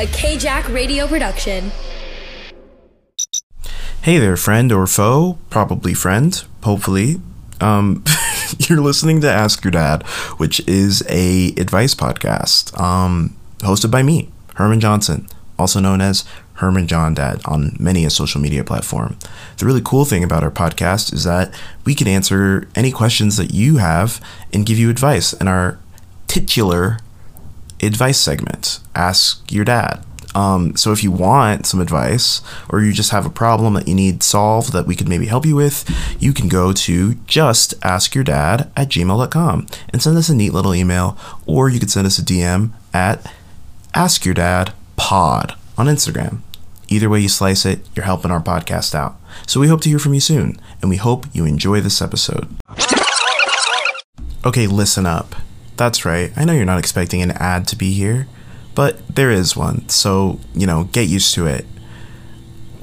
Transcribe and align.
a 0.00 0.06
KJack 0.06 0.72
radio 0.72 1.06
production. 1.06 1.70
Hey 4.00 4.16
there, 4.16 4.38
friend 4.38 4.72
or 4.72 4.86
foe, 4.86 5.36
probably 5.50 5.92
friend, 5.92 6.42
hopefully. 6.62 7.20
Um, 7.60 8.02
you're 8.60 8.80
listening 8.80 9.20
to 9.20 9.30
Ask 9.30 9.62
Your 9.62 9.72
Dad, 9.72 10.04
which 10.38 10.66
is 10.66 11.04
a 11.06 11.48
advice 11.58 11.94
podcast, 11.94 12.80
um, 12.80 13.36
hosted 13.58 13.90
by 13.90 14.02
me, 14.02 14.30
Herman 14.54 14.80
Johnson, 14.80 15.28
also 15.58 15.80
known 15.80 16.00
as 16.00 16.24
Herman 16.54 16.86
John 16.86 17.12
Dad 17.12 17.42
on 17.44 17.76
many 17.78 18.06
a 18.06 18.10
social 18.10 18.40
media 18.40 18.64
platform. 18.64 19.18
The 19.58 19.66
really 19.66 19.82
cool 19.84 20.06
thing 20.06 20.24
about 20.24 20.42
our 20.42 20.50
podcast 20.50 21.12
is 21.12 21.24
that 21.24 21.52
we 21.84 21.94
can 21.94 22.08
answer 22.08 22.66
any 22.74 22.90
questions 22.90 23.36
that 23.36 23.52
you 23.52 23.76
have 23.76 24.18
and 24.50 24.64
give 24.64 24.78
you 24.78 24.88
advice 24.88 25.34
in 25.34 25.46
our 25.46 25.78
titular 26.26 27.00
advice 27.82 28.20
segment, 28.20 28.80
Ask 28.94 29.50
Your 29.52 29.64
Dad. 29.64 30.04
Um, 30.34 30.76
so 30.76 30.92
if 30.92 31.02
you 31.02 31.10
want 31.10 31.66
some 31.66 31.80
advice 31.80 32.40
or 32.68 32.80
you 32.80 32.92
just 32.92 33.10
have 33.10 33.26
a 33.26 33.30
problem 33.30 33.74
that 33.74 33.88
you 33.88 33.94
need 33.94 34.22
solved 34.22 34.72
that 34.72 34.86
we 34.86 34.94
could 34.94 35.08
maybe 35.08 35.26
help 35.26 35.44
you 35.44 35.56
with, 35.56 35.84
you 36.20 36.32
can 36.32 36.48
go 36.48 36.72
to 36.72 37.14
just 37.26 37.78
askyourdad 37.80 38.70
at 38.76 38.88
gmail.com 38.88 39.66
and 39.88 40.02
send 40.02 40.16
us 40.16 40.28
a 40.28 40.34
neat 40.34 40.52
little 40.52 40.74
email, 40.74 41.18
or 41.46 41.68
you 41.68 41.80
could 41.80 41.90
send 41.90 42.06
us 42.06 42.18
a 42.18 42.22
DM 42.22 42.70
at 42.94 43.32
askyourdadpod 43.94 45.56
on 45.76 45.86
Instagram. 45.86 46.40
Either 46.88 47.08
way 47.08 47.20
you 47.20 47.28
slice 47.28 47.64
it, 47.64 47.80
you're 47.94 48.04
helping 48.04 48.30
our 48.30 48.42
podcast 48.42 48.94
out. 48.94 49.16
So 49.46 49.60
we 49.60 49.68
hope 49.68 49.80
to 49.82 49.88
hear 49.88 49.98
from 50.00 50.14
you 50.14 50.20
soon, 50.20 50.60
and 50.80 50.90
we 50.90 50.96
hope 50.96 51.26
you 51.32 51.44
enjoy 51.44 51.80
this 51.80 52.02
episode. 52.02 52.48
Okay, 54.44 54.66
listen 54.66 55.06
up. 55.06 55.34
That's 55.80 56.04
right. 56.04 56.30
I 56.36 56.44
know 56.44 56.52
you're 56.52 56.66
not 56.66 56.78
expecting 56.78 57.22
an 57.22 57.30
ad 57.30 57.66
to 57.68 57.74
be 57.74 57.94
here, 57.94 58.28
but 58.74 58.98
there 59.08 59.30
is 59.30 59.56
one. 59.56 59.88
So, 59.88 60.38
you 60.54 60.66
know, 60.66 60.84
get 60.92 61.08
used 61.08 61.32
to 61.36 61.46
it. 61.46 61.64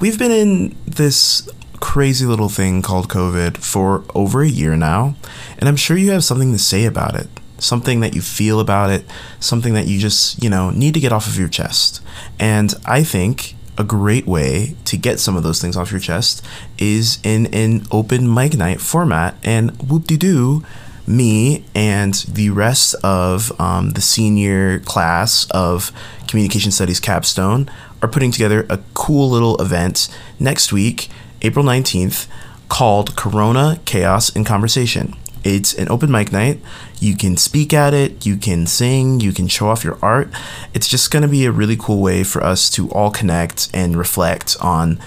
We've 0.00 0.18
been 0.18 0.32
in 0.32 0.74
this 0.84 1.48
crazy 1.78 2.26
little 2.26 2.48
thing 2.48 2.82
called 2.82 3.08
COVID 3.08 3.58
for 3.58 4.02
over 4.16 4.42
a 4.42 4.48
year 4.48 4.76
now, 4.76 5.14
and 5.60 5.68
I'm 5.68 5.76
sure 5.76 5.96
you 5.96 6.10
have 6.10 6.24
something 6.24 6.50
to 6.50 6.58
say 6.58 6.86
about 6.86 7.14
it. 7.14 7.28
Something 7.58 8.00
that 8.00 8.16
you 8.16 8.20
feel 8.20 8.58
about 8.58 8.90
it, 8.90 9.04
something 9.38 9.74
that 9.74 9.86
you 9.86 10.00
just, 10.00 10.42
you 10.42 10.50
know, 10.50 10.70
need 10.70 10.94
to 10.94 11.00
get 11.00 11.12
off 11.12 11.28
of 11.28 11.38
your 11.38 11.46
chest. 11.46 12.02
And 12.40 12.74
I 12.84 13.04
think 13.04 13.54
a 13.78 13.84
great 13.84 14.26
way 14.26 14.74
to 14.86 14.96
get 14.96 15.20
some 15.20 15.36
of 15.36 15.44
those 15.44 15.60
things 15.60 15.76
off 15.76 15.92
your 15.92 16.00
chest 16.00 16.44
is 16.78 17.20
in 17.22 17.46
an 17.54 17.86
open 17.92 18.34
mic 18.34 18.56
night 18.56 18.80
format. 18.80 19.36
And 19.44 19.80
whoop 19.80 20.08
de 20.08 20.16
doo, 20.16 20.64
me 21.08 21.64
and 21.74 22.14
the 22.28 22.50
rest 22.50 22.94
of 23.02 23.58
um, 23.60 23.90
the 23.90 24.00
senior 24.00 24.78
class 24.80 25.48
of 25.50 25.90
Communication 26.28 26.70
Studies 26.70 27.00
Capstone 27.00 27.70
are 28.02 28.08
putting 28.08 28.30
together 28.30 28.66
a 28.68 28.78
cool 28.94 29.30
little 29.30 29.56
event 29.60 30.08
next 30.38 30.72
week, 30.72 31.08
April 31.42 31.64
19th, 31.64 32.28
called 32.68 33.16
Corona 33.16 33.80
Chaos 33.86 34.34
and 34.36 34.44
Conversation. 34.44 35.16
It's 35.42 35.72
an 35.72 35.88
open 35.88 36.10
mic 36.10 36.30
night. 36.30 36.60
You 37.00 37.16
can 37.16 37.36
speak 37.36 37.72
at 37.72 37.94
it, 37.94 38.26
you 38.26 38.36
can 38.36 38.66
sing, 38.66 39.20
you 39.20 39.32
can 39.32 39.48
show 39.48 39.68
off 39.68 39.84
your 39.84 39.98
art. 40.02 40.28
It's 40.74 40.88
just 40.88 41.10
going 41.10 41.22
to 41.22 41.28
be 41.28 41.46
a 41.46 41.52
really 41.52 41.76
cool 41.76 42.02
way 42.02 42.22
for 42.24 42.42
us 42.44 42.68
to 42.70 42.90
all 42.90 43.10
connect 43.10 43.70
and 43.72 43.96
reflect 43.96 44.56
on 44.60 45.00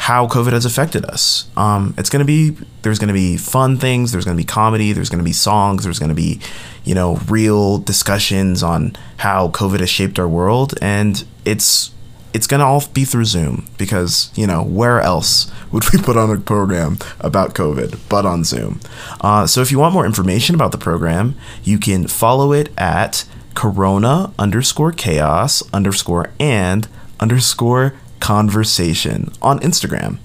how 0.00 0.26
COVID 0.26 0.52
has 0.52 0.64
affected 0.64 1.04
us. 1.04 1.46
Um, 1.58 1.92
it's 1.98 2.08
going 2.08 2.20
to 2.20 2.26
be, 2.26 2.56
there's 2.80 2.98
going 2.98 3.08
to 3.08 3.14
be 3.14 3.36
fun 3.36 3.76
things, 3.76 4.12
there's 4.12 4.24
going 4.24 4.34
to 4.34 4.42
be 4.42 4.46
comedy, 4.46 4.94
there's 4.94 5.10
going 5.10 5.18
to 5.18 5.24
be 5.24 5.34
songs, 5.34 5.84
there's 5.84 5.98
going 5.98 6.08
to 6.08 6.14
be, 6.14 6.40
you 6.84 6.94
know, 6.94 7.16
real 7.28 7.76
discussions 7.76 8.62
on 8.62 8.96
how 9.18 9.48
COVID 9.48 9.80
has 9.80 9.90
shaped 9.90 10.18
our 10.18 10.26
world. 10.26 10.72
And 10.80 11.22
it's, 11.44 11.90
it's 12.32 12.46
going 12.46 12.60
to 12.60 12.64
all 12.64 12.82
be 12.94 13.04
through 13.04 13.26
Zoom 13.26 13.68
because, 13.76 14.32
you 14.34 14.46
know, 14.46 14.62
where 14.62 15.02
else 15.02 15.52
would 15.70 15.84
we 15.92 15.98
put 16.02 16.16
on 16.16 16.30
a 16.30 16.40
program 16.40 16.96
about 17.20 17.54
COVID 17.54 17.98
but 18.08 18.24
on 18.24 18.42
Zoom? 18.42 18.80
Uh, 19.20 19.46
so 19.46 19.60
if 19.60 19.70
you 19.70 19.78
want 19.78 19.92
more 19.92 20.06
information 20.06 20.54
about 20.54 20.72
the 20.72 20.78
program, 20.78 21.36
you 21.62 21.78
can 21.78 22.06
follow 22.06 22.54
it 22.54 22.72
at 22.78 23.26
corona 23.52 24.32
underscore 24.38 24.92
chaos 24.92 25.62
underscore 25.74 26.30
and 26.40 26.88
underscore 27.20 27.92
conversation 28.20 29.32
on 29.42 29.58
Instagram. 29.60 30.18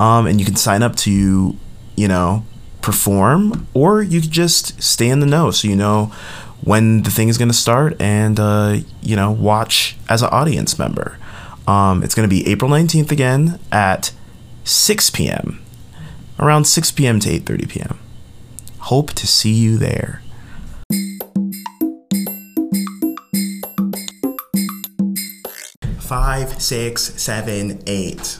Um, 0.00 0.26
and 0.26 0.40
you 0.40 0.46
can 0.46 0.56
sign 0.56 0.82
up 0.82 0.96
to, 0.96 1.56
you 1.96 2.08
know, 2.08 2.44
perform, 2.82 3.66
or 3.72 4.02
you 4.02 4.20
could 4.20 4.30
just 4.30 4.82
stay 4.82 5.08
in 5.08 5.20
the 5.20 5.26
know 5.26 5.50
so 5.50 5.68
you 5.68 5.76
know 5.76 6.12
when 6.62 7.02
the 7.02 7.10
thing 7.10 7.28
is 7.28 7.38
going 7.38 7.48
to 7.48 7.54
start 7.54 8.00
and, 8.00 8.40
uh, 8.40 8.78
you 9.02 9.14
know, 9.16 9.30
watch 9.30 9.96
as 10.08 10.22
an 10.22 10.28
audience 10.30 10.78
member. 10.78 11.18
Um, 11.66 12.02
it's 12.02 12.14
going 12.14 12.28
to 12.28 12.34
be 12.34 12.46
April 12.46 12.70
19th 12.70 13.10
again 13.10 13.58
at 13.70 14.12
6 14.64 15.10
p.m. 15.10 15.62
Around 16.38 16.64
6 16.64 16.92
p.m. 16.92 17.20
to 17.20 17.28
8:30 17.28 17.68
p.m. 17.68 17.98
Hope 18.80 19.12
to 19.12 19.26
see 19.26 19.52
you 19.52 19.78
there. 19.78 20.20
Five, 26.14 26.62
six, 26.62 27.20
seven, 27.20 27.82
eight. 27.88 28.38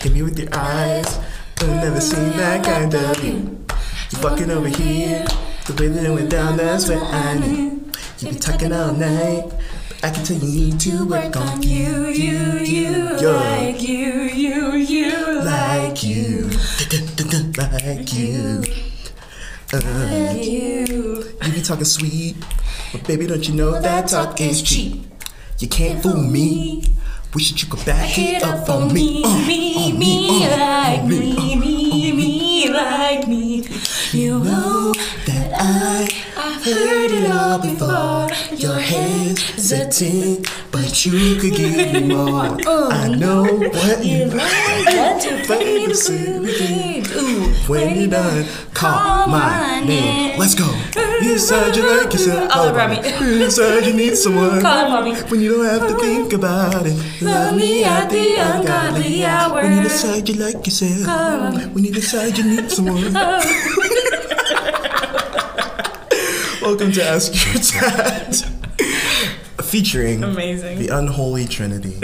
Hit 0.00 0.12
me 0.12 0.20
with 0.20 0.38
your 0.38 0.50
eyes. 0.52 1.18
I've 1.56 1.68
never 1.68 2.02
seen 2.02 2.36
that 2.36 2.62
kind 2.62 2.94
of 2.94 3.24
you. 3.24 3.64
You 4.10 4.18
fucking 4.18 4.50
over 4.50 4.68
here. 4.68 5.24
The 5.66 5.76
way 5.80 5.88
that 5.88 6.04
it 6.04 6.10
went 6.10 6.28
down, 6.28 6.58
that's 6.58 6.90
what 6.90 7.02
I 7.02 7.38
knew. 7.38 7.90
You 8.18 8.32
be 8.32 8.38
talking 8.38 8.74
all 8.74 8.92
night. 8.92 9.50
But 9.88 10.04
I 10.04 10.10
can 10.10 10.22
tell 10.22 10.36
you 10.36 10.70
need 10.70 10.80
to 10.80 11.08
work 11.08 11.34
on 11.34 11.62
you, 11.62 12.08
you, 12.08 12.58
you. 12.58 13.16
Like 13.22 13.80
you, 13.80 14.24
you, 14.24 14.74
you, 14.74 15.42
like 15.42 16.02
you. 16.02 16.50
Like 17.56 18.12
you. 18.12 18.64
Uh, 19.72 20.34
you. 20.36 21.24
you 21.42 21.52
be 21.54 21.62
talking 21.62 21.86
sweet. 21.86 22.36
But 22.92 23.06
baby, 23.06 23.26
don't 23.26 23.48
you 23.48 23.54
know 23.54 23.80
that 23.80 24.08
talk 24.08 24.42
is 24.42 24.60
cheap? 24.60 25.09
You 25.60 25.68
can't 25.68 26.02
fool 26.02 26.16
me. 26.16 26.82
Wish 27.34 27.52
that 27.52 27.62
you 27.62 27.68
could 27.68 27.84
back 27.84 28.18
it 28.18 28.42
up 28.42 28.66
on 28.70 28.94
me. 28.94 29.22
Uh, 29.22 29.46
me, 29.46 29.92
me, 29.92 30.46
uh, 30.46 30.56
like 30.56 31.04
me, 31.04 31.36
uh, 31.36 31.56
me, 31.56 32.12
me, 32.12 32.68
like 32.70 33.28
me. 33.28 33.68
You 34.10 34.38
know 34.38 34.94
that 35.26 35.52
I 35.54 36.19
heard 36.64 37.10
it 37.10 37.30
all 37.30 37.58
before. 37.58 38.28
Your 38.56 38.78
hesitant, 38.78 40.46
but 40.70 41.04
you 41.04 41.36
could 41.40 41.54
give 41.54 41.92
me 41.92 42.14
more. 42.14 42.56
Oh. 42.66 42.90
I 42.90 43.08
know 43.08 43.44
what 43.44 44.04
you 44.04 44.26
like. 44.26 44.84
Got 44.84 45.20
to 45.22 45.42
play 45.46 45.86
the. 45.86 47.00
Ooh, 47.16 47.52
When 47.72 47.96
you're 48.00 48.10
done, 48.10 48.46
call 48.74 49.26
my 49.28 49.82
name. 49.84 50.38
Let's 50.38 50.54
go. 50.54 50.66
You 51.22 51.34
decide 51.34 51.76
you 51.76 51.82
like 51.86 52.12
yourself. 52.12 52.50
All 52.54 52.68
around 52.74 52.90
me. 52.90 52.96
You 53.20 53.38
decide 53.38 53.86
you 53.86 53.92
need 53.94 54.16
someone. 54.16 54.60
Call 54.60 54.88
mommy. 54.90 55.14
When 55.30 55.40
you 55.40 55.56
don't 55.56 55.66
have 55.66 55.88
to 55.88 55.98
think 55.98 56.32
about 56.32 56.86
it. 56.86 56.96
Love 57.22 57.56
me 57.56 57.84
at 57.84 58.08
the 58.10 58.36
ungodly 58.36 59.24
hour. 59.24 59.62
When 59.62 59.76
you 59.76 59.82
decide 59.82 60.28
you 60.28 60.34
like 60.36 60.64
yourself. 60.66 61.74
When 61.74 61.84
you 61.84 61.92
decide 61.92 62.36
you 62.38 62.44
need 62.44 62.70
someone. 62.70 63.16
Oh. 63.22 64.36
Welcome 66.60 66.92
to 66.92 67.02
Ask 67.02 67.32
Your 67.34 67.80
Dad. 67.90 68.34
Featuring 69.64 70.24
Amazing. 70.24 70.78
the 70.78 70.88
Unholy 70.88 71.46
Trinity, 71.46 71.94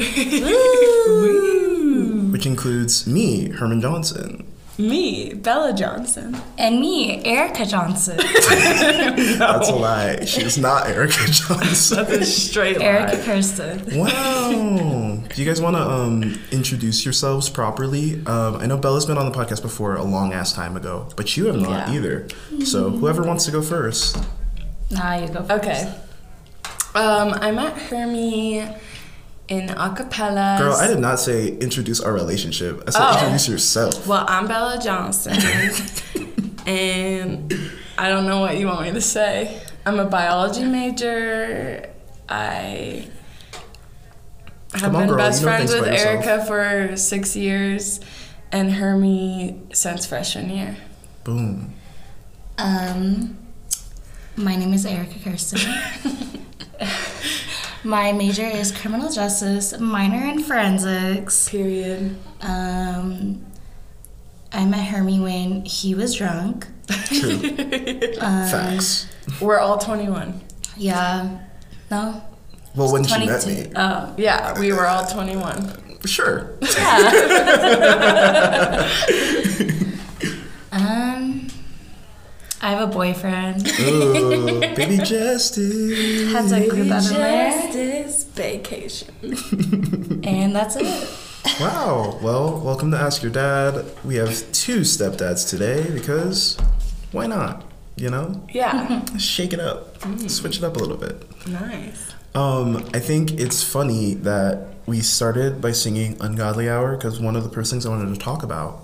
which 2.30 2.46
includes 2.46 3.06
me, 3.06 3.48
Herman 3.50 3.80
Johnson. 3.80 4.46
Me, 4.78 5.32
Bella 5.34 5.72
Johnson. 5.72 6.36
And 6.58 6.80
me, 6.80 7.22
Arika 7.24 7.66
Johnson. 7.68 8.16
That's 9.38 9.68
a 9.70 9.74
lie. 9.74 10.24
She's 10.26 10.58
not 10.58 10.84
Arika 10.86 11.30
Johnson. 11.48 11.96
That's 11.96 12.10
a 12.12 12.24
straight 12.26 12.76
Arika 12.76 13.14
lie. 13.18 13.24
Kirsten. 13.24 13.98
Wow. 13.98 15.22
Do 15.34 15.42
you 15.42 15.48
guys 15.48 15.60
want 15.62 15.76
to 15.76 15.82
um, 15.82 16.38
introduce 16.52 17.04
yourselves 17.06 17.48
properly? 17.48 18.24
Um, 18.26 18.56
I 18.56 18.66
know 18.66 18.76
Bella's 18.76 19.06
been 19.06 19.16
on 19.18 19.30
the 19.30 19.36
podcast 19.36 19.62
before 19.62 19.96
a 19.96 20.04
long 20.04 20.32
ass 20.34 20.52
time 20.52 20.76
ago, 20.76 21.08
but 21.16 21.36
you 21.38 21.46
have 21.46 21.56
not 21.56 21.88
Yeah. 21.88 21.94
either. 21.94 22.28
So 22.66 22.90
whoever 22.90 23.22
wants 23.22 23.46
to 23.46 23.50
go 23.52 23.62
first. 23.62 24.18
Nah, 24.90 25.14
you 25.16 25.28
go. 25.28 25.42
first. 25.42 25.50
Okay. 25.50 25.94
Um, 26.94 27.34
I 27.34 27.50
met 27.50 27.76
Hermie 27.76 28.58
in 29.48 29.68
acapella. 29.68 30.58
Girl, 30.58 30.74
I 30.74 30.86
did 30.88 30.98
not 31.00 31.18
say 31.20 31.48
introduce 31.48 32.00
our 32.00 32.12
relationship. 32.12 32.82
I 32.86 32.90
said 32.90 33.00
Oh. 33.02 33.12
introduce 33.18 33.48
yourself. 33.48 34.06
Well, 34.06 34.24
I'm 34.28 34.46
Bella 34.48 34.80
Johnson, 34.82 35.34
and 36.66 37.52
I 37.98 38.08
don't 38.08 38.26
know 38.26 38.40
what 38.40 38.56
you 38.58 38.66
want 38.66 38.82
me 38.82 38.92
to 38.92 39.00
say. 39.00 39.60
I'm 39.84 39.98
a 39.98 40.04
biology 40.06 40.64
major. 40.64 41.90
I 42.28 43.06
have 44.72 44.80
Come 44.82 44.96
on, 44.96 45.02
been 45.02 45.08
girl, 45.10 45.18
best 45.18 45.40
you 45.42 45.46
friends 45.46 45.72
with. 45.72 45.84
Arika 45.84 46.46
for 46.46 46.96
six 46.96 47.36
years, 47.36 48.00
and 48.50 48.72
Hermie 48.72 49.60
since 49.72 50.06
freshman 50.06 50.50
year. 50.50 50.76
Boom. 51.24 51.74
Um, 52.58 53.36
my 54.36 54.54
name 54.56 54.72
is 54.74 54.84
Arika 54.86 55.22
Kirsten. 55.22 55.60
My 57.84 58.10
major 58.12 58.44
is 58.44 58.72
criminal 58.72 59.10
justice, 59.12 59.78
minor 59.78 60.26
in 60.26 60.42
forensics. 60.42 61.48
Period. 61.48 62.16
Um, 62.40 63.44
I 64.52 64.64
met 64.64 64.86
Hermie 64.86 65.20
when 65.20 65.64
he 65.64 65.94
was 65.94 66.14
drunk. 66.14 66.66
True. 67.06 67.38
Facts. 68.18 69.06
We're 69.40 69.58
all 69.60 69.78
21. 69.78 70.40
Yeah. 70.76 71.38
No? 71.90 72.22
Well, 72.74 72.92
when 72.92 73.04
she 73.04 73.24
met 73.24 73.46
me, 73.46 73.70
Oh. 73.76 74.12
Yeah, 74.18 74.58
we 74.58 74.72
were 74.72 74.86
all 74.86 75.06
21. 75.06 76.00
sure. 76.06 76.56
Yeah. 76.62 77.12
Um, 80.72 81.25
I 82.60 82.70
have 82.70 82.88
a 82.88 82.92
boyfriend. 82.92 83.68
Ooh, 83.80 84.60
baby 84.60 84.96
Justice. 84.98 86.32
Had 86.32 86.48
to 86.48 86.64
include 86.64 86.88
that 86.88 87.06
in 87.06 87.12
there. 87.14 87.50
Justice 87.52 88.24
vacation. 88.24 89.08
And 90.24 90.54
that's 90.56 90.76
it. 90.76 91.08
Wow. 91.60 92.18
Well, 92.22 92.58
welcome 92.60 92.90
to 92.92 92.96
Ask 92.96 93.22
Your 93.22 93.30
Dad. 93.30 93.84
We 94.04 94.16
have 94.16 94.30
two 94.52 94.80
stepdads 94.80 95.48
today 95.48 95.88
because 95.92 96.56
why 97.12 97.26
not? 97.26 97.62
You 97.96 98.10
know, 98.10 98.44
Yeah. 98.52 98.86
Mm-hmm. 98.86 99.16
Shake 99.18 99.52
it 99.54 99.60
up, 99.60 99.98
mm. 100.00 100.30
switch 100.30 100.58
it 100.58 100.64
up 100.64 100.76
a 100.76 100.78
little 100.78 100.98
bit. 100.98 101.24
nice. 101.48 102.12
Um, 102.34 102.86
I 102.92 102.98
think 102.98 103.32
it's 103.40 103.62
funny 103.62 104.12
that 104.14 104.66
we 104.84 105.00
started 105.00 105.62
by 105.62 105.72
singing 105.72 106.16
Ungodly 106.20 106.68
Hour 106.68 106.96
because 106.96 107.18
one 107.18 107.36
of 107.36 107.44
the 107.44 107.48
first 107.50 107.70
things 107.70 107.86
I 107.86 107.88
wanted 107.88 108.12
to 108.12 108.20
talk 108.20 108.42
about 108.42 108.82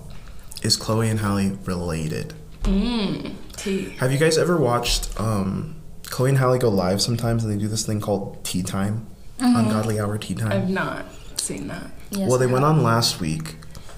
is 0.63 0.75
Chloe 0.77 1.09
and 1.09 1.19
Halle 1.19 1.49
related. 1.65 2.33
Mmm. 2.63 3.35
Tea. 3.57 3.89
Have 3.99 4.11
you 4.11 4.17
guys 4.17 4.37
ever 4.37 4.57
watched 4.57 5.19
um, 5.19 5.75
Chloe 6.05 6.29
and 6.29 6.37
Halle 6.37 6.57
go 6.57 6.69
live 6.69 7.01
sometimes 7.01 7.43
and 7.43 7.53
they 7.53 7.57
do 7.57 7.67
this 7.67 7.85
thing 7.85 8.01
called 8.01 8.43
Tea 8.43 8.63
Time? 8.63 9.07
Ungodly 9.39 9.99
Hour 9.99 10.17
Tea 10.17 10.35
Time? 10.35 10.51
I've 10.51 10.69
not 10.69 11.05
seen 11.39 11.67
that. 11.67 11.91
Yes, 12.11 12.29
well, 12.29 12.37
they 12.37 12.47
went 12.47 12.63
on 12.63 12.83
last 12.83 13.19
week, 13.19 13.55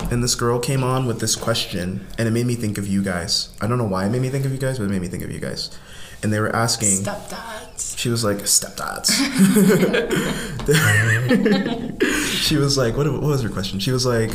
and 0.10 0.24
this 0.24 0.36
girl 0.36 0.60
came 0.60 0.84
on 0.84 1.06
with 1.06 1.20
this 1.20 1.36
question, 1.36 2.08
and 2.18 2.28
it 2.28 2.32
made 2.32 2.46
me 2.46 2.56
think 2.56 2.78
of 2.78 2.88
you 2.88 3.04
guys. 3.04 3.50
I 3.62 3.68
don't 3.68 3.78
know 3.78 3.88
why 3.88 4.06
it 4.06 4.10
made 4.10 4.22
me 4.22 4.30
think 4.30 4.46
of 4.46 4.52
you 4.52 4.58
guys, 4.58 4.80
but 4.80 4.86
it 4.86 4.90
made 4.90 5.02
me 5.02 5.08
think 5.08 5.24
of 5.24 5.32
you 5.32 5.40
guys. 5.40 5.78
And 6.24 6.34
they 6.34 6.40
were 6.40 6.56
asking. 6.56 7.04
Stepdads. 7.04 7.98
She 7.98 8.10
was 8.10 8.24
like, 8.24 8.38
stepdads. 8.38 9.12
she 12.48 12.58
was 12.58 12.78
like, 12.78 12.96
what, 12.96 13.12
what 13.12 13.22
was 13.22 13.44
her 13.44 13.50
question? 13.50 13.80
She 13.80 13.92
was 13.92 14.06
like, 14.06 14.32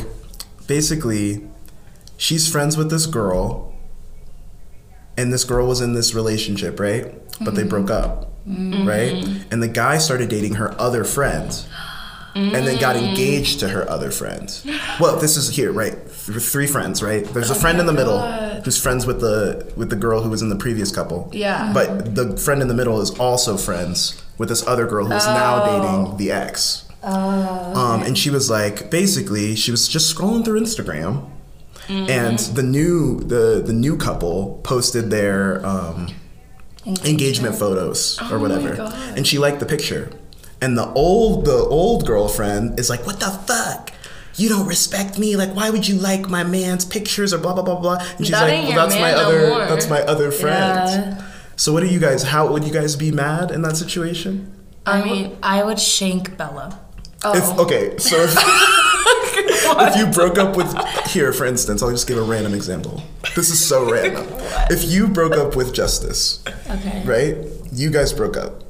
basically, 0.67 1.47
she's 2.17 2.49
friends 2.49 2.77
with 2.77 2.89
this 2.89 3.07
girl, 3.07 3.73
and 5.21 5.31
this 5.31 5.43
girl 5.43 5.67
was 5.67 5.81
in 5.81 5.93
this 5.93 6.13
relationship, 6.13 6.79
right? 6.79 7.13
But 7.39 7.55
they 7.55 7.63
broke 7.63 7.89
up, 7.89 8.31
mm-hmm. 8.47 8.87
right? 8.87 9.13
Mm-hmm. 9.13 9.49
And 9.51 9.63
the 9.63 9.67
guy 9.67 9.97
started 9.97 10.29
dating 10.29 10.55
her 10.55 10.79
other 10.79 11.03
friend. 11.03 11.65
And 12.33 12.53
then 12.53 12.79
got 12.79 12.95
mm. 12.95 13.09
engaged 13.09 13.59
to 13.59 13.67
her 13.67 13.89
other 13.89 14.09
friend. 14.09 14.49
Well, 15.01 15.19
this 15.19 15.35
is 15.35 15.49
here, 15.49 15.73
right? 15.73 15.91
Th- 15.91 16.41
Three 16.41 16.65
friends, 16.65 17.03
right? 17.03 17.25
There's 17.25 17.49
a 17.49 17.53
oh 17.53 17.57
friend 17.57 17.77
in 17.77 17.87
the 17.87 17.91
middle 17.91 18.19
God. 18.19 18.63
who's 18.63 18.81
friends 18.81 19.05
with 19.05 19.19
the 19.19 19.69
with 19.75 19.89
the 19.89 19.97
girl 19.97 20.21
who 20.21 20.29
was 20.29 20.41
in 20.41 20.47
the 20.47 20.55
previous 20.55 20.95
couple. 20.95 21.29
Yeah. 21.33 21.73
But 21.73 22.15
the 22.15 22.37
friend 22.37 22.61
in 22.61 22.69
the 22.69 22.73
middle 22.73 23.01
is 23.01 23.09
also 23.19 23.57
friends 23.57 24.23
with 24.37 24.47
this 24.47 24.65
other 24.65 24.87
girl 24.87 25.07
who's 25.07 25.25
now 25.25 25.61
oh. 25.61 25.81
dating 25.81 26.17
the 26.17 26.31
ex. 26.31 26.87
Oh. 27.03 27.75
Um, 27.75 28.03
and 28.03 28.17
she 28.17 28.29
was 28.29 28.49
like, 28.49 28.89
basically, 28.89 29.55
she 29.55 29.71
was 29.71 29.89
just 29.89 30.15
scrolling 30.15 30.45
through 30.45 30.61
Instagram, 30.61 31.29
and 31.89 32.39
the 32.39 32.63
new 32.63 33.19
the 33.19 33.61
the 33.65 33.73
new 33.73 33.97
couple 33.97 34.59
posted 34.63 35.09
their 35.09 35.65
um, 35.65 36.07
engagement 37.05 37.55
photos 37.55 38.19
or 38.21 38.23
Oh 38.23 38.29
my 38.29 38.37
whatever, 38.37 38.75
God. 38.75 39.17
and 39.17 39.27
she 39.27 39.37
liked 39.37 39.59
the 39.59 39.65
picture. 39.65 40.11
And 40.61 40.77
the 40.77 40.91
old 40.93 41.45
the 41.45 41.57
old 41.57 42.05
girlfriend 42.05 42.79
is 42.79 42.89
like, 42.89 43.05
"What 43.05 43.19
the 43.19 43.31
fuck." 43.31 43.91
You 44.37 44.47
don't 44.47 44.65
respect 44.67 45.19
me. 45.19 45.35
Like, 45.35 45.53
why 45.55 45.69
would 45.69 45.85
you 45.87 45.95
like 45.95 46.29
my 46.29 46.43
man's 46.43 46.85
pictures 46.85 47.33
or 47.33 47.37
blah 47.39 47.53
blah 47.53 47.63
blah 47.63 47.79
blah? 47.79 47.97
And 48.17 48.25
she's 48.25 48.29
That 48.31 48.47
like, 48.47 48.69
"Well, 48.75 48.87
that's 48.87 48.99
my 48.99 49.11
no 49.11 49.17
other 49.17 49.47
more." 49.49 49.65
that's 49.67 49.89
my 49.89 50.01
other 50.03 50.31
friend." 50.31 50.89
Yeah. 51.17 51.23
So, 51.57 51.73
what 51.73 51.81
do 51.81 51.87
you 51.87 51.99
guys? 51.99 52.23
How 52.23 52.47
would 52.51 52.63
you 52.63 52.71
guys 52.71 52.95
be 52.95 53.11
mad 53.11 53.51
in 53.51 53.61
that 53.63 53.75
situation? 53.75 54.53
I 54.85 55.01
I 55.01 55.03
mean, 55.03 55.23
mean, 55.23 55.37
I 55.43 55.63
would 55.63 55.79
shank 55.79 56.37
Bella. 56.37 56.79
oh. 57.25 57.35
If 57.37 57.59
okay, 57.59 57.97
so 57.97 58.15
if, 58.17 58.33
if 59.63 59.97
you 59.97 60.07
broke 60.07 60.37
up 60.37 60.55
with 60.55 60.75
here, 61.07 61.31
for 61.33 61.45
instance, 61.45 61.81
I'll 61.83 61.91
just 61.91 62.07
give 62.07 62.17
a 62.17 62.21
random 62.23 62.53
example. 62.53 63.03
This 63.35 63.49
is 63.49 63.63
so 63.65 63.89
random. 63.91 64.25
If 64.69 64.83
you 64.91 65.07
broke 65.07 65.33
up 65.37 65.55
with 65.55 65.73
Justice, 65.73 66.43
Okay. 66.69 67.03
right? 67.05 67.37
You 67.71 67.89
guys 67.91 68.13
broke 68.13 68.37
up. 68.37 68.63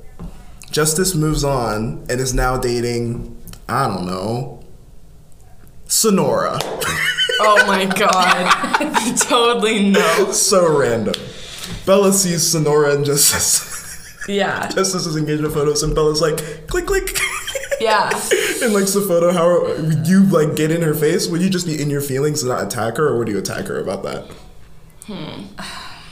Justice 0.71 1.15
moves 1.15 1.43
on 1.43 2.05
and 2.09 2.21
is 2.21 2.33
now 2.33 2.57
dating, 2.57 3.38
I 3.67 3.88
don't 3.88 4.05
know, 4.05 4.63
Sonora. 5.88 6.57
oh 7.41 7.63
my 7.67 7.85
god. 7.85 9.15
totally 9.17 9.89
no. 9.89 10.31
so 10.31 10.77
random. 10.79 11.15
Bella 11.85 12.13
sees 12.13 12.47
Sonora 12.49 12.95
and 12.95 13.05
Justice. 13.05 13.81
Yeah. 14.27 14.68
Justice's 14.75 15.15
engagement 15.15 15.53
photos, 15.53 15.83
and 15.83 15.94
Bella's 15.95 16.21
like, 16.21 16.68
click, 16.68 16.85
click. 16.85 17.18
Yeah. 17.79 18.12
and 18.62 18.75
likes 18.75 18.94
the 18.94 19.01
photo. 19.01 19.31
How 19.31 19.63
would 19.81 20.06
you 20.07 20.23
like 20.25 20.56
get 20.56 20.69
in 20.69 20.83
her 20.83 20.94
face? 20.94 21.27
Would 21.27 21.41
you 21.41 21.50
just 21.50 21.65
be 21.65 21.81
in 21.81 21.89
your 21.89 22.00
feelings 22.01 22.44
and 22.44 22.51
not 22.51 22.63
attack 22.63 22.97
her, 22.97 23.07
or 23.07 23.18
would 23.18 23.27
you 23.27 23.39
attack 23.39 23.65
her 23.65 23.79
about 23.79 24.03
that? 24.03 24.25
Hmm. 25.07 25.41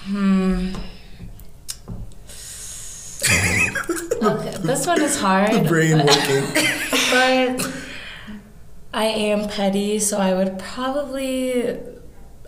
Hmm. 0.07 0.75
okay, 4.23 4.55
this 4.61 4.87
one 4.87 5.01
is 5.01 5.19
hard. 5.19 5.51
The 5.51 5.61
brain 5.67 5.97
but- 5.97 6.07
working. 6.07 6.43
but 7.11 7.71
I 8.93 9.05
am 9.05 9.47
petty, 9.47 9.99
so 9.99 10.17
I 10.17 10.33
would 10.33 10.57
probably 10.57 11.77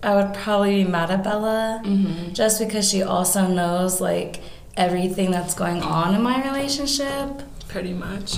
I 0.04 0.16
would 0.16 0.34
probably 0.34 0.84
be 0.84 0.90
mad 0.90 1.12
at 1.12 1.24
Bella 1.24 1.84
just 2.34 2.60
because 2.60 2.90
she 2.90 3.04
also 3.04 3.46
knows 3.48 4.02
like 4.02 4.40
everything 4.78 5.32
that's 5.32 5.54
going 5.54 5.82
on 5.82 6.16
in 6.16 6.22
my 6.22 6.44
relationship. 6.44 7.42
Pretty 7.68 7.94
much. 7.94 8.38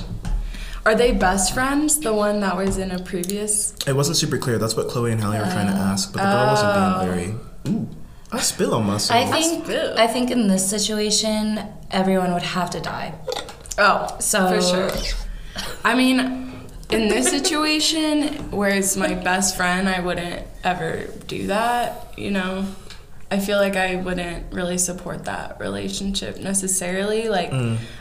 Are 0.86 0.96
they 0.96 1.14
best 1.14 1.54
friends? 1.54 2.00
The 2.00 2.14
one 2.14 2.42
that 2.42 2.58
was 2.58 2.78
in 2.78 2.92
a 2.92 3.00
previous. 3.00 3.74
It 3.88 3.96
wasn't 3.96 4.18
super 4.18 4.38
clear. 4.38 4.58
That's 4.58 4.76
what 4.76 4.90
Chloe 4.90 5.12
and 5.12 5.22
Halle 5.22 5.40
were 5.40 5.46
trying 5.46 5.68
to 5.68 5.74
ask, 5.74 6.12
but 6.12 6.22
the 6.22 6.30
girl 6.30 6.48
wasn't 6.48 6.74
being 6.74 6.94
oh. 6.96 7.66
very. 7.66 7.76
Ooh, 7.76 7.90
I 8.32 8.40
spill 8.40 8.74
on 8.76 8.86
myself. 8.86 9.20
I 9.20 9.32
think 9.32 9.64
spit. 9.66 9.98
I 9.98 10.08
think 10.08 10.30
in 10.30 10.48
this 10.48 10.70
situation 10.70 11.62
everyone 11.92 12.34
would 12.34 12.44
have 12.44 12.70
to 12.72 12.82
die. 12.82 13.14
Oh, 13.78 14.16
So- 14.20 14.50
for 14.50 14.62
sure. 14.62 14.92
I 15.86 15.96
mean, 15.96 16.20
in 16.90 17.08
this 17.10 17.30
situation, 17.30 18.52
where 18.52 18.72
it's 18.72 18.96
my 18.96 19.13
best 19.13 19.56
friend, 19.56 19.88
I 19.88 20.00
wouldn't 20.00 20.46
ever 20.63 21.08
do 21.28 21.48
that. 21.48 22.08
You 22.18 22.32
know, 22.32 22.66
I 23.34 23.40
feel 23.40 23.58
like 23.58 23.75
I 23.75 23.96
wouldn't 23.96 24.54
really 24.54 24.78
support 24.78 25.25
that 25.25 25.60
relationship 25.60 26.38
necessarily. 26.40 27.30
Like, 27.30 27.52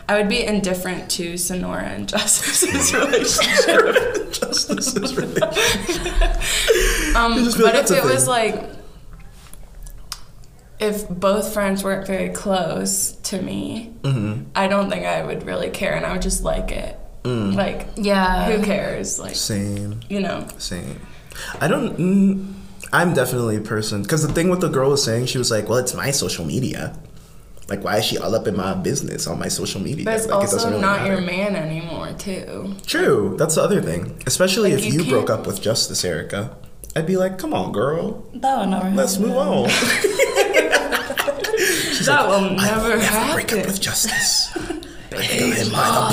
I 0.09 0.19
would 0.19 0.29
be 0.29 0.45
indifferent 0.45 1.11
to 1.13 1.39
Sonora 1.39 1.85
and 1.85 2.07
Justice's 2.07 2.93
relationship. 3.03 4.33
Justice 4.41 4.95
is 4.95 5.17
really. 5.17 5.41
Um, 7.17 7.45
just 7.45 7.57
but 7.59 7.65
like 7.67 7.75
if 7.75 7.81
that's 7.89 7.91
a 7.93 7.99
it 7.99 8.05
was 8.05 8.27
like, 8.29 8.55
if 10.81 11.09
both 11.09 11.53
friends 11.53 11.85
weren't 11.85 12.07
very 12.07 12.29
close 12.31 13.13
to 13.13 13.41
me, 13.41 13.95
Mm-hmm. 14.03 14.49
I 14.57 14.67
don't 14.67 14.91
think 14.91 15.07
I 15.07 15.23
would 15.25 15.45
really 15.47 15.71
care, 15.71 15.95
and 15.95 16.05
I 16.05 16.13
would 16.13 16.23
just 16.23 16.43
like 16.43 16.73
it. 16.73 16.99
Mm. 17.23 17.55
Like, 17.55 17.87
Yeah. 17.97 18.47
who 18.51 18.65
cares? 18.65 19.19
Like, 19.21 19.37
Same, 19.37 20.01
you 20.09 20.21
know. 20.21 20.47
same. 20.59 21.01
I 21.61 21.69
don't. 21.69 21.97
Mm, 21.99 22.55
I'm 22.93 23.15
definitely 23.15 23.57
a 23.57 23.61
person 23.61 24.03
because 24.03 24.27
the 24.27 24.33
thing 24.33 24.49
with 24.51 24.61
the 24.61 24.69
girl 24.69 24.91
was 24.91 25.03
saying, 25.03 25.27
she 25.27 25.39
was 25.39 25.51
like, 25.51 25.69
"Well, 25.69 25.79
it's 25.79 25.95
my 25.95 26.11
social 26.11 26.45
media. 26.45 26.97
Like, 27.69 27.83
why 27.85 27.99
is 27.99 28.05
she 28.05 28.19
all 28.19 28.35
up 28.35 28.47
in 28.47 28.55
my 28.57 28.75
business 28.75 29.27
on 29.27 29.39
my 29.39 29.49
social 29.49 29.81
media? 29.81 30.05
But 30.05 30.15
it's 30.17 30.27
like, 30.27 30.45
it 30.45 30.51
doesn't 30.51 30.75
also 30.75 30.81
not 30.81 31.07
your 31.07 31.21
man 31.23 31.57
anymore, 31.57 32.13
too. 32.19 32.75
True. 32.87 33.35
That's 33.39 33.55
the 33.55 33.63
other 33.63 33.81
thing. 33.81 34.21
Especially 34.27 34.75
Like, 34.75 34.85
if 34.85 34.93
you 34.93 35.03
you, 35.05 35.11
broke 35.11 35.31
up 35.31 35.47
with 35.47 35.63
Justice 35.63 36.03
Arika. 36.03 36.55
I'd 36.95 37.07
be 37.07 37.17
like, 37.17 37.39
come 37.39 37.55
on, 37.55 37.73
girl. 37.73 38.27
That 38.35 38.59
would 38.59 38.69
never 38.69 38.91
Let's 38.91 39.15
happen. 39.15 39.29
move 39.31 39.39
on. 39.39 39.63
that 42.05 42.25
will 42.29 42.51
never 42.51 42.97
Never 42.99 43.33
break 43.33 43.53
up 43.55 43.67
with 43.67 43.81
Justice. 43.81 44.51
I 45.15 45.27
got 45.27 45.57
him 45.59 45.73
by 45.73 45.89
the 45.95 46.03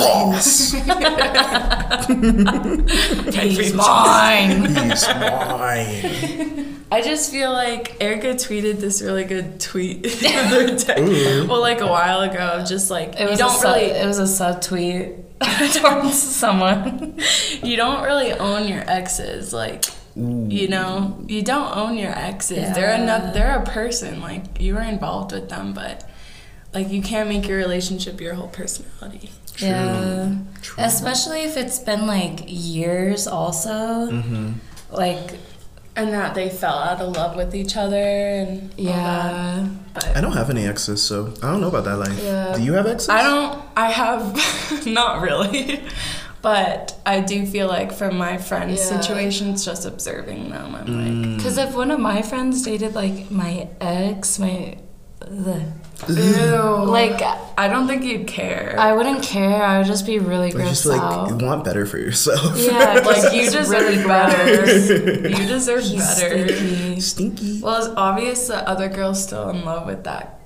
balls. 3.26 3.34
He's 3.34 3.74
mine. 3.74 4.66
He's 4.66 5.06
mine. 5.08 6.76
I 6.92 7.02
just 7.02 7.30
feel 7.30 7.52
like 7.52 7.98
Arika 8.00 8.34
tweeted 8.34 8.80
this 8.80 9.00
really 9.00 9.24
good 9.24 9.60
tweet 9.60 10.02
the 10.20 10.32
other 10.34 10.76
day. 10.76 11.46
Well, 11.46 11.60
like 11.60 11.80
a 11.80 11.86
while 11.86 12.20
ago, 12.22 12.38
of 12.38 12.68
just 12.68 12.90
like 12.90 13.14
It 13.14 13.20
you 13.20 13.28
was 13.30 13.38
don't 13.38 13.54
a 13.54 13.58
sub, 13.58 13.74
really 13.76 13.90
it 13.90 14.06
was 14.06 14.18
a 14.18 14.22
subtweet 14.24 15.22
towards 15.80 16.20
someone. 16.20 17.18
you 17.62 17.76
don't 17.76 18.02
really 18.02 18.32
own 18.32 18.66
your 18.68 18.82
exes 18.90 19.52
like 19.52 19.84
you 20.16 20.66
know 20.68 21.24
you 21.28 21.40
don't 21.40 21.74
own 21.76 21.96
your 21.96 22.10
exes 22.10 22.74
they're 22.74 22.94
enough 23.00 23.32
they're 23.32 23.56
a 23.58 23.64
person 23.64 24.20
like 24.20 24.60
you 24.60 24.74
were 24.74 24.82
involved 24.82 25.30
with 25.32 25.48
them 25.48 25.72
but 25.72 26.09
like 26.74 26.90
you 26.90 27.02
can't 27.02 27.28
make 27.28 27.46
your 27.48 27.58
relationship 27.58 28.20
your 28.20 28.34
whole 28.34 28.48
personality 28.48 29.30
Yeah. 29.58 30.36
True. 30.62 30.82
Especially 30.84 31.42
if 31.42 31.56
it's 31.56 31.78
been 31.78 32.06
like 32.06 32.44
years 32.46 33.26
also. 33.26 34.08
Mm-hmm. 34.10 34.52
Like, 34.92 35.38
And 35.96 36.12
that 36.14 36.34
they 36.34 36.48
fell 36.48 36.78
out 36.78 37.00
of 37.00 37.14
love 37.16 37.36
with 37.36 37.54
each 37.54 37.76
other 37.76 37.96
and 37.96 38.70
all 38.70 38.76
that. 38.76 38.78
yeah. 38.78 39.68
I 40.16 40.20
don't 40.20 40.32
have 40.40 40.48
any 40.50 40.64
exes, 40.66 41.02
so 41.02 41.34
I 41.42 41.50
don't 41.50 41.60
know 41.60 41.68
about 41.68 41.84
that 41.84 41.96
life. 41.98 42.18
Yeah. 42.22 42.54
Do 42.56 42.62
you 42.62 42.72
have 42.74 42.86
exes? 42.86 43.08
I 43.08 43.22
don't. 43.22 43.60
I 43.76 43.90
have 43.90 44.22
not 44.86 45.20
really, 45.20 45.82
but 46.42 46.96
I 47.04 47.20
do 47.20 47.44
feel 47.44 47.66
like 47.66 47.92
from 47.92 48.16
my 48.16 48.38
friends' 48.38 48.80
Yeah. 48.80 49.00
situations, 49.00 49.64
just 49.64 49.84
observing 49.84 50.50
them, 50.50 50.74
I'm 50.74 50.86
Mm. 50.86 50.96
like, 51.02 51.36
Because 51.36 51.58
if 51.58 51.74
one 51.74 51.90
of 51.90 52.00
my 52.00 52.22
friends 52.22 52.62
dated 52.62 52.94
like 52.94 53.30
my 53.30 53.68
ex, 53.80 54.38
my. 54.38 54.76
The, 55.20 55.62
ew. 56.08 56.84
like, 56.86 57.20
I 57.58 57.68
don't 57.68 57.86
think 57.86 58.04
you'd 58.04 58.26
care. 58.26 58.74
I 58.78 58.94
wouldn't 58.94 59.22
care. 59.22 59.62
I 59.62 59.78
would 59.78 59.86
just 59.86 60.06
be 60.06 60.18
really 60.18 60.48
Or 60.52 60.58
just 60.60 60.84
grossed 60.86 60.96
like 60.96 61.00
out. 61.32 61.42
want 61.42 61.62
better 61.64 61.84
for 61.84 61.98
yourself. 61.98 62.56
Yeah, 62.56 62.94
like 63.04 63.32
you 63.34 63.42
deserve 63.50 63.68
really 63.70 64.02
better. 64.06 65.28
you 65.28 65.46
deserve 65.46 65.82
He's 65.82 66.20
better. 66.20 66.48
stinky. 66.48 67.00
Stinky. 67.00 67.60
Well, 67.62 67.76
it's 67.84 67.94
obvious 67.96 68.48
that 68.48 68.66
other 68.66 68.88
girls 68.88 69.22
still 69.22 69.50
in 69.50 69.64
love 69.64 69.86
with 69.86 70.04
that. 70.04 70.40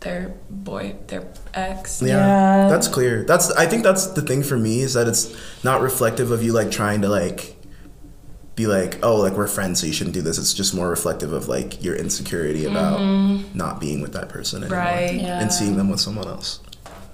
Their 0.00 0.34
boy, 0.50 0.96
their 1.08 1.26
ex. 1.54 2.02
Yeah, 2.02 2.08
Yeah. 2.08 2.68
that's 2.68 2.86
clear. 2.88 3.24
That's 3.24 3.50
I 3.52 3.66
think 3.66 3.82
that's 3.82 4.06
the 4.08 4.22
thing 4.22 4.42
for 4.42 4.58
me 4.58 4.82
is 4.82 4.92
that 4.94 5.08
it's 5.08 5.34
not 5.64 5.80
reflective 5.80 6.30
of 6.30 6.42
you 6.42 6.52
like 6.52 6.70
trying 6.70 7.00
to 7.02 7.08
like 7.08 7.55
be 8.56 8.66
like, 8.66 8.98
oh, 9.02 9.16
like 9.16 9.34
we're 9.34 9.46
friends, 9.46 9.80
so 9.80 9.86
you 9.86 9.92
shouldn't 9.92 10.14
do 10.14 10.22
this. 10.22 10.38
It's 10.38 10.54
just 10.54 10.74
more 10.74 10.88
reflective 10.88 11.32
of 11.32 11.46
like 11.46 11.82
your 11.84 11.94
insecurity 11.94 12.64
about 12.64 12.98
not 13.54 13.80
being 13.80 14.00
with 14.00 14.12
that 14.14 14.28
person 14.28 14.62
anymore 14.62 14.78
Right. 14.80 15.14
Yeah. 15.14 15.40
and 15.40 15.52
seeing 15.52 15.76
them 15.76 15.88
with 15.90 16.00
someone 16.00 16.26
else. 16.26 16.60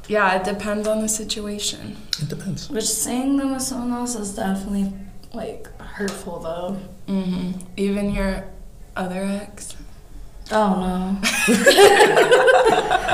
Yeah, 0.09 0.35
it 0.37 0.45
depends 0.45 0.87
on 0.89 1.01
the 1.03 1.09
situation. 1.09 1.97
It 2.21 2.29
depends. 2.29 2.71
Which 2.71 2.85
seeing 2.85 3.37
them 3.39 3.53
with 3.53 3.63
someone 3.63 3.93
else 3.93 4.15
is 4.15 4.35
definitely 4.35 4.93
like 5.35 5.67
hurtful 5.81 6.39
though. 6.41 6.79
hmm 7.13 7.53
Even 7.77 8.13
your 8.15 8.45
other 8.97 9.23
ex. 9.25 9.77
Oh 10.51 10.75
no. 10.81 11.19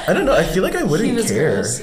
I 0.08 0.12
don't 0.12 0.24
know. 0.26 0.34
I 0.34 0.44
feel 0.44 0.62
like 0.62 0.74
I 0.76 0.82
wouldn't 0.82 1.08
He 1.08 1.14
was 1.14 1.30
care. 1.30 1.54
gross. 1.54 1.82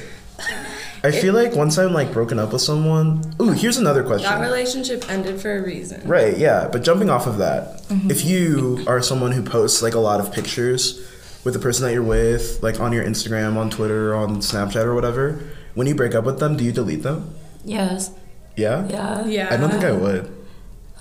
I 1.05 1.11
feel 1.11 1.33
like 1.33 1.53
once 1.55 1.77
I'm 1.77 1.93
like 1.93 2.11
broken 2.11 2.39
up 2.39 2.51
with 2.53 2.61
someone. 2.61 3.21
Ooh, 3.41 3.51
here's 3.51 3.77
another 3.77 4.03
question. 4.03 4.29
That 4.29 4.41
relationship 4.41 5.09
ended 5.09 5.39
for 5.39 5.57
a 5.57 5.61
reason. 5.61 6.07
Right, 6.07 6.37
yeah. 6.37 6.67
But 6.71 6.83
jumping 6.83 7.09
off 7.09 7.27
of 7.27 7.37
that, 7.37 7.81
Mm-hmm. 7.85 8.09
if 8.09 8.25
you 8.25 8.83
are 8.87 8.99
someone 9.01 9.31
who 9.31 9.43
posts 9.43 9.83
like 9.83 9.93
a 9.93 9.99
lot 9.99 10.19
of 10.19 10.33
pictures 10.33 10.99
with 11.43 11.53
the 11.53 11.59
person 11.59 11.85
that 11.85 11.93
you're 11.93 12.01
with, 12.01 12.63
like 12.63 12.79
on 12.79 12.91
your 12.91 13.03
Instagram, 13.05 13.57
on 13.57 13.69
Twitter, 13.69 14.15
on 14.15 14.37
Snapchat, 14.37 14.83
or 14.85 14.95
whatever, 14.95 15.39
when 15.75 15.85
you 15.85 15.93
break 15.93 16.15
up 16.15 16.25
with 16.25 16.39
them, 16.39 16.57
do 16.57 16.63
you 16.63 16.71
delete 16.71 17.03
them? 17.03 17.35
Yes. 17.63 18.09
Yeah? 18.55 18.87
Yeah. 18.87 19.25
Yeah. 19.27 19.47
I 19.51 19.57
don't 19.57 19.69
think 19.69 19.83
I 19.83 19.91
would. 19.91 20.31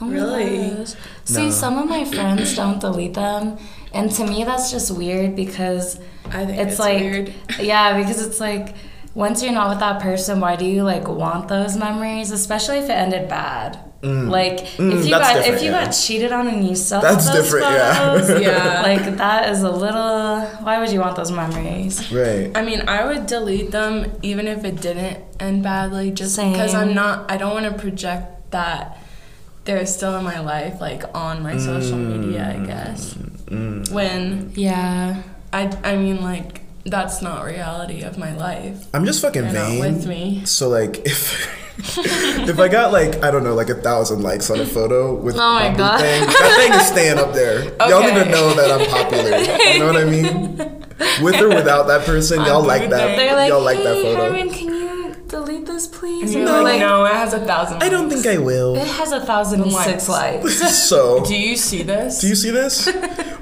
Oh 0.01 0.05
my 0.07 0.13
Really? 0.13 0.71
gosh. 0.77 0.95
See, 1.25 1.45
No. 1.47 1.51
some 1.51 1.79
of 1.79 1.89
my 1.89 2.05
friends 2.05 2.55
don't 2.57 2.81
delete 2.81 3.15
them, 3.15 3.57
and 3.95 4.11
to 4.13 4.27
me 4.27 4.45
that's 4.45 4.71
just 4.71 4.91
weird 4.91 5.35
because 5.37 5.99
I 6.27 6.45
think 6.45 6.59
it's, 6.59 6.73
it's, 6.73 6.79
like 6.81 7.01
weird. 7.01 7.33
yeah, 7.61 7.97
because 7.97 8.21
it's 8.27 8.41
like 8.41 8.75
once 9.15 9.43
you're 9.43 9.53
not 9.53 9.69
with 9.71 9.79
that 9.81 10.01
person, 10.03 10.41
why 10.41 10.57
do 10.57 10.65
you 10.65 10.83
like 10.83 11.07
want 11.09 11.49
those 11.49 11.77
memories, 11.77 12.31
especially 12.31 12.79
if 12.79 12.85
it 12.87 12.93
ended 12.93 13.29
bad? 13.29 13.79
Like 14.03 14.59
Mm, 14.77 14.99
if 14.99 15.05
you 15.07 15.11
got 15.13 15.47
if 15.47 15.63
you 15.63 15.71
yeah. 15.71 15.87
got 15.87 15.93
cheated 15.93 16.31
on 16.31 16.47
and 16.47 16.69
you 16.69 16.77
still 16.77 17.01
That's 17.01 17.25
have 17.27 17.37
those 17.37 17.45
different, 17.45 17.65
yeah. 17.73 17.95
photos, 18.19 18.43
Yeah. 18.49 18.83
like 18.83 19.17
that 19.17 19.49
is 19.49 19.63
a 19.63 19.71
little. 19.71 20.41
Why 20.63 20.79
would 20.79 20.91
you 20.93 21.01
want 21.01 21.17
those 21.17 21.33
memories? 21.33 22.13
Right. 22.13 22.51
I 22.55 22.63
mean, 22.63 22.87
I 22.87 23.07
would 23.07 23.25
delete 23.27 23.71
them 23.71 24.13
even 24.21 24.47
if 24.47 24.63
it 24.63 24.79
didn't 24.83 25.25
end 25.41 25.63
badly, 25.63 26.11
just 26.11 26.37
because 26.37 26.75
I'm 26.75 26.93
not. 26.93 27.31
I 27.31 27.39
don't 27.39 27.55
want 27.55 27.65
to 27.65 27.81
project 27.81 28.51
that 28.51 28.99
they're 29.65 29.87
still 29.87 30.15
in 30.19 30.25
my 30.25 30.41
life, 30.41 30.83
like 30.83 31.03
on 31.17 31.43
my 31.43 31.57
social 31.57 31.97
media. 31.97 32.55
I 32.61 32.67
guess 32.67 33.15
Mm. 33.15 33.91
when 33.91 34.53
Yeah. 34.55 35.23
I, 35.51 35.75
I 35.83 35.97
mean, 35.97 36.21
like 36.21 36.61
that's 36.85 37.23
not 37.23 37.45
reality 37.45 38.03
of 38.03 38.19
my 38.19 38.35
life. 38.35 38.87
I'm 38.93 39.05
just 39.07 39.23
fucking 39.23 39.43
They're 39.43 39.53
not 39.53 39.69
vain. 39.71 39.81
with 39.81 40.07
me. 40.07 40.45
So 40.45 40.69
like 40.69 40.99
if 41.07 41.61
if 42.49 42.59
I 42.59 42.69
got 42.79 42.93
like 42.93 43.23
I 43.23 43.31
don't 43.31 43.43
know 43.45 43.55
like 43.55 43.69
a 43.71 43.75
thousand 43.75 44.23
likes 44.23 44.51
on 44.51 44.61
a 44.61 44.67
photo 44.67 45.15
with 45.15 45.35
Oh 45.37 45.39
my 45.39 45.71
boo 45.71 45.79
God. 45.79 46.01
thing, 46.01 46.21
that 46.27 46.57
thing 46.59 46.73
is 46.81 46.87
staying 46.87 47.19
up 47.19 47.33
there. 47.33 47.65
Y'all 47.89 48.03
need 48.03 48.15
to 48.23 48.31
know 48.31 48.55
that 48.55 48.71
I'm 48.71 48.87
popular. 48.89 49.39
You 49.73 49.79
know 49.81 49.87
what 49.93 49.97
I 49.97 50.05
mean? 50.05 50.81
With 51.23 51.41
or 51.41 51.49
without 51.49 51.89
that 51.89 52.07
person, 52.07 52.41
y'all 52.45 52.63
like 52.65 52.89
that. 52.91 53.17
They're 53.17 53.35
like, 53.35 53.49
y'all 53.51 53.61
like 53.63 53.79
that 53.83 53.97
hey, 53.97 54.03
photo. 54.15 54.27
Herman, 54.31 54.51
can 54.51 54.69
you 54.69 55.15
delete 55.27 55.67
this, 55.67 55.89
please? 55.89 56.35
And 56.35 56.43
And 56.43 56.49
you're 56.49 56.63
like, 56.63 56.73
like, 56.75 56.81
no, 56.81 57.05
it 57.05 57.13
has 57.15 57.35
a 57.35 57.41
thousand. 57.45 57.83
I 57.83 57.89
don't 57.89 58.09
think 58.09 58.25
I 58.27 58.39
will. 58.39 58.77
It 58.77 58.87
has 58.87 59.11
a 59.11 59.21
thousand 59.21 59.63
and 59.63 59.73
six 59.73 60.09
Likes. 60.09 60.45
likes. 60.61 60.79
So 60.89 61.25
Do 61.25 61.35
you 61.37 61.57
see 61.57 61.83
this? 61.83 62.21
Do 62.21 62.29
you 62.29 62.37
see 62.37 62.51
this? 62.51 62.87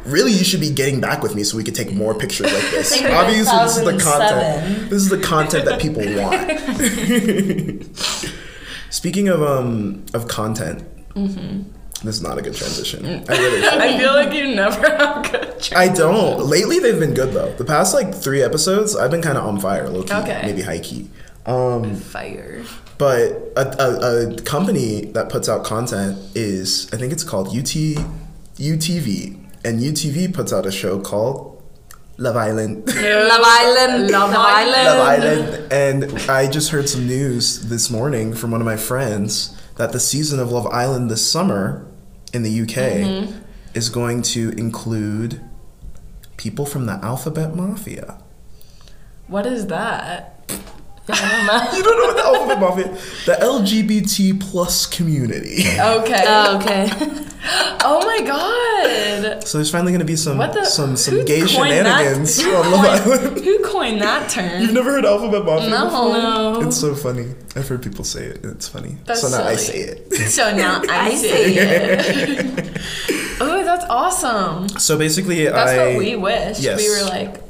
Really, 0.04 0.32
you 0.32 0.44
should 0.44 0.60
be 0.60 0.70
getting 0.70 1.00
back 1.00 1.22
with 1.22 1.34
me 1.34 1.44
so 1.44 1.56
we 1.56 1.64
could 1.64 1.74
take 1.74 1.92
more 1.92 2.14
pictures 2.14 2.52
like 2.52 2.70
this. 2.70 2.92
Obviously, 3.04 3.58
this 3.58 3.76
is 3.78 3.84
the 3.84 3.98
content. 3.98 4.90
This 4.90 5.02
is 5.02 5.08
the 5.08 5.20
content 5.20 5.64
that 5.66 5.80
people 5.80 6.02
want. 6.20 7.96
Speaking 8.90 9.28
of 9.28 9.42
um 9.42 10.04
of 10.14 10.28
content, 10.28 10.84
this 11.14 12.16
is 12.16 12.22
not 12.22 12.38
a 12.38 12.42
good 12.42 12.54
transition. 12.54 13.04
I 13.28 13.38
really. 13.38 13.66
I 13.68 13.98
feel 13.98 14.12
like 14.12 14.32
you 14.34 14.54
never 14.54 14.80
have 14.96 15.30
good. 15.30 15.68
I 15.74 15.88
don't. 15.88 16.44
Lately, 16.44 16.78
they've 16.78 16.98
been 17.00 17.14
good 17.14 17.32
though. 17.32 17.52
The 17.54 17.64
past 17.64 17.94
like 17.94 18.14
three 18.14 18.42
episodes, 18.42 18.94
I've 18.96 19.10
been 19.10 19.22
kind 19.22 19.38
of 19.38 19.44
on 19.46 19.58
fire, 19.60 19.88
low 19.88 20.02
key, 20.02 20.12
Okay. 20.14 20.42
maybe 20.44 20.62
high 20.62 20.80
key. 20.80 21.08
Um, 21.46 21.96
Fire. 21.96 22.62
but 22.98 23.32
a, 23.56 23.82
a, 23.82 24.28
a 24.28 24.42
company 24.42 25.06
that 25.06 25.28
puts 25.28 25.48
out 25.48 25.64
content 25.64 26.16
is 26.36 26.88
I 26.92 26.98
think 26.98 27.12
it's 27.12 27.24
called 27.24 27.48
UT 27.48 27.64
UTV, 28.58 29.41
and 29.64 29.80
UTV 29.80 30.32
puts 30.32 30.52
out 30.52 30.66
a 30.66 30.72
show 30.72 31.00
called 31.00 31.62
Love 32.18 32.36
Island. 32.36 32.86
Love 32.86 33.40
Island. 33.44 34.10
Love 34.10 34.34
Island. 34.34 34.72
Love 34.72 35.08
Island, 35.08 35.72
and 35.72 36.30
I 36.30 36.50
just 36.50 36.70
heard 36.70 36.88
some 36.88 37.06
news 37.06 37.68
this 37.68 37.90
morning 37.90 38.34
from 38.34 38.50
one 38.50 38.60
of 38.60 38.64
my 38.64 38.76
friends 38.76 39.56
that 39.76 39.92
the 39.92 40.00
season 40.00 40.38
of 40.38 40.50
Love 40.52 40.66
Island 40.66 41.10
this 41.10 41.30
summer 41.30 41.86
in 42.32 42.42
the 42.42 42.60
UK 42.62 42.68
mm-hmm. 42.68 43.38
is 43.74 43.88
going 43.88 44.22
to 44.22 44.50
include 44.50 45.40
people 46.36 46.66
from 46.66 46.86
the 46.86 46.94
Alphabet 47.02 47.54
Mafia. 47.54 48.18
What 49.28 49.46
is 49.46 49.68
that? 49.68 50.50
You 51.08 51.82
don't 51.82 51.98
know 51.98 52.06
what 52.06 52.16
the 52.16 52.22
Alphabet 52.24 52.60
Mafia? 52.60 52.88
The 53.26 53.32
LGBT 53.42 54.40
plus 54.40 54.86
community. 54.86 55.62
Okay. 55.66 56.24
Oh, 56.26 56.58
okay. 56.60 56.88
oh 57.82 58.06
my 58.06 58.24
god. 58.24 59.42
So 59.46 59.58
there's 59.58 59.70
finally 59.70 59.90
going 59.92 59.98
to 60.00 60.04
be 60.06 60.14
some 60.16 60.38
What 60.38 60.52
the? 60.54 60.64
some 60.64 60.96
some 60.96 61.14
who 61.16 61.24
gay 61.24 61.40
coined 61.40 61.72
that- 61.72 61.98
shenanigans 61.98 62.40
who 62.40 62.54
on 62.54 62.70
Love 62.70 62.86
coined- 62.86 63.12
Island. 63.20 63.44
Who 63.44 63.64
coined 63.64 64.00
that 64.00 64.30
term? 64.30 64.62
You've 64.62 64.72
never 64.72 64.92
heard 64.92 65.04
Alphabet 65.04 65.44
Mafia 65.44 65.70
No. 65.70 65.84
before? 65.86 66.12
No. 66.62 66.68
It's 66.68 66.76
so 66.80 66.94
funny. 66.94 67.34
I've 67.56 67.66
heard 67.66 67.82
people 67.82 68.04
say 68.04 68.26
it. 68.26 68.44
and 68.44 68.52
It's 68.54 68.68
funny. 68.68 68.96
That's 69.04 69.22
so 69.22 69.28
now 69.28 69.44
I 69.44 69.56
say 69.56 69.78
it. 69.80 70.12
So 70.30 70.54
now 70.54 70.82
I, 70.88 71.08
I 71.08 71.14
see 71.14 71.28
see 71.28 71.58
it. 71.58 72.80
oh, 73.40 73.64
that's 73.64 73.84
awesome. 73.86 74.68
So 74.78 74.96
basically, 74.96 75.48
I 75.48 75.52
That's 75.52 75.70
I 75.72 75.86
what 75.88 75.98
we 75.98 76.14
wish. 76.16 76.60
Yes. 76.60 76.78
We 76.78 76.88
were 76.90 77.08
like, 77.08 77.42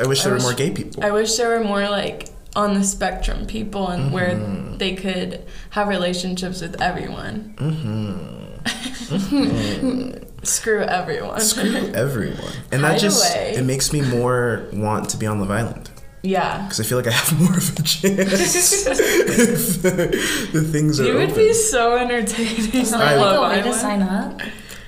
I 0.00 0.06
wish 0.06 0.22
there 0.22 0.32
I 0.32 0.36
were 0.36 0.42
more 0.42 0.54
gay 0.54 0.70
people. 0.70 1.02
I 1.02 1.10
wish 1.10 1.34
there 1.36 1.48
were 1.58 1.64
more 1.64 1.88
like 1.88 2.28
on 2.58 2.74
the 2.74 2.82
spectrum 2.82 3.46
people 3.46 3.86
and 3.86 4.12
where 4.12 4.30
mm-hmm. 4.34 4.76
they 4.78 4.96
could 4.96 5.44
have 5.70 5.86
relationships 5.86 6.60
with 6.60 6.82
everyone. 6.82 7.54
Mm-hmm. 7.56 8.44
Screw 10.42 10.82
everyone. 10.82 11.40
Screw 11.40 11.76
everyone, 11.94 12.52
and 12.72 12.80
Hide 12.82 12.94
that 12.94 13.00
just 13.00 13.24
away. 13.32 13.54
it 13.56 13.62
makes 13.64 13.92
me 13.92 14.00
more 14.02 14.66
want 14.72 15.08
to 15.10 15.16
be 15.16 15.26
on 15.26 15.38
Love 15.38 15.52
Island 15.52 15.88
yeah. 16.22 16.62
because 16.62 16.80
I 16.80 16.82
feel 16.82 16.98
like 16.98 17.06
I 17.06 17.12
have 17.12 17.40
more 17.40 17.56
of 17.56 17.78
a 17.78 17.82
chance 17.82 18.86
if 18.86 19.82
the, 19.82 20.50
the 20.52 20.62
things 20.62 20.98
are 20.98 21.04
You 21.04 21.14
would 21.14 21.30
open. 21.30 21.36
be 21.36 21.52
so 21.52 21.96
entertaining. 21.96 22.72
Is 22.74 22.92
on 22.92 22.98
there 22.98 23.18
like 23.18 23.24
Love 23.24 23.52
a 23.52 23.56
way 23.56 23.62
to 23.62 23.72
sign 23.72 24.02
up? 24.02 24.40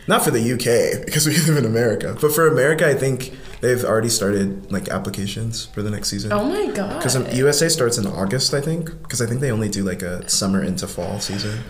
Not 0.08 0.24
for 0.24 0.32
the 0.32 0.40
UK 0.40 1.04
because 1.06 1.24
we 1.26 1.36
live 1.36 1.56
in 1.56 1.64
America, 1.64 2.16
but 2.20 2.32
for 2.32 2.48
America, 2.48 2.88
I 2.88 2.94
think 2.94 3.32
they've 3.60 3.84
already 3.84 4.08
started 4.08 4.70
like 4.72 4.88
applications 4.88 5.66
for 5.66 5.82
the 5.82 5.90
next 5.90 6.08
season. 6.08 6.32
Oh 6.32 6.44
my 6.44 6.66
god. 6.72 6.96
Because 6.98 7.16
USA 7.36 7.68
starts 7.68 7.98
in 7.98 8.06
August, 8.06 8.54
I 8.54 8.60
think. 8.60 8.86
Because 9.02 9.20
I 9.20 9.26
think 9.26 9.40
they 9.40 9.50
only 9.50 9.68
do 9.68 9.82
like 9.84 10.02
a 10.02 10.28
summer 10.28 10.62
into 10.62 10.86
fall 10.86 11.20
season. 11.20 11.60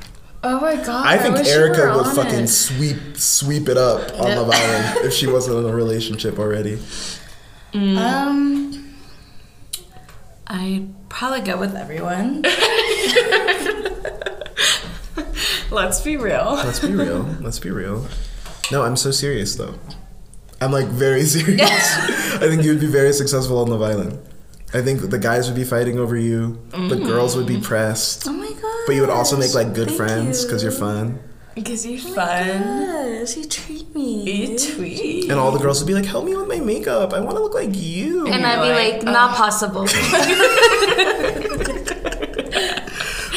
Oh 0.42 0.58
my 0.60 0.76
god. 0.76 1.06
I 1.06 1.18
think 1.18 1.36
wish 1.36 1.48
you 1.48 1.54
Arika 1.54 1.78
were 1.78 1.96
would 1.98 2.06
on 2.06 2.14
fucking 2.16 2.44
it. 2.44 2.48
sweep 2.48 3.16
sweep 3.16 3.68
it 3.68 3.76
up 3.76 4.12
on 4.18 4.28
Yeah. 4.28 4.38
Love 4.38 4.50
Island 4.50 4.98
if 5.06 5.12
she 5.12 5.26
wasn't 5.26 5.58
in 5.58 5.64
a 5.66 5.74
relationship 5.74 6.38
already. 6.38 6.78
Mm. 7.74 7.96
Um, 7.98 8.94
I'd 10.46 10.88
probably 11.08 11.42
go 11.42 11.58
with 11.58 11.76
everyone. 11.76 12.42
Let's 15.70 16.00
be 16.00 16.16
real. 16.16 16.54
Let's 16.54 16.80
be 16.80 16.92
real. 16.94 17.22
Let's 17.40 17.60
be 17.60 17.70
real. 17.70 18.06
No, 18.72 18.82
I'm 18.82 18.96
so 18.96 19.10
serious 19.12 19.54
though. 19.54 19.74
I'm 20.60 20.72
like 20.72 20.86
very 20.86 21.24
serious. 21.36 21.60
I 22.34 22.48
think 22.48 22.62
you 22.62 22.70
would 22.70 22.80
be 22.80 22.86
very 22.86 23.12
successful 23.12 23.58
on 23.58 23.68
Love 23.68 23.82
Island. 23.82 24.18
I 24.72 24.82
think 24.82 25.10
the 25.10 25.18
guys 25.18 25.48
would 25.48 25.56
be 25.56 25.64
fighting 25.64 25.98
over 25.98 26.16
you. 26.16 26.60
The 26.70 26.94
mm. 26.94 27.06
girls 27.06 27.36
would 27.36 27.46
be 27.46 27.60
pressed. 27.60 28.28
Oh 28.28 28.32
my 28.32 28.48
god. 28.48 28.84
But 28.86 28.94
you 28.94 29.00
would 29.00 29.10
also 29.10 29.36
make 29.36 29.52
like 29.52 29.74
good 29.74 29.88
Thank 29.88 29.96
friends 29.98 30.44
because 30.44 30.62
you. 30.62 30.70
you're 30.70 30.78
fun. 30.78 31.18
Because 31.56 31.84
you're 31.84 32.00
Oh 32.00 32.14
fun. 32.14 33.20
gosh, 33.20 33.36
you 33.36 33.44
treat 33.46 33.92
me. 33.94 34.22
You 34.30 34.58
tweet. 34.58 35.28
And 35.28 35.40
all 35.40 35.50
the 35.50 35.58
girls 35.58 35.80
would 35.80 35.88
be 35.88 35.94
like, 35.94 36.04
help 36.04 36.24
me 36.24 36.36
with 36.36 36.46
my 36.46 36.60
makeup. 36.60 37.12
I 37.12 37.18
want 37.18 37.36
to 37.36 37.42
look 37.42 37.54
like 37.54 37.70
you. 37.74 38.28
And 38.28 38.46
I'd 38.46 38.62
be 38.62 38.68
like, 38.72 39.02
like, 39.02 39.12
not 39.12 39.34
possible. 39.34 39.88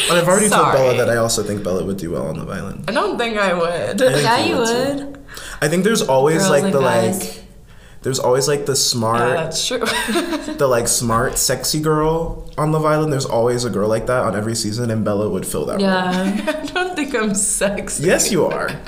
But 0.07 0.17
I've 0.17 0.27
already 0.27 0.49
told 0.49 0.73
Bella 0.73 0.97
that 0.97 1.09
I 1.09 1.15
also 1.15 1.43
think 1.43 1.63
Bella 1.63 1.83
would 1.85 1.97
do 1.97 2.11
well 2.11 2.27
on 2.27 2.35
Love 2.37 2.49
Island. 2.49 2.83
I 2.87 2.91
don't 2.91 3.17
think 3.17 3.37
I 3.37 3.53
would. 3.53 4.01
I 4.01 4.11
think 4.11 4.23
yeah, 4.23 4.45
you 4.45 4.53
you 4.53 4.57
would 4.59 5.13
too. 5.15 5.22
I 5.61 5.67
think 5.67 5.83
there's 5.83 6.01
always 6.01 6.39
Girls 6.39 6.49
like 6.49 6.71
the 6.73 6.79
guys. 6.81 7.19
like 7.37 7.39
there's 8.01 8.19
always 8.19 8.49
like 8.49 8.65
the 8.65 8.73
Yeah, 8.73 8.75
smart 8.75 9.29
that's 9.33 9.65
true. 9.65 9.79
the 10.57 10.67
like 10.67 10.87
smart 10.89 11.37
sexy 11.37 11.79
girl 11.79 12.51
on 12.57 12.71
Love 12.73 12.83
Island. 12.85 13.13
There's 13.13 13.25
always 13.25 13.63
a 13.63 13.69
girl 13.69 13.87
like 13.87 14.07
that 14.07 14.23
on 14.23 14.35
every 14.35 14.55
season 14.55 14.91
and 14.91 15.05
Bella 15.05 15.29
would 15.29 15.45
fill 15.47 15.65
that 15.67 15.73
role. 15.75 15.81
Yeah. 15.81 16.59
I 16.61 16.65
don't 16.65 16.95
think 16.97 17.15
I'm 17.15 17.33
sexy. 17.33 18.03
Yes, 18.03 18.29
you 18.31 18.45
are. 18.45 18.69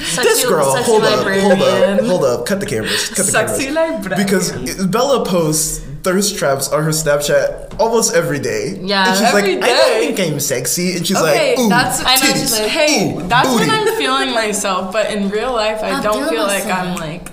Sexy, 0.00 0.22
this 0.30 0.46
girl, 0.48 0.64
hold 0.82 1.02
up, 1.04 1.26
hold 1.26 1.60
up, 1.62 2.00
hold 2.00 2.24
up. 2.24 2.46
Cut 2.46 2.58
the 2.58 2.66
cameras. 2.66 3.08
Cut 3.10 3.16
the 3.18 3.32
Sexy 3.32 3.66
cameras. 3.66 4.04
librarian. 4.06 4.26
Because 4.64 4.86
Bella 4.86 5.24
posts 5.26 5.80
thirst 6.02 6.36
traps 6.38 6.68
on 6.72 6.82
her 6.82 6.90
Snapchat 6.90 7.78
almost 7.78 8.14
every 8.14 8.38
day. 8.38 8.78
Yeah. 8.80 9.08
and 9.08 9.18
she's 9.18 9.26
Every 9.28 9.56
like, 9.56 9.64
I 9.64 9.68
don't 9.68 10.16
think 10.16 10.32
I'm 10.32 10.40
sexy, 10.40 10.96
and 10.96 11.06
she's 11.06 11.16
Okay, 11.16 11.50
like, 11.56 11.58
Ooh, 11.58 11.68
that's 11.68 12.00
I 12.04 12.14
know, 12.16 12.20
titties, 12.22 12.32
she's 12.40 12.52
like, 12.58 12.68
Hey, 12.70 13.14
ooh, 13.16 13.22
that's 13.28 13.48
booty. 13.48 13.68
when 13.68 13.70
I'm 13.70 13.96
feeling 13.96 14.30
myself, 14.34 14.92
but 14.92 15.12
in 15.12 15.28
real 15.30 15.52
life, 15.52 15.82
I 15.82 15.90
I'm 15.92 16.02
don't 16.02 16.28
feel 16.28 16.42
like 16.42 16.64
myself. 16.64 16.88
I'm 16.88 16.94
like 16.96 17.28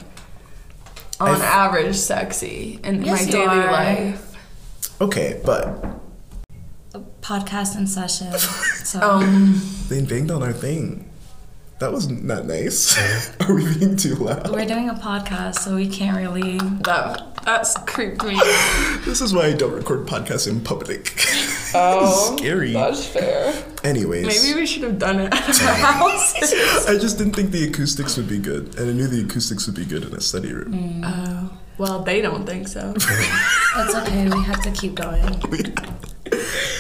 on 1.20 1.30
I've- 1.30 1.44
average 1.44 1.96
sexy 1.96 2.80
in 2.84 3.04
Yes, 3.04 3.20
my 3.22 3.26
you 3.26 3.32
daily 3.32 3.46
are. 3.66 3.72
life. 3.72 4.36
Okay, 5.02 5.40
but 5.46 5.84
Podcast 7.22 7.78
in 7.78 7.88
session. 7.88 8.32
So. 8.88 9.02
Um, 9.02 9.62
they 9.90 10.02
banged 10.02 10.32
on 10.32 10.42
our 10.42 10.54
thing. 10.54 11.10
That 11.80 11.92
was 11.92 12.10
not 12.10 12.46
nice. 12.46 12.98
Are 13.42 13.54
we 13.54 13.78
being 13.78 13.96
too 13.96 14.16
loud? 14.16 14.50
We're 14.50 14.66
doing 14.66 14.90
a 14.90 14.96
podcast, 14.96 15.56
so 15.60 15.76
we 15.76 15.88
can't 15.88 16.18
really. 16.18 16.58
that 16.84 17.36
that's 17.46 17.78
creeped 17.86 18.24
me. 18.24 18.36
This 19.06 19.22
is 19.22 19.34
why 19.34 19.46
I 19.46 19.54
don't 19.54 19.74
record 19.74 20.08
podcasts 20.08 20.48
in 20.50 20.62
public. 20.62 21.14
Oh, 21.74 22.34
Scary. 22.38 22.72
That's 22.72 23.06
fair. 23.06 23.54
Anyways, 23.84 24.26
Maybe 24.26 24.58
we 24.58 24.66
should 24.66 24.84
have 24.84 24.98
done 24.98 25.20
it 25.20 25.34
at 25.34 25.62
our 25.64 25.74
house. 25.76 26.34
I 26.88 26.98
just 26.98 27.18
didn't 27.18 27.34
think 27.34 27.52
the 27.52 27.68
acoustics 27.68 28.16
would 28.16 28.30
be 28.30 28.38
good, 28.40 28.80
and 28.80 28.90
I 28.90 28.94
knew 28.94 29.06
the 29.06 29.26
acoustics 29.26 29.68
would 29.68 29.76
be 29.76 29.84
good 29.84 30.04
in 30.06 30.14
a 30.14 30.22
study 30.22 30.54
room. 30.54 30.72
Mm. 30.74 31.02
Oh, 31.04 31.58
well, 31.78 32.04
they 32.04 32.22
don't 32.22 32.46
think 32.46 32.70
so. 32.70 32.94
that's 33.76 33.94
okay. 33.96 34.30
We 34.30 34.42
have 34.46 34.62
to 34.62 34.72
keep 34.72 34.96
going. 34.96 35.26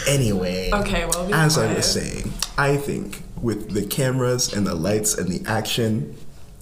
Anyway, 0.07 0.69
Okay, 0.73 1.05
well, 1.05 1.27
be 1.27 1.33
as 1.33 1.57
I 1.57 1.73
was 1.73 1.85
saying, 1.91 2.31
I 2.57 2.77
think 2.77 3.23
with 3.41 3.71
the 3.73 3.85
cameras 3.85 4.53
and 4.53 4.65
the 4.65 4.75
lights 4.75 5.17
and 5.17 5.29
the 5.29 5.49
action, 5.49 6.15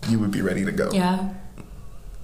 you 0.10 0.20
would 0.20 0.32
be 0.32 0.42
ready 0.42 0.66
to 0.66 0.72
go. 0.72 0.90
Yeah. 0.92 1.34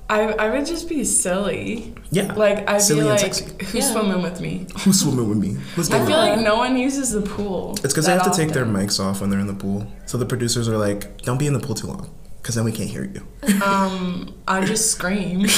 I, 0.10 0.24
I 0.34 0.50
would 0.50 0.66
just 0.66 0.90
be 0.90 1.06
silly. 1.06 1.94
Yeah. 2.12 2.34
Like 2.34 2.70
I'd 2.70 2.82
Silly 2.82 3.02
be 3.04 3.08
and 3.08 3.22
like, 3.22 3.34
sexy. 3.34 3.66
who's 3.66 3.76
Yeah. 3.76 3.92
swimming 3.94 4.22
with 4.22 4.42
me? 4.42 4.68
Who's 4.80 5.00
swimming 5.00 5.30
with 5.30 5.38
me? 5.38 5.56
Let's. 5.78 5.90
I 5.90 6.06
feel 6.06 6.18
like 6.18 6.42
no 6.42 6.58
one 6.58 6.76
uses 6.76 7.12
the 7.12 7.22
pool. 7.22 7.72
It's 7.84 7.94
because 7.94 8.08
they 8.08 8.12
have 8.12 8.30
to 8.30 8.38
take 8.38 8.50
their 8.52 8.66
mics 8.66 9.00
off 9.02 9.22
when 9.22 9.30
they're 9.30 9.40
in 9.40 9.48
the 9.48 9.54
pool. 9.54 9.88
So 10.08 10.18
the 10.18 10.26
producers 10.26 10.68
are 10.68 10.78
like, 10.78 11.22
"Don't 11.22 11.38
be 11.38 11.48
in 11.48 11.54
the 11.54 11.62
pool 11.62 11.76
too 11.76 11.88
long, 11.88 12.10
because 12.42 12.56
then 12.56 12.64
we 12.66 12.72
can't 12.72 12.90
hear 12.90 13.04
you." 13.06 13.26
Um, 13.64 14.34
I 14.48 14.64
just 14.66 14.92
scream. 14.92 15.46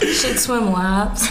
Should 0.00 0.38
swim 0.38 0.72
laps. 0.72 1.26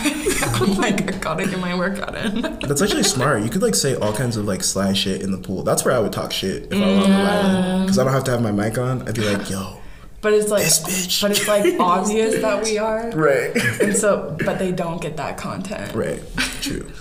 I'm 0.61 0.75
like, 0.77 1.13
I 1.15 1.17
gotta 1.19 1.45
get 1.47 1.59
my 1.59 1.75
workout 1.77 2.15
in. 2.15 2.41
That's 2.59 2.81
actually 2.81 3.03
smart. 3.03 3.41
You 3.43 3.49
could 3.49 3.61
like 3.61 3.75
say 3.75 3.95
all 3.95 4.13
kinds 4.13 4.35
of 4.37 4.45
like 4.45 4.63
sly 4.63 4.93
shit 4.93 5.21
in 5.21 5.31
the 5.31 5.37
pool. 5.37 5.63
That's 5.63 5.83
where 5.85 5.95
I 5.95 5.99
would 5.99 6.11
talk 6.13 6.31
shit 6.31 6.63
if 6.71 6.73
I 6.73 6.79
were 6.79 6.85
on 7.03 7.09
the 7.09 7.15
island, 7.15 7.85
because 7.85 7.97
I 7.99 8.03
don't 8.03 8.13
have 8.13 8.23
to 8.25 8.31
have 8.31 8.41
my 8.41 8.51
mic 8.51 8.77
on. 8.77 9.07
I'd 9.07 9.15
be 9.15 9.21
like, 9.21 9.49
"Yo, 9.49 9.79
But 10.21 10.33
it's 10.33 10.51
like, 10.51 10.63
This 10.63 10.79
bitch. 11.07 11.21
but 11.21 11.31
it's 11.31 11.47
like 11.47 11.79
obvious 11.79 12.41
that 12.41 12.63
we 12.63 12.77
are, 12.77 13.09
right, 13.11 13.55
and 13.81 13.95
so, 13.95 14.35
but 14.45 14.59
they 14.59 14.71
don't 14.73 15.01
get 15.01 15.15
that 15.17 15.37
content. 15.37 15.93
right, 15.95 16.21
true, 16.61 16.91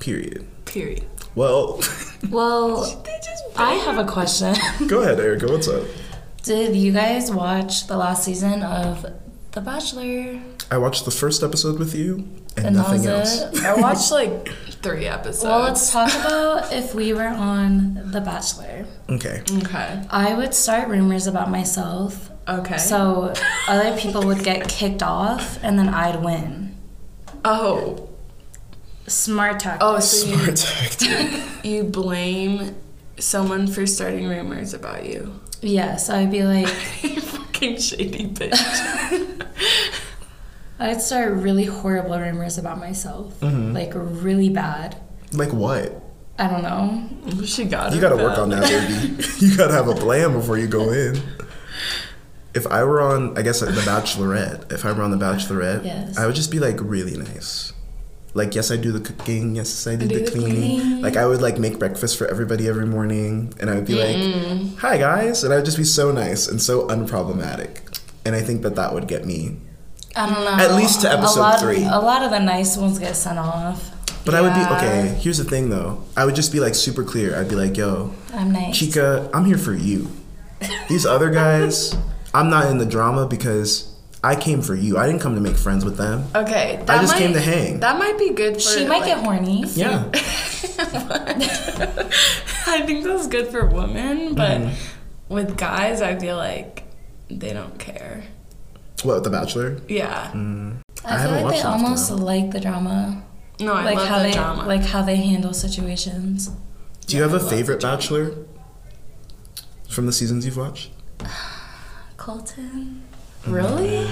period." 0.00 0.46
Period. 0.64 1.04
Well, 1.36 1.80
Well, 2.30 3.04
I 3.56 3.74
have 3.74 3.98
a 3.98 4.10
question. 4.10 4.54
go 4.88 5.02
ahead, 5.02 5.18
Arika. 5.18 5.48
What's 5.50 5.68
up? 5.68 5.84
Did 6.42 6.74
you 6.76 6.92
guys 6.92 7.30
watch 7.30 7.86
the 7.86 7.96
last 7.96 8.24
season 8.24 8.62
of 8.62 9.04
The 9.52 9.60
Bachelor? 9.60 10.40
I 10.70 10.78
watched 10.78 11.04
the 11.04 11.10
first 11.10 11.42
episode 11.42 11.78
with 11.78 11.94
you 11.94 12.26
and, 12.56 12.66
And 12.66 12.76
that 12.76 12.80
nothing 12.82 13.02
was 13.02 13.42
else. 13.42 13.58
it? 13.60 13.64
I 13.64 13.74
watched 13.74 14.10
like 14.20 14.48
three 14.82 15.06
episodes. 15.06 15.44
Well, 15.44 15.60
let's 15.60 15.92
talk 15.92 16.08
about 16.14 16.72
if 16.72 16.94
we 16.94 17.12
were 17.12 17.26
on 17.28 18.10
The 18.12 18.20
Bachelor. 18.20 18.86
Okay. 19.10 19.42
Okay. 19.58 20.02
I 20.10 20.34
would 20.34 20.54
start 20.54 20.88
rumors 20.88 21.26
about 21.26 21.50
myself. 21.50 22.30
Okay. 22.48 22.78
So 22.78 23.34
other 23.68 23.96
people 23.98 24.22
would 24.24 24.42
get 24.42 24.68
kicked 24.68 25.02
off 25.02 25.58
and 25.62 25.78
then 25.78 25.88
I'd 25.88 26.22
win. 26.24 26.76
oh, 27.44 28.05
Smart 29.08 29.60
tactic. 29.60 29.82
oh, 29.82 29.98
so 30.00 30.26
you, 30.26 30.36
Smart 30.36 30.56
tactic. 30.56 31.42
you 31.64 31.84
blame 31.84 32.74
someone 33.18 33.66
for 33.66 33.86
starting 33.86 34.28
rumors 34.28 34.74
about 34.74 35.06
you. 35.06 35.40
Yes, 35.62 36.10
I'd 36.10 36.30
be 36.30 36.42
like, 36.44 36.68
you 37.02 37.20
fucking 37.20 37.78
shady 37.78 38.28
bitch. 38.28 38.52
I'd 40.78 41.00
start 41.00 41.32
really 41.34 41.64
horrible 41.64 42.18
rumors 42.18 42.58
about 42.58 42.78
myself. 42.78 43.38
Mm-hmm. 43.40 43.72
Like 43.72 43.92
really 43.94 44.50
bad. 44.50 44.96
like 45.32 45.52
what? 45.52 46.02
I 46.38 46.48
don't 46.48 46.62
know. 46.62 47.42
she 47.46 47.64
got 47.64 47.94
You 47.94 48.00
gotta 48.00 48.16
work 48.16 48.36
on 48.36 48.50
that, 48.50 48.62
baby. 48.64 49.24
you 49.38 49.56
gotta 49.56 49.72
have 49.72 49.88
a 49.88 49.94
plan 49.94 50.32
before 50.34 50.58
you 50.58 50.66
go 50.66 50.90
in. 50.92 51.18
If 52.54 52.66
I 52.66 52.84
were 52.84 53.00
on, 53.00 53.38
I 53.38 53.42
guess, 53.42 53.60
The 53.60 53.66
Bachelorette, 53.68 54.70
if 54.70 54.84
I 54.84 54.92
were 54.92 55.02
on 55.02 55.10
The 55.10 55.16
Bachelorette, 55.16 55.84
Yes. 55.84 56.18
I 56.18 56.26
would 56.26 56.34
just 56.34 56.50
be 56.50 56.58
like 56.58 56.76
really 56.80 57.16
nice. 57.16 57.72
Like, 58.36 58.54
yes, 58.54 58.70
I 58.70 58.76
do 58.76 58.92
the 58.92 59.00
cooking. 59.00 59.56
Yes, 59.56 59.86
I 59.86 59.96
do, 59.96 60.06
do 60.06 60.18
the 60.18 60.24
the 60.24 60.30
cleaning. 60.30 61.00
Like, 61.00 61.16
I 61.16 61.26
would 61.26 61.40
like 61.40 61.58
make 61.58 61.78
breakfast 61.78 62.16
for 62.18 62.26
everybody 62.28 62.68
every 62.68 62.86
morning, 62.86 63.52
and 63.58 63.70
I 63.70 63.74
would 63.76 63.86
be 63.86 63.94
Mm. 63.94 64.02
like, 64.04 64.78
"Hi, 64.80 64.98
guys," 64.98 65.42
and 65.42 65.52
I 65.52 65.56
would 65.56 65.64
just 65.64 65.78
be 65.78 65.84
so 65.84 66.12
nice 66.12 66.46
and 66.46 66.60
so 66.60 66.86
unproblematic. 66.88 67.68
And 68.24 68.34
I 68.34 68.42
think 68.42 68.62
that 68.62 68.76
that 68.76 68.92
would 68.92 69.06
get 69.08 69.24
me. 69.24 69.56
I 70.14 70.26
don't 70.28 70.44
know. 70.44 70.50
At 70.64 70.74
least 70.74 71.00
to 71.02 71.10
episode 71.12 71.40
a 71.40 71.42
lot, 71.42 71.60
three. 71.60 71.84
A 71.84 71.98
lot 72.00 72.22
of 72.22 72.30
the 72.30 72.38
nice 72.40 72.76
ones 72.76 72.98
get 72.98 73.16
sent 73.16 73.38
off. 73.38 73.90
But 74.24 74.34
I 74.34 74.40
would 74.40 74.54
be 74.54 74.60
okay. 74.76 75.16
Here's 75.20 75.38
the 75.38 75.44
thing, 75.44 75.70
though. 75.70 76.02
I 76.16 76.24
would 76.24 76.34
just 76.34 76.52
be 76.52 76.58
like 76.60 76.74
super 76.74 77.04
clear. 77.04 77.38
I'd 77.38 77.48
be 77.48 77.54
like, 77.56 77.76
"Yo, 77.76 78.12
I'm 78.34 78.50
nice. 78.52 78.76
Chica, 78.76 79.30
I'm 79.32 79.44
here 79.44 79.58
for 79.58 79.72
you. 79.74 80.08
These 80.88 81.06
other 81.06 81.30
guys, 81.30 81.94
I'm 82.34 82.50
not 82.50 82.70
in 82.70 82.78
the 82.78 82.86
drama 82.86 83.26
because 83.26 83.88
I 84.26 84.34
came 84.34 84.60
for 84.60 84.74
you. 84.74 84.98
I 84.98 85.06
didn't 85.06 85.20
come 85.20 85.36
to 85.36 85.40
make 85.40 85.56
friends 85.56 85.84
with 85.84 85.96
them. 85.96 86.24
Okay. 86.34 86.82
I 86.88 86.98
just 87.00 87.12
might, 87.12 87.18
came 87.18 87.32
to 87.34 87.40
hang. 87.40 87.78
That 87.78 87.96
might 87.96 88.18
be 88.18 88.30
good 88.30 88.54
for. 88.54 88.60
she 88.60 88.84
might 88.84 89.02
like, 89.02 89.06
get 89.06 89.18
horny. 89.18 89.64
Yeah. 89.74 90.10
I 92.68 92.82
think 92.84 93.04
that's 93.04 93.28
good 93.28 93.48
for 93.48 93.66
women, 93.66 94.34
but 94.34 94.60
Mm-hmm. 94.62 95.34
with 95.34 95.56
guys, 95.56 96.02
I 96.02 96.18
feel 96.18 96.36
like 96.36 96.82
they 97.30 97.52
don't 97.52 97.78
care. 97.78 98.24
What, 99.04 99.22
The 99.22 99.30
Bachelor? 99.30 99.78
Yeah. 99.88 100.32
Mm. 100.32 100.78
I 101.04 101.14
I 101.16 101.22
feel 101.22 101.30
like 101.44 101.54
they 101.54 101.62
almost 101.62 102.10
know. 102.10 102.16
like 102.16 102.50
the 102.50 102.58
drama. 102.60 103.22
No, 103.60 103.74
I 103.74 103.84
like 103.84 103.96
love 103.96 104.08
how 104.08 104.18
the 104.18 104.24
they 104.24 104.32
drama. 104.32 104.66
like 104.66 104.82
how 104.82 105.02
they 105.02 105.16
handle 105.16 105.52
situations. 105.54 106.50
Do 107.06 107.16
you 107.16 107.22
have 107.22 107.32
a 107.32 107.36
I 107.36 107.40
love 107.40 107.50
favorite. 107.50 107.80
Bachelor 107.80 108.34
from 109.88 110.06
the 110.06 110.12
seasons 110.12 110.44
you've 110.44 110.56
watched? 110.56 110.90
Colton. 112.16 113.04
Really? 113.48 114.06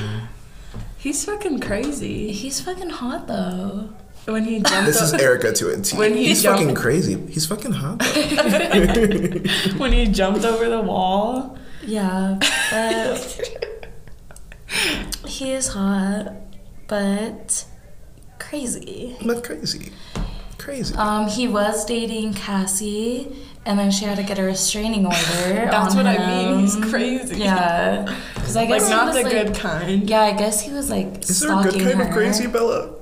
He's 0.99 1.25
fucking 1.25 1.61
crazy. 1.61 2.33
He's 2.33 2.61
fucking 2.61 2.90
hot 2.90 3.27
though. 3.27 3.90
When 4.27 4.44
he 4.44 4.61
jumped 4.61 4.87
This 4.87 5.03
is 5.03 5.12
o- 5.12 5.18
Arika 5.18 5.55
to 5.59 5.68
a 5.70 5.77
T. 5.81 5.97
When 5.99 6.14
he 6.14 6.29
He's 6.29 6.42
jumped- 6.42 6.61
fucking 6.61 6.75
crazy. 6.77 7.16
He's 7.29 7.44
fucking 7.47 7.73
hot. 7.73 8.01
when 9.79 9.92
he 9.92 10.07
jumped 10.07 10.44
over 10.47 10.68
the 10.70 10.81
wall. 10.81 11.59
Yeah, 11.87 12.38
but 12.70 13.40
he 15.27 15.51
is 15.53 15.68
hot, 15.68 16.33
but 16.87 17.66
crazy. 18.38 19.16
But 19.25 19.44
crazy. 19.44 19.92
Crazy. 20.57 20.94
Um, 20.94 21.29
he 21.29 21.47
was 21.47 21.85
dating 21.85 22.33
Cassie, 22.33 23.37
and 23.66 23.79
then 23.79 23.90
she 23.90 24.05
had 24.05 24.16
to 24.16 24.22
get 24.22 24.38
a 24.38 24.42
restraining 24.42 25.05
order. 25.07 25.16
That's 25.70 25.94
on 25.94 26.05
what 26.05 26.07
I 26.07 26.27
mean. 26.53 26.61
He's 26.61 26.77
crazy. 26.77 27.37
Yeah, 27.40 28.05
because 28.35 28.57
I 28.57 28.61
Like 28.61 28.68
guess 28.70 28.88
he 28.88 28.94
not 28.94 29.07
was, 29.07 29.16
the 29.16 29.22
like- 29.22 29.33
good 29.33 29.55
kind. 29.55 30.09
Yeah, 30.11 30.20
I 30.22 30.33
guess 30.33 30.61
he 30.61 30.72
was 30.72 30.90
like 30.90 31.22
is 31.29 31.40
there 31.40 31.50
a 31.50 31.61
stalking 31.62 31.81
good 31.81 31.83
kind 31.92 31.98
her. 32.03 32.09
of 32.09 32.12
crazy, 32.14 32.46
Bella? 32.46 32.94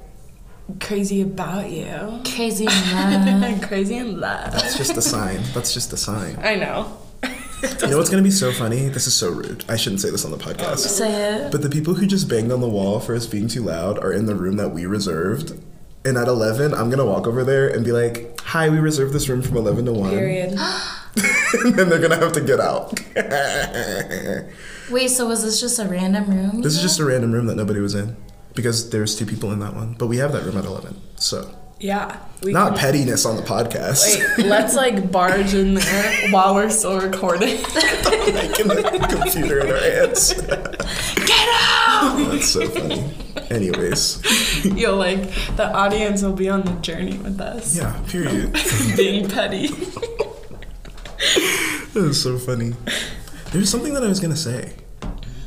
Crazy 0.81 1.21
about 1.23 1.69
you. 1.71 2.21
Crazy 2.35 2.65
in 2.67 2.71
love. 3.41 3.63
crazy 3.63 3.97
in 3.97 4.19
love. 4.21 4.53
That's 4.53 4.79
just 4.79 4.97
a 4.97 5.03
sign. 5.03 5.41
That's 5.55 5.75
just 5.75 5.93
a 5.93 5.97
sign. 5.97 6.39
I 6.43 6.55
know. 6.57 6.99
You 7.81 7.87
know 7.91 7.99
what's 7.99 8.11
gonna 8.11 8.25
be 8.25 8.31
so 8.33 8.51
funny? 8.51 8.89
This 8.89 9.07
is 9.07 9.15
so 9.15 9.31
rude. 9.31 9.65
I 9.69 9.77
shouldn't 9.77 10.01
say 10.01 10.11
this 10.11 10.25
on 10.25 10.33
the 10.33 10.37
podcast. 10.37 10.79
Say 10.79 11.13
it. 11.45 11.53
But 11.53 11.63
the 11.63 11.69
people 11.71 11.95
who 11.95 12.09
just 12.09 12.29
banged 12.29 12.51
on 12.51 12.61
the 12.61 12.69
wall 12.69 12.99
for 12.99 13.15
us 13.15 13.25
being 13.29 13.47
too 13.47 13.63
loud 13.63 14.01
are 14.01 14.13
in 14.13 14.27
the 14.27 14.35
room 14.35 14.57
that 14.57 14.71
we 14.71 14.85
reserved. 14.85 15.53
And 16.05 16.19
at 16.19 16.27
11, 16.27 16.75
I'm 16.75 16.91
gonna 16.91 17.07
walk 17.07 17.27
over 17.27 17.45
there 17.45 17.69
and 17.69 17.85
be 17.85 17.93
like, 17.93 18.41
Hi, 18.41 18.69
we 18.69 18.79
reserved 18.79 19.13
this 19.13 19.29
room 19.29 19.43
from 19.43 19.57
11 19.57 19.85
to 19.87 19.93
1. 19.93 20.11
Period. 20.11 20.51
and 21.65 21.75
then 21.75 21.89
they're 21.89 22.01
gonna 22.01 22.17
have 22.17 22.33
to 22.33 22.41
get 22.41 22.59
out. 22.61 22.93
Wait, 24.91 25.09
so 25.09 25.27
was 25.27 25.43
this 25.43 25.61
just 25.61 25.79
a 25.79 25.87
random 25.87 26.29
room? 26.29 26.63
this 26.63 26.75
is 26.75 26.83
just 26.83 26.99
a 26.99 27.05
random 27.05 27.33
room 27.33 27.47
that 27.47 27.57
nobody 27.57 27.81
was 27.81 27.95
in. 27.95 28.17
Because 28.55 28.91
there's 28.91 29.17
two 29.17 29.25
people 29.25 29.53
in 29.53 29.61
that 29.61 29.75
one. 29.75 29.95
But 29.95 30.09
we 30.09 30.19
have 30.19 30.33
that 30.33 30.43
room 30.45 30.59
at 30.59 30.65
11. 30.65 31.01
So, 31.17 31.55
Yeah. 31.83 32.19
Not 32.45 32.71
can- 32.71 32.79
pettiness 32.79 33.25
on 33.27 33.37
the 33.37 33.43
podcast. 33.43 34.37
Wait, 34.39 34.47
let's 34.47 34.75
like 34.75 35.11
barge 35.11 35.53
in 35.55 35.75
there 35.75 36.31
while 36.31 36.55
we're 36.55 36.71
still 36.71 37.01
recording. 37.01 37.57
Making 37.63 38.69
the 38.69 39.07
computer 39.11 39.61
in 39.61 39.71
our 39.71 39.79
hands. 39.81 40.33
Get 40.35 41.49
out! 41.53 42.17
That's 42.31 42.49
so 42.49 42.69
funny. 42.69 43.13
Anyways, 43.51 44.65
You'll 44.65 44.97
like 44.97 45.23
the 45.57 45.71
audience 45.73 46.23
will 46.23 46.33
be 46.33 46.49
on 46.49 46.63
the 46.63 46.73
journey 46.81 47.19
with 47.19 47.41
us. 47.41 47.77
yeah, 47.77 48.01
period. 48.09 48.53
Being 48.97 49.29
petty. 49.29 49.69
That 51.95 52.05
is 52.09 52.23
so 52.23 52.39
funny. 52.39 52.73
There's 53.53 53.69
something 53.69 53.93
that 53.95 54.03
I 54.03 54.09
was 54.09 54.21
gonna 54.21 54.37
say, 54.37 54.73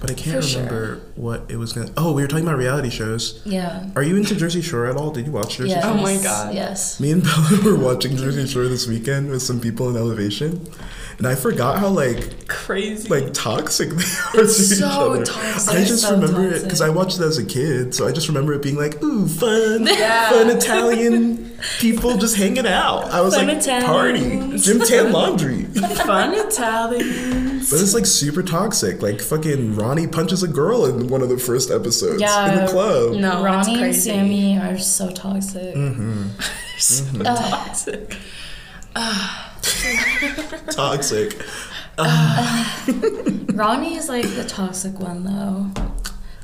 but 0.05 0.11
I 0.11 0.21
can't 0.21 0.35
For 0.37 0.41
sure. 0.43 0.61
remember 0.63 1.01
what 1.15 1.45
it 1.49 1.57
was 1.57 1.73
gonna. 1.73 1.89
Oh, 1.97 2.13
we 2.13 2.21
were 2.21 2.27
talking 2.27 2.45
about 2.45 2.57
reality 2.57 2.89
shows. 2.89 3.41
Yeah. 3.45 3.89
Are 3.95 4.03
you 4.03 4.15
into 4.15 4.35
Jersey 4.35 4.61
Shore 4.61 4.85
at 4.85 4.95
all? 4.95 5.09
Did 5.11 5.25
you 5.25 5.31
watch 5.31 5.57
Jersey 5.57 5.69
Yes. 5.71 5.83
Shore? 5.83 5.93
Oh 5.93 5.97
my 6.01 6.17
God. 6.21 6.53
Yes. 6.53 6.99
Me 6.99 7.11
and 7.11 7.23
Bella 7.27 7.59
were 7.63 7.75
watching 7.77 8.15
Jersey 8.17 8.45
Shore 8.47 8.67
this 8.67 8.87
weekend 8.87 9.29
with 9.31 9.41
some 9.41 9.59
people 9.59 9.89
in 9.89 9.95
Elevation, 9.97 10.67
and 11.17 11.25
I 11.27 11.33
forgot 11.35 11.79
how 11.79 11.87
like 11.87 12.47
Crazy. 12.47 13.07
like 13.09 13.33
toxic 13.33 13.89
they 13.89 13.95
are 13.95 14.43
It's 14.43 14.57
to 14.67 14.73
each 14.75 14.79
so 14.79 15.13
other. 15.13 15.25
toxic. 15.25 15.73
I 15.75 15.83
just 15.83 16.03
So 16.03 16.11
remember 16.11 16.47
it 16.53 16.63
because 16.63 16.81
I 16.81 16.89
watched 16.89 17.17
it 17.19 17.23
as 17.23 17.37
a 17.39 17.45
kid, 17.45 17.95
so 17.95 18.07
I 18.07 18.11
just 18.11 18.27
remember 18.27 18.53
it 18.53 18.61
being 18.61 18.75
like, 18.77 19.01
ooh, 19.03 19.27
fun, 19.27 19.85
Yeah. 19.87 20.29
fun 20.29 20.49
Italian 20.51 21.57
people 21.79 22.17
just 22.17 22.35
hanging 22.35 22.67
out. 22.67 23.05
I 23.05 23.21
was 23.21 23.33
Fun 23.35 23.47
like, 23.47 23.65
party, 23.85 24.19
Italians. 24.19 24.65
gym 24.65 24.79
tan 24.81 25.11
laundry. 25.11 25.63
Fun 25.63 26.33
Italians. 26.35 27.44
But 27.69 27.81
it's 27.81 27.93
like 27.93 28.05
super 28.05 28.43
toxic. 28.43 29.01
Like 29.01 29.21
fucking 29.21 29.75
Ronnie 29.75 30.07
punches 30.07 30.43
a 30.43 30.47
girl 30.47 30.85
in 30.85 31.07
one 31.07 31.21
of 31.21 31.29
the 31.29 31.37
first 31.37 31.71
episodes 31.71 32.21
in 32.21 32.55
the 32.55 32.67
club. 32.69 33.15
No, 33.15 33.43
Ronnie 33.43 33.59
it's 33.59 33.67
and 33.69 33.77
crazy. 33.79 34.09
Sammy 34.11 34.57
are 34.59 34.77
so 34.77 35.09
toxic. 35.11 35.75
So 36.77 37.05
toxic. 37.23 38.17
Toxic. 40.71 41.41
Ronnie 43.53 43.95
is 43.95 44.09
like 44.09 44.23
the 44.35 44.45
toxic 44.47 44.99
one 44.99 45.23
though. 45.23 45.71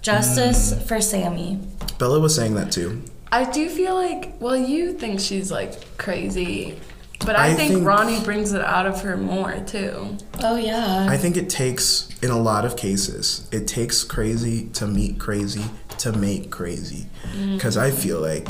Justice 0.01 0.73
Mm. 0.73 0.83
for 0.87 1.01
Sammy. 1.01 1.59
Bella 1.99 2.19
was 2.19 2.33
saying 2.35 2.55
that 2.55 2.71
too. 2.71 3.01
I 3.31 3.49
do 3.49 3.69
feel 3.69 3.95
like, 3.95 4.33
well, 4.39 4.55
you 4.57 4.93
think 4.93 5.19
she's 5.19 5.51
like 5.51 5.97
crazy, 5.97 6.79
but 7.25 7.35
I, 7.35 7.49
I 7.49 7.53
think, 7.53 7.73
think- 7.73 7.87
Ronnie 7.87 8.21
brings 8.23 8.53
it 8.53 8.61
out 8.61 8.85
of 8.85 9.01
her 9.01 9.17
more 9.17 9.59
too. 9.65 10.17
Oh 10.41 10.57
yeah. 10.57 11.07
I 11.09 11.17
think 11.17 11.37
it 11.37 11.49
takes, 11.49 12.09
in 12.21 12.29
a 12.29 12.39
lot 12.39 12.65
of 12.65 12.75
cases, 12.75 13.47
it 13.51 13.67
takes 13.67 14.03
crazy 14.03 14.69
to 14.69 14.87
meet 14.87 15.19
crazy 15.19 15.65
to 15.99 16.11
make 16.11 16.49
crazy. 16.49 17.05
Mm. 17.35 17.55
Because 17.55 17.77
I 17.77 17.91
feel 17.91 18.19
like 18.19 18.47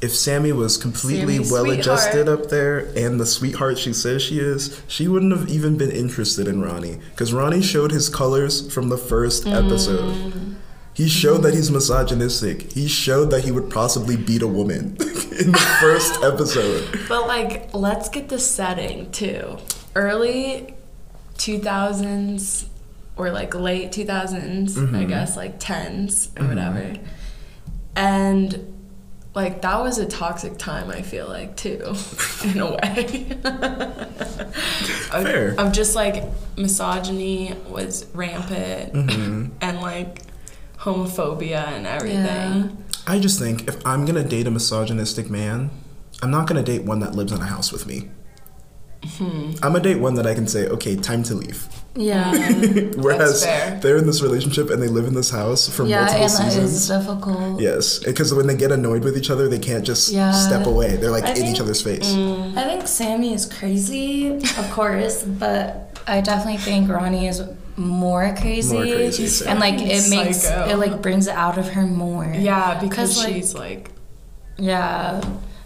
if 0.00 0.14
Sammy 0.14 0.52
was 0.52 0.76
completely 0.76 1.36
Sammy's 1.36 1.52
well 1.52 1.70
adjusted 1.70 2.28
up 2.28 2.48
there 2.48 2.90
and 2.96 3.18
the 3.18 3.26
sweetheart 3.26 3.78
she 3.78 3.92
says 3.92 4.22
she 4.22 4.38
is, 4.38 4.82
she 4.86 5.08
wouldn't 5.08 5.36
have 5.36 5.48
even 5.48 5.76
been 5.76 5.90
interested 5.90 6.48
in 6.48 6.62
Ronnie. 6.62 6.98
Because 7.10 7.32
Ronnie 7.32 7.62
showed 7.62 7.90
his 7.90 8.08
colors 8.08 8.72
from 8.72 8.88
the 8.88 8.98
first 8.98 9.44
mm. 9.44 9.52
episode. 9.52 10.56
He 10.94 11.08
showed 11.08 11.38
that 11.38 11.54
he's 11.54 11.70
misogynistic. 11.70 12.72
He 12.72 12.86
showed 12.86 13.30
that 13.30 13.44
he 13.44 13.50
would 13.50 13.68
possibly 13.68 14.16
beat 14.16 14.42
a 14.42 14.46
woman 14.46 14.96
in 15.00 15.50
the 15.50 15.76
first 15.80 16.22
episode. 16.22 17.00
But 17.08 17.26
like, 17.26 17.74
let's 17.74 18.08
get 18.08 18.28
the 18.28 18.38
setting 18.38 19.10
too. 19.10 19.58
Early 19.96 20.74
2000s 21.34 22.68
or 23.16 23.30
like 23.32 23.54
late 23.54 23.90
2000s, 23.90 24.36
I 24.36 24.80
mm-hmm. 24.80 25.06
guess, 25.08 25.36
like 25.36 25.58
10s 25.58 26.28
or 26.36 26.40
mm-hmm. 26.40 26.48
whatever. 26.48 26.94
And 27.96 28.74
like 29.34 29.62
that 29.62 29.80
was 29.80 29.98
a 29.98 30.06
toxic 30.06 30.58
time, 30.58 30.90
I 30.90 31.02
feel 31.02 31.26
like 31.28 31.56
too, 31.56 31.94
in 32.44 32.60
a 32.60 32.70
way. 32.70 33.26
Fair. 35.10 35.54
of 35.58 35.72
just 35.72 35.96
like 35.96 36.24
misogyny 36.56 37.54
was 37.68 38.06
rampant 38.14 38.92
mm-hmm. 38.92 39.46
and 39.60 39.80
like 39.80 40.22
homophobia 40.84 41.66
and 41.68 41.86
everything. 41.86 42.18
Yeah. 42.24 42.68
I 43.06 43.18
just 43.18 43.38
think 43.38 43.66
if 43.68 43.84
I'm 43.86 44.04
gonna 44.04 44.24
date 44.24 44.46
a 44.46 44.50
misogynistic 44.50 45.30
man, 45.30 45.70
I'm 46.22 46.30
not 46.30 46.46
gonna 46.46 46.62
date 46.62 46.84
one 46.84 47.00
that 47.00 47.14
lives 47.14 47.32
in 47.32 47.40
a 47.40 47.46
house 47.46 47.72
with 47.72 47.86
me. 47.86 48.08
Hmm. 49.18 49.50
I'm 49.62 49.72
gonna 49.72 49.80
date 49.80 49.96
one 50.00 50.14
that 50.14 50.26
I 50.26 50.34
can 50.34 50.46
say, 50.46 50.66
okay, 50.68 50.96
time 50.96 51.22
to 51.24 51.34
leave. 51.34 51.66
yeah. 51.94 52.32
Whereas 52.96 53.44
they're 53.82 53.98
in 53.98 54.06
this 54.06 54.22
relationship 54.22 54.70
and 54.70 54.82
they 54.82 54.88
live 54.88 55.06
in 55.06 55.12
this 55.14 55.30
house 55.30 55.68
for 55.68 55.84
yeah, 55.84 56.00
multiple 56.06 56.28
seasons. 56.28 56.88
Yeah, 56.88 56.96
and 56.96 57.04
that 57.06 57.08
is 57.10 57.28
difficult. 57.28 57.60
Yes, 57.60 57.98
because 57.98 58.32
when 58.32 58.46
they 58.46 58.56
get 58.56 58.72
annoyed 58.72 59.04
with 59.04 59.16
each 59.18 59.28
other, 59.30 59.46
they 59.48 59.58
can't 59.58 59.84
just 59.84 60.10
Yeah. 60.12 60.32
step 60.32 60.66
away. 60.66 60.96
They're 60.96 61.10
like 61.10 61.24
I 61.24 61.30
in 61.30 61.36
think- 61.36 61.54
each 61.54 61.60
other's 61.60 61.82
face. 61.82 62.12
Mm. 62.12 62.56
I 62.56 62.64
think 62.64 62.86
Sammy 62.88 63.34
is 63.34 63.44
crazy, 63.46 64.28
of 64.36 64.70
course, 64.70 65.22
but 65.22 65.98
I 66.06 66.20
definitely 66.22 66.58
think 66.58 66.90
Ronnie 66.90 67.28
is 67.28 67.42
more 67.76 68.34
crazy. 68.38 68.74
More 68.74 68.84
crazy, 68.84 69.26
same. 69.26 69.48
and 69.48 69.60
like 69.60 69.74
it 69.80 70.08
makes 70.10 70.44
it 70.48 70.76
like 70.78 71.02
brings 71.02 71.26
it 71.26 71.34
out 71.34 71.58
of 71.58 71.68
her 71.70 71.86
more. 71.86 72.26
Yeah, 72.36 72.78
because 72.80 73.18
like- 73.18 73.34
she's 73.34 73.54
like 73.54 73.90
Yeah. 74.58 75.20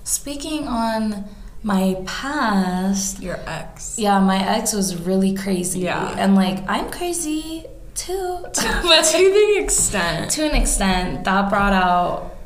Speaking 0.05 0.67
on 0.67 1.25
my 1.63 1.97
past, 2.07 3.21
your 3.21 3.39
ex. 3.47 3.99
yeah, 3.99 4.21
my 4.21 4.39
ex 4.57 4.73
was 4.73 4.97
really 4.97 5.35
crazy. 5.35 5.81
Yeah. 5.81 6.15
And 6.17 6.35
like 6.35 6.59
I'm 6.69 6.91
crazy 6.91 7.67
too. 7.95 8.39
but 8.55 9.03
to 9.05 9.19
the 9.19 9.59
extent. 9.63 10.31
to 10.33 10.45
an 10.49 10.55
extent, 10.55 11.25
that 11.25 11.51
brought 11.51 11.73
out 11.75 12.37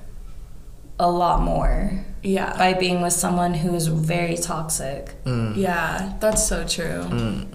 a 0.99 1.11
lot 1.11 1.41
more 1.43 2.05
Yeah. 2.23 2.57
by 2.59 2.75
being 2.75 3.01
with 3.03 3.13
someone 3.13 3.55
who 3.55 3.75
is 3.75 3.87
very 3.87 4.37
toxic. 4.37 5.15
Mm. 5.25 5.57
yeah, 5.57 6.15
that's 6.21 6.47
so 6.47 6.67
true. 6.67 7.05
Mm. 7.09 7.47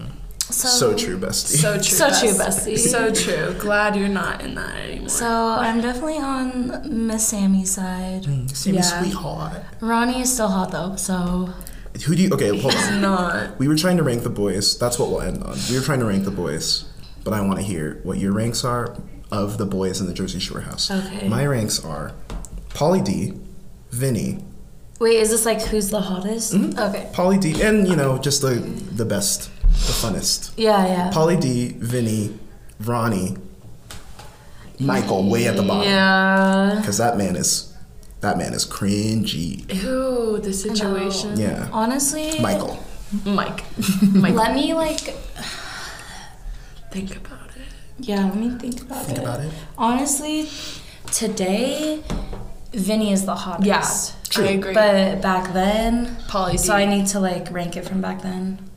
So, 0.50 0.68
So 0.68 0.96
true, 0.96 1.18
bestie. 1.18 1.56
So 1.60 1.72
true. 1.74 1.82
So 1.82 2.08
true, 2.08 2.30
bestie. 2.30 2.72
bestie. 2.74 2.78
So 2.78 3.12
true. 3.12 3.54
Glad 3.60 3.96
you're 3.96 4.08
not 4.08 4.40
in 4.42 4.54
that 4.54 4.76
anymore. 4.76 5.08
So 5.10 5.26
I'm 5.26 5.80
definitely 5.80 6.16
on 6.18 7.06
Miss 7.06 7.28
Sammy's 7.28 7.70
side. 7.70 8.22
Mm, 8.24 8.54
Sammy 8.56 8.76
Yeah. 8.78 8.82
sweetheart. 8.82 9.62
Ronnie 9.80 10.22
is 10.22 10.32
still 10.32 10.48
hot 10.48 10.70
though, 10.70 10.96
so 10.96 11.50
Who 12.06 12.14
do 12.14 12.22
you? 12.22 12.30
Okay, 12.32 12.56
hold 12.58 12.74
on. 12.74 13.00
not. 13.00 13.58
We 13.58 13.68
were 13.68 13.76
trying 13.76 13.96
to 13.98 14.02
rank 14.02 14.22
the 14.22 14.30
boys. 14.30 14.78
That's 14.78 14.98
what 14.98 15.10
we'll 15.10 15.20
end 15.22 15.42
on. 15.42 15.56
We 15.68 15.76
were 15.76 15.84
trying 15.84 15.98
to 16.00 16.06
rank 16.06 16.24
the 16.24 16.30
boys, 16.30 16.84
but 17.24 17.34
I 17.34 17.40
want 17.42 17.58
to 17.58 17.64
hear 17.64 18.00
what 18.04 18.18
your 18.18 18.32
ranks 18.32 18.64
are 18.64 18.96
of 19.30 19.58
the 19.58 19.66
boys 19.66 20.00
in 20.00 20.06
the 20.06 20.14
Jersey 20.14 20.38
Shore 20.40 20.60
house. 20.60 20.90
Okay. 20.90 21.28
My 21.28 21.44
ranks 21.44 21.84
are 21.84 22.12
Pauly 22.70 23.04
D, 23.04 23.34
Vinny, 23.90 24.38
wait, 25.00 25.16
is 25.18 25.30
this 25.30 25.44
like 25.44 25.60
who's 25.62 25.90
the 25.90 26.00
hottest? 26.00 26.54
Mm-hmm. 26.54 26.78
Okay. 26.78 27.10
Pauly 27.12 27.40
D, 27.40 27.60
and 27.62 27.86
you 27.88 27.96
know 27.96 28.18
just 28.18 28.42
the 28.42 28.54
the 28.94 29.04
best, 29.04 29.50
the 29.86 29.92
funnest. 29.92 30.52
Yeah, 30.56 30.86
yeah. 30.86 31.10
Pauly 31.12 31.40
D, 31.40 31.74
Vinny, 31.78 32.38
Ronnie, 32.80 33.36
Michael 34.80 35.28
way 35.28 35.46
at 35.48 35.56
the 35.56 35.62
bottom 35.62 35.90
yeah. 35.90 36.76
because 36.80 36.98
that 36.98 37.16
man 37.16 37.34
is 37.36 37.74
that 38.20 38.36
man 38.38 38.54
is 38.54 38.64
cringy. 38.64 39.72
Ew, 39.82 40.38
the 40.38 40.52
situation. 40.52 41.38
Yeah, 41.38 41.68
Honestly, 41.72 42.38
Michael. 42.40 42.78
Mike. 43.24 43.64
Mike. 44.12 44.34
Let 44.34 44.54
me 44.54 44.74
like 44.74 45.00
think 46.90 47.16
about 47.16 47.48
it. 47.56 47.62
yeah, 47.98 48.24
let 48.26 48.36
me 48.36 48.50
think 48.50 48.82
about 48.82 49.04
Think 49.06 49.18
it. 49.18 49.22
about 49.22 49.40
it. 49.40 49.52
Honestly, 49.78 50.48
today 51.10 52.02
Vinny 52.72 53.12
is 53.12 53.24
the 53.24 53.34
hottest. 53.34 53.66
Yeah. 53.66 54.14
True. 54.28 54.44
I 54.44 54.48
agree. 54.50 54.74
But 54.74 55.22
back 55.22 55.52
then, 55.54 56.16
Pauly 56.28 56.58
so 56.58 56.74
I 56.74 56.84
need 56.84 57.06
to 57.08 57.20
like 57.20 57.50
rank 57.50 57.76
it 57.76 57.86
from 57.88 58.00
back 58.02 58.20
then. 58.22 58.67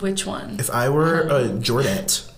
Which 0.00 0.26
one? 0.26 0.56
If 0.58 0.70
I 0.70 0.88
were 0.88 1.20
a 1.22 1.44
Jordette, 1.48 2.30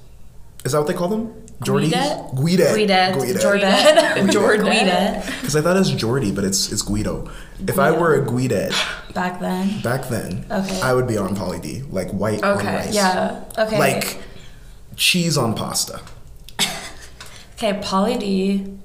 is 0.65 0.73
that 0.73 0.79
what 0.79 0.87
they 0.87 0.95
call 0.95 1.09
them? 1.09 1.33
Jordies? 1.63 1.91
Guidette? 1.93 2.35
Guidette. 2.35 2.75
Guidette, 3.15 3.41
Jordan, 3.41 4.31
Jordan. 4.31 4.67
Guidette. 4.67 5.25
Because 5.41 5.57
I 5.57 5.63
thought 5.63 5.77
it 5.77 5.79
was 5.79 5.93
Jordy, 5.93 6.31
but 6.31 6.45
it's 6.45 6.71
it's 6.71 6.83
Guido. 6.83 7.31
If 7.67 7.79
I 7.79 7.93
were 7.93 8.15
a 8.15 8.27
Guidette 8.27 8.75
Back 9.15 9.41
then. 9.41 9.81
back 9.81 10.09
then, 10.09 10.45
Okay. 10.51 10.81
I 10.83 10.93
would 10.93 11.07
be 11.09 11.17
on 11.17 11.35
Pauly 11.35 11.63
D, 11.63 11.83
like 11.91 12.11
white 12.11 12.43
on 12.45 12.59
Okay. 12.59 12.75
rice. 12.77 12.95
Yeah. 12.95 13.43
Okay. 13.57 13.79
Like 13.79 14.19
cheese 14.97 15.39
on 15.39 15.55
pasta. 15.55 16.01
okay, 17.57 17.73
Pauly 17.81 18.19
D, 18.21 18.77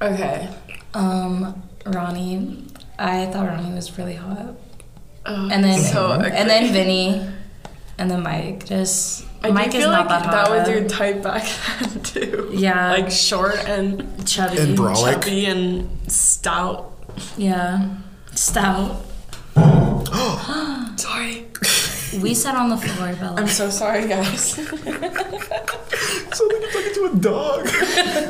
Okay. 0.00 0.48
um, 0.94 1.62
Ronnie. 1.84 2.64
I 2.98 3.26
thought 3.26 3.46
Ronnie 3.48 3.74
was 3.74 3.96
really 3.98 4.14
hot. 4.14 4.54
Oh, 5.26 5.48
And 5.52 5.62
then 5.62 5.78
so 5.80 6.12
and 6.12 6.48
then 6.48 6.72
Vinny. 6.72 7.28
And 7.98 8.10
then 8.10 8.22
Mike. 8.22 8.64
Just 8.66 9.24
I 9.42 9.48
do 9.48 9.54
Mike 9.54 9.68
is 9.68 9.74
feel 9.74 9.90
not 9.90 10.06
like 10.06 10.22
that 10.24 10.30
that 10.32 10.50
was 10.50 10.68
your 10.68 10.88
type 10.88 11.22
back 11.22 11.44
then 11.80 12.02
too. 12.02 12.50
Yeah. 12.52 12.90
like 12.90 13.10
short 13.10 13.56
and 13.66 14.26
chubby. 14.26 14.58
And 14.58 14.76
brolic. 14.78 15.14
chubby 15.14 15.46
and 15.46 16.10
stout. 16.10 16.92
Yeah, 17.36 17.96
stout. 18.34 19.04
Sorry, 20.96 21.46
We 22.22 22.34
sat 22.34 22.54
on 22.54 22.70
the 22.70 22.76
floor, 22.76 23.14
Bella. 23.14 23.34
I'm 23.36 23.48
so 23.48 23.70
sorry, 23.70 24.08
guys. 24.08 24.58
So 26.32 26.44
like 26.46 26.60
you're 26.60 26.70
talking 26.70 26.94
to 26.94 27.04
a 27.12 27.16
dog. 27.20 27.64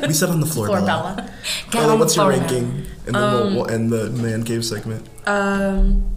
we 0.06 0.12
sat 0.12 0.30
on 0.30 0.40
the 0.40 0.46
floor, 0.46 0.68
Poor 0.68 0.80
Bella. 0.80 1.14
Bella. 1.16 1.30
Get 1.70 1.72
Bella, 1.72 1.96
what's 1.96 2.16
your 2.16 2.28
ranking? 2.30 2.86
And 3.06 3.14
then 3.14 3.32
we'll, 3.32 3.54
we'll 3.56 3.70
end 3.70 3.90
the 3.90 4.10
man 4.10 4.44
cave 4.44 4.64
segment. 4.64 5.06
Um, 5.26 6.16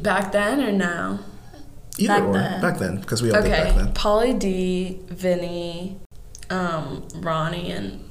back 0.00 0.32
then 0.32 0.60
or 0.62 0.72
now? 0.72 1.20
Either 1.98 2.08
Back 2.08 2.22
or. 2.24 2.32
then. 2.34 2.60
Back 2.60 2.78
then, 2.78 2.96
because 3.00 3.22
we 3.22 3.32
all 3.32 3.42
did 3.42 3.50
back 3.50 3.74
then. 3.74 3.92
Pauly 3.94 4.38
D, 4.38 5.00
Vinny, 5.08 5.98
um, 6.50 7.06
Ronnie, 7.16 7.70
and 7.72 8.08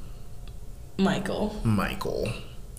Michael. 0.97 1.59
Michael. 1.63 2.31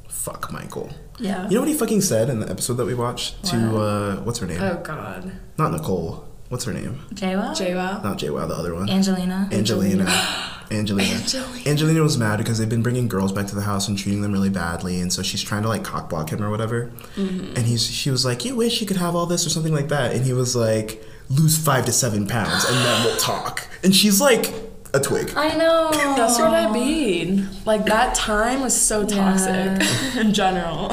Fuck 0.09 0.51
Michael. 0.51 0.91
Yeah. 1.19 1.49
You 1.49 1.55
know 1.55 1.61
what 1.61 1.69
he 1.69 1.75
fucking 1.75 2.01
said 2.01 2.29
in 2.29 2.41
the 2.41 2.51
episode 2.51 2.75
that 2.75 2.85
we 2.87 2.95
watched 2.95 3.43
to 3.47 3.77
uh 3.79 4.17
what's 4.23 4.39
her 4.41 4.47
name? 4.47 4.61
Oh 4.61 4.81
God, 4.83 5.33
Not 5.57 5.73
Nicole. 5.73 6.27
What's 6.49 6.65
her 6.65 6.73
name? 6.73 7.01
JWoww? 7.15 7.51
JWoww. 7.51 8.03
Not 8.05 8.19
JWoww, 8.19 8.49
the 8.49 8.55
other 8.55 8.75
one. 8.75 8.89
Angelina. 8.91 9.49
Angelina. 9.53 10.07
Angelina. 10.71 11.15
Angelina. 11.15 11.69
Angelina 11.69 12.03
was 12.03 12.19
mad 12.19 12.39
because 12.39 12.59
they've 12.59 12.69
been 12.69 12.83
bringing 12.83 13.09
girls 13.09 13.33
back 13.33 13.47
to 13.49 13.55
the 13.55 13.63
house 13.63 13.89
and 13.89 13.99
treating 13.99 14.23
them 14.23 14.33
really 14.33 14.51
badly, 14.51 15.01
and 15.01 15.13
so 15.13 15.23
she's 15.23 15.43
trying 15.43 15.63
to 15.63 15.69
like 15.69 15.85
cock 15.85 16.09
block 16.09 16.31
him 16.31 16.43
or 16.43 16.51
whatever. 16.51 16.91
Mm-hmm. 17.17 17.55
And 17.57 17.67
he's 17.67 17.87
she 17.87 18.11
was 18.11 18.25
like, 18.25 18.45
"You 18.45 18.57
wish 18.57 18.81
you 18.81 18.87
could 18.87 18.97
have 18.97 19.15
all 19.15 19.27
this 19.27 19.47
or 19.47 19.51
something 19.51 19.73
like 19.73 19.89
that," 19.89 20.15
and 20.15 20.25
he 20.25 20.33
was 20.33 20.57
like, 20.57 21.03
"Lose 21.29 21.57
five 21.57 21.85
to 21.87 21.93
seven 21.93 22.27
pounds 22.27 22.65
and 22.65 22.77
then 22.77 23.05
we'll 23.05 23.17
talk." 23.17 23.69
And 23.83 23.95
she's 23.95 24.21
like, 24.21 24.53
"A 24.95 25.01
twig." 25.01 25.33
I 25.37 25.57
know. 25.57 25.91
That's 25.93 26.39
what 26.39 26.53
I 26.53 26.71
mean. 26.73 27.49
Like 27.65 27.87
that 27.87 28.15
time 28.15 28.61
was 28.61 28.79
so 28.79 29.05
toxic 29.07 29.83
in 30.17 30.33
general. 30.33 30.93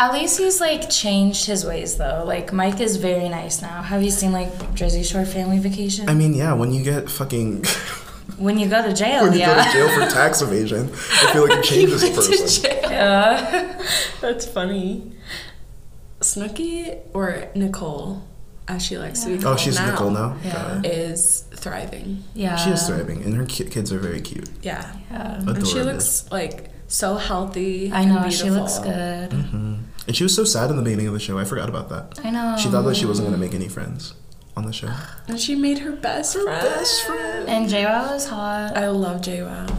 At 0.00 0.14
least 0.14 0.38
he's 0.38 0.62
like 0.62 0.88
changed 0.88 1.44
his 1.44 1.62
ways 1.62 1.96
though. 1.96 2.24
Like 2.26 2.54
Mike 2.54 2.80
is 2.80 2.96
very 2.96 3.28
nice 3.28 3.60
now. 3.60 3.82
Have 3.82 4.02
you 4.02 4.10
seen 4.10 4.32
like 4.32 4.74
Jersey 4.74 5.02
Shore 5.02 5.26
Family 5.26 5.58
Vacation? 5.58 6.08
I 6.08 6.14
mean, 6.14 6.32
yeah, 6.32 6.54
when 6.54 6.72
you 6.72 6.82
get 6.82 7.10
fucking 7.10 7.64
when 8.40 8.58
you 8.58 8.68
go 8.68 8.82
to 8.82 8.94
jail, 8.94 9.24
when 9.24 9.34
you 9.34 9.40
yeah. 9.40 9.54
go 9.54 9.62
to 9.62 9.70
jail 9.70 9.88
for 9.88 10.10
tax 10.12 10.40
evasion, 10.40 10.90
I 10.92 11.32
feel 11.32 11.46
like 11.46 11.58
it 11.58 11.64
changes 11.72 12.02
a 12.02 12.10
person. 12.10 12.70
yeah. 12.90 13.82
That's 14.20 14.46
funny. 14.46 15.12
Snooki 16.20 16.98
or 17.12 17.48
Nicole, 17.54 18.22
as 18.66 18.84
she 18.84 18.96
likes 18.98 19.24
to 19.24 19.36
be 19.36 19.42
called. 19.42 19.54
Oh, 19.54 19.56
she's 19.62 19.78
now, 19.78 19.90
Nicole 19.90 20.10
now. 20.10 20.36
Yeah. 20.42 20.52
Got 20.52 20.86
it. 20.86 20.90
is 20.90 21.44
thriving. 21.54 22.24
Yeah. 22.34 22.56
She 22.56 22.70
is 22.70 22.86
thriving, 22.86 23.22
and 23.22 23.34
her 23.34 23.44
kids 23.44 23.92
are 23.92 23.98
very 23.98 24.20
cute. 24.20 24.48
Yeah. 24.62 24.90
Yeah. 25.10 25.40
And 25.40 25.66
she 25.66 25.82
looks 25.82 26.30
like 26.30 26.70
so 26.88 27.16
healthy. 27.16 27.92
I 27.92 28.04
know 28.06 28.18
and 28.18 28.32
she 28.32 28.50
looks 28.50 28.78
beautiful. 28.78 29.00
good. 29.00 29.30
Mm-hmm. 29.30 29.74
And 30.06 30.16
she 30.16 30.22
was 30.22 30.34
so 30.34 30.44
sad 30.44 30.70
in 30.70 30.76
the 30.76 30.82
beginning 30.82 31.06
of 31.06 31.12
the 31.12 31.20
show. 31.20 31.38
I 31.38 31.44
forgot 31.44 31.68
about 31.68 31.90
that. 31.90 32.24
I 32.24 32.30
know. 32.30 32.56
She 32.58 32.68
thought 32.68 32.82
that 32.82 32.96
she 32.96 33.06
wasn't 33.06 33.28
gonna 33.28 33.38
make 33.38 33.54
any 33.54 33.68
friends 33.68 34.14
on 34.60 34.66
the 34.66 34.72
show. 34.72 34.92
And 35.26 35.40
she 35.40 35.54
made 35.54 35.78
her 35.78 35.92
best 35.92 36.34
friend. 36.34 36.62
Best 36.62 37.06
friend. 37.06 37.48
And 37.48 37.68
JWoww 37.68 38.16
is 38.16 38.28
hot. 38.28 38.76
I 38.76 38.88
love 38.88 39.22
JWoww. 39.22 39.74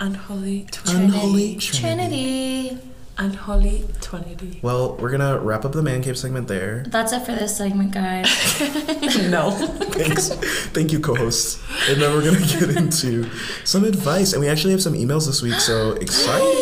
Unholy 0.00 0.66
Unholy 0.86 1.54
Trinity. 1.56 1.78
Trinity. 1.78 2.68
Trinity. 2.68 2.92
Unholy 3.18 3.84
Trinity. 4.02 4.58
Well, 4.60 4.96
we're 4.96 5.10
gonna 5.10 5.38
wrap 5.38 5.64
up 5.64 5.72
the 5.72 5.82
man 5.82 6.02
cave 6.02 6.18
segment 6.18 6.48
there. 6.48 6.84
That's 6.88 7.12
it 7.14 7.24
for 7.24 7.32
this 7.32 7.56
segment, 7.56 7.92
guys. 7.92 8.26
no. 9.30 9.52
Thanks. 9.52 10.28
Thank 10.74 10.92
you, 10.92 11.00
co-hosts. 11.00 11.62
And 11.88 12.02
then 12.02 12.12
we're 12.12 12.24
gonna 12.24 12.44
get 12.44 12.76
into 12.76 13.30
some 13.64 13.84
advice, 13.84 14.34
and 14.34 14.42
we 14.42 14.48
actually 14.48 14.72
have 14.72 14.82
some 14.82 14.92
emails 14.92 15.26
this 15.26 15.40
week. 15.40 15.54
So 15.54 15.92
exciting! 16.02 16.52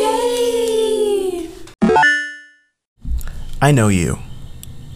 I 3.60 3.72
know 3.72 3.88
you, 3.88 4.18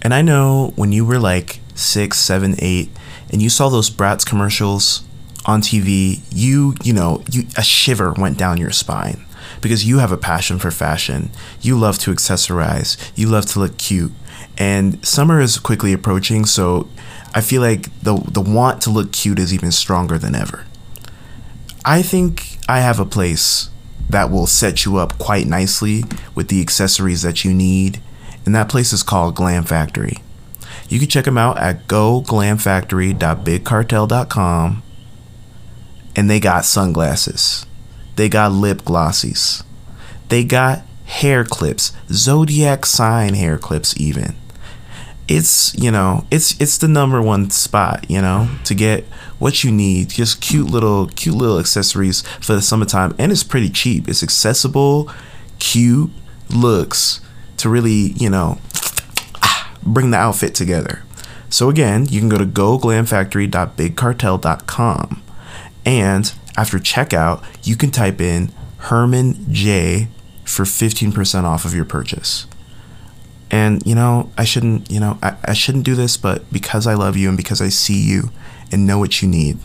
and 0.03 0.15
I 0.15 0.23
know 0.23 0.75
when 0.77 0.93
you 0.93 1.05
were 1.05 1.19
like 1.19 1.59
six, 1.79 2.19
seven, 2.19 2.55
eight, 2.59 2.91
and 3.31 3.41
you 3.41 3.49
saw 3.49 3.69
those 3.69 3.91
Bratz 3.91 4.27
commercials 4.27 5.05
on 5.45 5.63
TV, 5.63 6.21
you 6.31 6.75
you 6.83 6.93
know 6.93 7.23
you 7.31 7.45
a 7.57 7.63
shiver 7.63 8.13
went 8.13 8.37
down 8.37 8.59
your 8.59 8.71
spine 8.71 9.25
because 9.61 9.85
you 9.85 9.99
have 9.99 10.13
a 10.13 10.17
passion 10.17 10.59
for 10.59 10.71
fashion. 10.71 11.31
You 11.61 11.79
love 11.79 11.99
to 12.01 12.13
accessorize. 12.13 12.97
You 13.15 13.29
love 13.29 13.47
to 13.47 13.61
look 13.61 13.79
cute, 13.79 14.13
and 14.59 15.05
summer 15.07 15.41
is 15.41 15.59
quickly 15.59 15.93
approaching. 15.93 16.45
So 16.45 16.89
I 17.35 17.41
feel 17.41 17.63
like 17.63 17.85
the 18.03 18.17
the 18.17 18.43
want 18.43 18.83
to 18.83 18.91
look 18.91 19.13
cute 19.13 19.39
is 19.39 19.55
even 19.55 19.73
stronger 19.73 20.19
than 20.19 20.35
ever. 20.35 20.65
I 21.85 22.03
think 22.03 22.59
I 22.69 22.81
have 22.81 23.01
a 23.01 23.07
place 23.07 23.71
that 24.11 24.31
will 24.31 24.47
set 24.47 24.85
you 24.85 24.97
up 24.99 25.19
quite 25.19 25.47
nicely 25.47 26.05
with 26.35 26.49
the 26.49 26.61
accessories 26.61 27.23
that 27.23 27.45
you 27.45 27.55
need, 27.55 28.01
and 28.45 28.55
that 28.55 28.69
place 28.69 28.93
is 28.93 29.03
called 29.03 29.35
Glam 29.35 29.65
Factory. 29.65 30.19
You 30.89 30.99
can 30.99 31.09
check 31.09 31.27
them 31.27 31.39
out 31.39 31.59
at 31.59 31.87
goglamfactory.bigcartel.com, 31.87 34.83
and 36.17 36.31
they 36.31 36.41
got 36.41 36.65
sunglasses, 36.65 37.67
they 38.17 38.29
got 38.29 38.51
lip 38.53 38.83
glossies, 38.83 39.63
they 40.29 40.43
got 40.45 40.83
hair 41.05 41.45
clips, 41.45 41.93
zodiac 42.11 42.85
sign 42.87 43.35
hair 43.35 43.59
clips, 43.59 43.95
even. 44.01 44.35
It's 45.27 45.75
you 45.75 45.91
know 45.91 46.25
it's 46.31 46.59
it's 46.59 46.79
the 46.79 46.89
number 46.89 47.21
one 47.21 47.51
spot 47.51 48.09
you 48.09 48.23
know 48.23 48.49
to 48.65 48.75
get 48.75 49.05
what 49.39 49.63
you 49.63 49.71
need. 49.71 50.09
Just 50.09 50.41
cute 50.41 50.71
little 50.71 51.09
cute 51.09 51.35
little 51.35 51.59
accessories 51.59 52.23
for 52.41 52.55
the 52.55 52.63
summertime. 52.63 53.15
And 53.19 53.31
it's 53.31 53.45
pretty 53.45 53.69
cheap. 53.69 54.09
It's 54.09 54.23
accessible 54.23 55.11
cute 55.59 56.11
looks 56.49 57.21
to 57.59 57.69
really 57.69 58.15
you 58.17 58.31
know 58.31 58.57
bring 59.83 60.11
the 60.11 60.19
outfit 60.19 60.55
together. 60.55 61.03
So 61.49 61.69
again 61.69 62.07
you 62.07 62.21
can 62.21 62.29
go 62.29 62.39
to 62.39 62.47
goglamfactory.bigcartel.com 62.47 65.23
and 65.85 66.33
after 66.57 66.79
checkout 66.79 67.45
you 67.63 67.77
can 67.77 67.91
type 67.91 68.21
in 68.21 68.51
herman 68.79 69.53
j 69.53 70.09
for 70.45 70.65
15% 70.65 71.45
off 71.45 71.65
of 71.65 71.75
your 71.75 71.85
purchase. 71.85 72.47
And 73.51 73.85
you 73.87 73.95
know 73.95 74.31
i 74.37 74.45
shouldn't 74.45 74.91
you 74.91 75.01
know 75.01 75.19
I, 75.23 75.37
I 75.45 75.55
shouldn't 75.55 75.85
do 75.85 75.95
this 75.95 76.19
but 76.19 76.53
because 76.53 76.87
i 76.87 76.93
love 76.93 77.17
you 77.17 77.29
and 77.29 77.37
because 77.37 77.63
i 77.63 77.71
see 77.71 77.99
you 77.99 78.31
and 78.71 78.87
know 78.87 78.99
what 78.99 79.23
you 79.23 79.29
need 79.29 79.59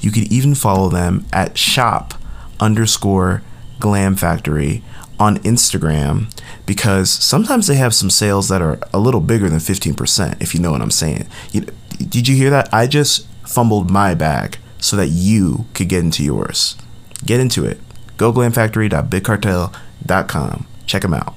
you 0.00 0.10
could 0.10 0.24
even 0.32 0.56
follow 0.56 0.88
them 0.88 1.24
at 1.32 1.56
shop 1.56 2.14
underscore 2.58 3.42
glam 3.78 4.16
factory 4.16 4.82
on 5.18 5.38
instagram 5.38 6.32
because 6.66 7.10
sometimes 7.10 7.66
they 7.66 7.74
have 7.76 7.94
some 7.94 8.10
sales 8.10 8.48
that 8.48 8.62
are 8.62 8.78
a 8.92 8.98
little 8.98 9.20
bigger 9.20 9.48
than 9.48 9.58
15% 9.58 10.40
if 10.40 10.54
you 10.54 10.60
know 10.60 10.70
what 10.70 10.80
i'm 10.80 10.90
saying. 10.90 11.26
You, 11.52 11.66
did 11.98 12.28
you 12.28 12.36
hear 12.36 12.50
that? 12.50 12.68
I 12.72 12.86
just 12.86 13.26
fumbled 13.46 13.90
my 13.90 14.14
bag 14.14 14.58
so 14.78 14.96
that 14.96 15.08
you 15.08 15.66
could 15.74 15.88
get 15.88 16.04
into 16.04 16.22
yours. 16.22 16.76
Get 17.24 17.40
into 17.40 17.64
it. 17.64 17.80
go 18.16 18.32
glamfactory.bigcartel.com 18.32 20.66
check 20.88 21.02
them 21.02 21.14
out. 21.14 21.34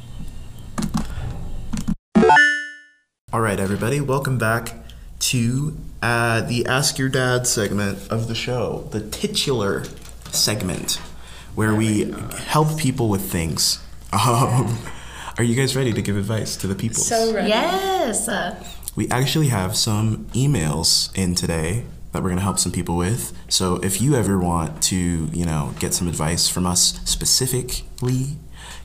All 3.33 3.41
right, 3.41 3.59
everybody, 3.59 4.01
welcome 4.01 4.37
back 4.37 4.75
to 5.19 5.77
uh, 6.01 6.41
the 6.41 6.65
Ask 6.65 6.97
Your 6.97 7.09
Dad 7.09 7.45
segment 7.45 8.09
of 8.09 8.27
the 8.27 8.35
show, 8.35 8.87
the 8.91 9.07
titular 9.09 9.83
segment, 10.31 10.99
where 11.55 11.75
we 11.75 12.11
help 12.37 12.77
people 12.77 13.09
with 13.09 13.31
things. 13.31 13.83
Um, 14.13 14.77
are 15.37 15.43
you 15.43 15.55
guys 15.55 15.75
ready 15.75 15.93
to 15.93 16.01
give 16.01 16.17
advice 16.17 16.55
to 16.57 16.67
the 16.67 16.75
people? 16.75 17.01
So 17.01 17.33
ready. 17.33 17.49
yes. 17.49 18.29
We 18.95 19.09
actually 19.09 19.47
have 19.47 19.75
some 19.77 20.25
emails 20.33 21.15
in 21.17 21.33
today 21.35 21.85
that 22.11 22.21
we're 22.21 22.29
going 22.29 22.39
to 22.39 22.43
help 22.43 22.59
some 22.59 22.71
people 22.71 22.97
with. 22.97 23.31
So 23.47 23.75
if 23.77 24.01
you 24.01 24.15
ever 24.15 24.37
want 24.37 24.81
to, 24.83 24.97
you 24.97 25.45
know, 25.45 25.73
get 25.79 25.93
some 25.93 26.07
advice 26.09 26.49
from 26.49 26.65
us 26.65 26.99
specifically, 27.05 28.37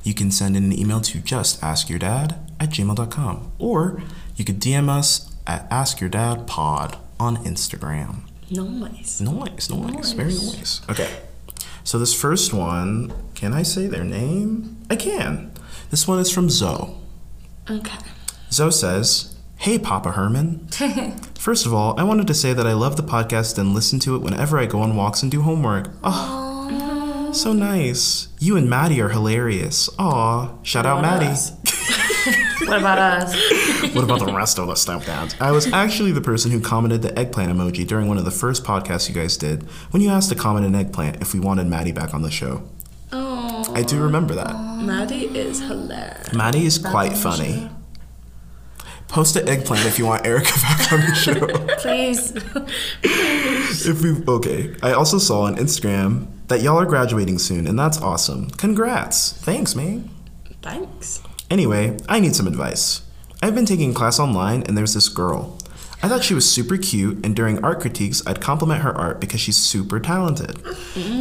you 0.05 0.15
can 0.15 0.31
send 0.31 0.57
in 0.57 0.65
an 0.65 0.79
email 0.79 1.01
to 1.01 1.19
just 1.19 1.61
askyourdad 1.61 2.39
at 2.61 2.71
gmail.com 2.71 3.53
or 3.59 4.03
you 4.37 4.45
could 4.45 4.61
DM 4.61 4.89
us 4.89 5.35
at 5.47 5.69
askyourdadpod 5.71 6.99
on 7.19 7.37
Instagram. 7.39 8.21
Nice. 8.49 9.21
Nice, 9.21 9.71
nice, 9.71 10.13
very 10.13 10.35
nice. 10.35 10.81
Okay, 10.89 11.11
so 11.87 12.01
this 12.01 12.13
first 12.13 12.53
one, 12.53 13.13
can 13.37 13.55
I 13.55 13.63
say 13.63 13.87
their 13.87 14.03
name? 14.03 14.77
I 14.91 14.97
can. 14.97 15.53
This 15.91 16.09
one 16.09 16.19
is 16.19 16.33
from 16.33 16.51
Zoe. 16.51 16.97
Okay. 17.71 17.99
Zoe 18.51 18.73
says, 18.73 19.37
Hey, 19.59 19.79
Papa 19.79 20.11
Herman. 20.11 20.67
First 21.39 21.65
of 21.65 21.73
all, 21.73 21.99
I 21.99 22.03
wanted 22.03 22.27
to 22.27 22.35
say 22.35 22.53
that 22.53 22.67
I 22.67 22.73
love 22.73 22.97
the 22.97 23.05
podcast 23.05 23.57
and 23.57 23.73
listen 23.73 24.01
to 24.01 24.17
it 24.17 24.19
whenever 24.19 24.59
I 24.59 24.67
go 24.67 24.81
on 24.81 24.97
walks 24.97 25.23
and 25.23 25.31
do 25.31 25.43
homework. 25.43 25.91
Oh, 26.03 27.31
so 27.33 27.53
nice. 27.53 28.31
You 28.41 28.57
and 28.57 28.69
Maddie 28.69 29.01
are 29.01 29.11
hilarious. 29.11 29.89
Aw, 29.97 30.49
shout 30.49 30.57
out 30.57 30.65
Shout 30.65 30.87
out 30.87 31.03
Maddie. 31.03 31.41
what 32.67 32.81
about 32.81 32.99
us? 32.99 33.33
What 33.95 34.05
about 34.05 34.21
the 34.21 34.33
rest 34.33 34.59
of 34.59 34.67
the 34.67 34.75
stepdads? 34.75 35.41
I 35.41 35.51
was 35.51 35.73
actually 35.73 36.13
the 36.13 36.21
person 36.21 36.51
who 36.51 36.61
commented 36.61 37.03
the 37.03 37.17
eggplant 37.19 37.53
emoji 37.53 37.87
during 37.87 38.09
one 38.09 38.19
of 38.19 38.25
the 38.25 38.31
first 38.31 38.65
podcasts 38.65 39.09
you 39.09 39.15
guys 39.15 39.37
did 39.37 39.63
when 39.91 40.03
you 40.03 40.11
asked 40.11 40.29
to 40.31 40.35
comment 40.35 40.67
an 40.67 40.75
eggplant 40.75 41.21
if 41.21 41.35
we 41.35 41.41
wanted 41.41 41.67
Maddie 41.67 41.93
back 41.93 42.15
on 42.15 42.23
the 42.23 42.31
show. 42.31 42.63
Oh, 43.13 43.73
I 43.75 43.83
do 43.83 44.03
remember 44.03 44.35
that. 44.35 44.53
Maddie 44.83 45.27
is 45.27 45.61
hilarious. 45.61 46.33
Maddie 46.33 46.67
is 46.67 46.79
quite 46.79 47.13
funny. 47.13 47.71
Post 49.09 49.37
an 49.37 49.49
eggplant 49.49 49.87
if 49.87 49.99
you 49.99 50.07
want 50.07 50.25
Arika 50.25 50.61
back 50.63 50.93
on 50.93 51.01
the 51.01 51.15
show. 51.15 51.47
Please. 51.79 52.33
if 53.87 54.03
we 54.03 54.25
okay. 54.27 54.75
I 54.83 54.93
also 54.93 55.19
saw 55.19 55.43
on 55.43 55.57
Instagram 55.57 56.27
that 56.49 56.61
y'all 56.61 56.79
are 56.79 56.87
graduating 56.87 57.39
soon, 57.39 57.67
and 57.67 57.79
that's 57.79 58.01
awesome. 58.01 58.51
Congrats. 58.51 59.33
Thanks, 59.33 59.75
man. 59.75 60.11
Thanks. 60.63 61.23
Anyway, 61.51 61.97
I 62.09 62.19
need 62.19 62.35
some 62.35 62.49
advice. 62.49 63.06
I've 63.43 63.55
been 63.55 63.67
taking 63.67 63.95
class 63.95 64.19
online, 64.19 64.63
and 64.63 64.77
there's 64.77 64.95
this 64.95 65.09
girl. 65.09 65.59
I 66.03 66.09
thought 66.09 66.25
she 66.25 66.35
was 66.35 66.49
super 66.49 66.77
cute, 66.77 67.25
and 67.25 67.35
during 67.35 67.63
art 67.65 67.81
critiques, 67.81 68.23
I'd 68.27 68.41
compliment 68.41 68.83
her 68.83 68.97
art 68.97 69.21
because 69.21 69.41
she's 69.41 69.57
super 69.57 69.99
talented. 69.99 70.61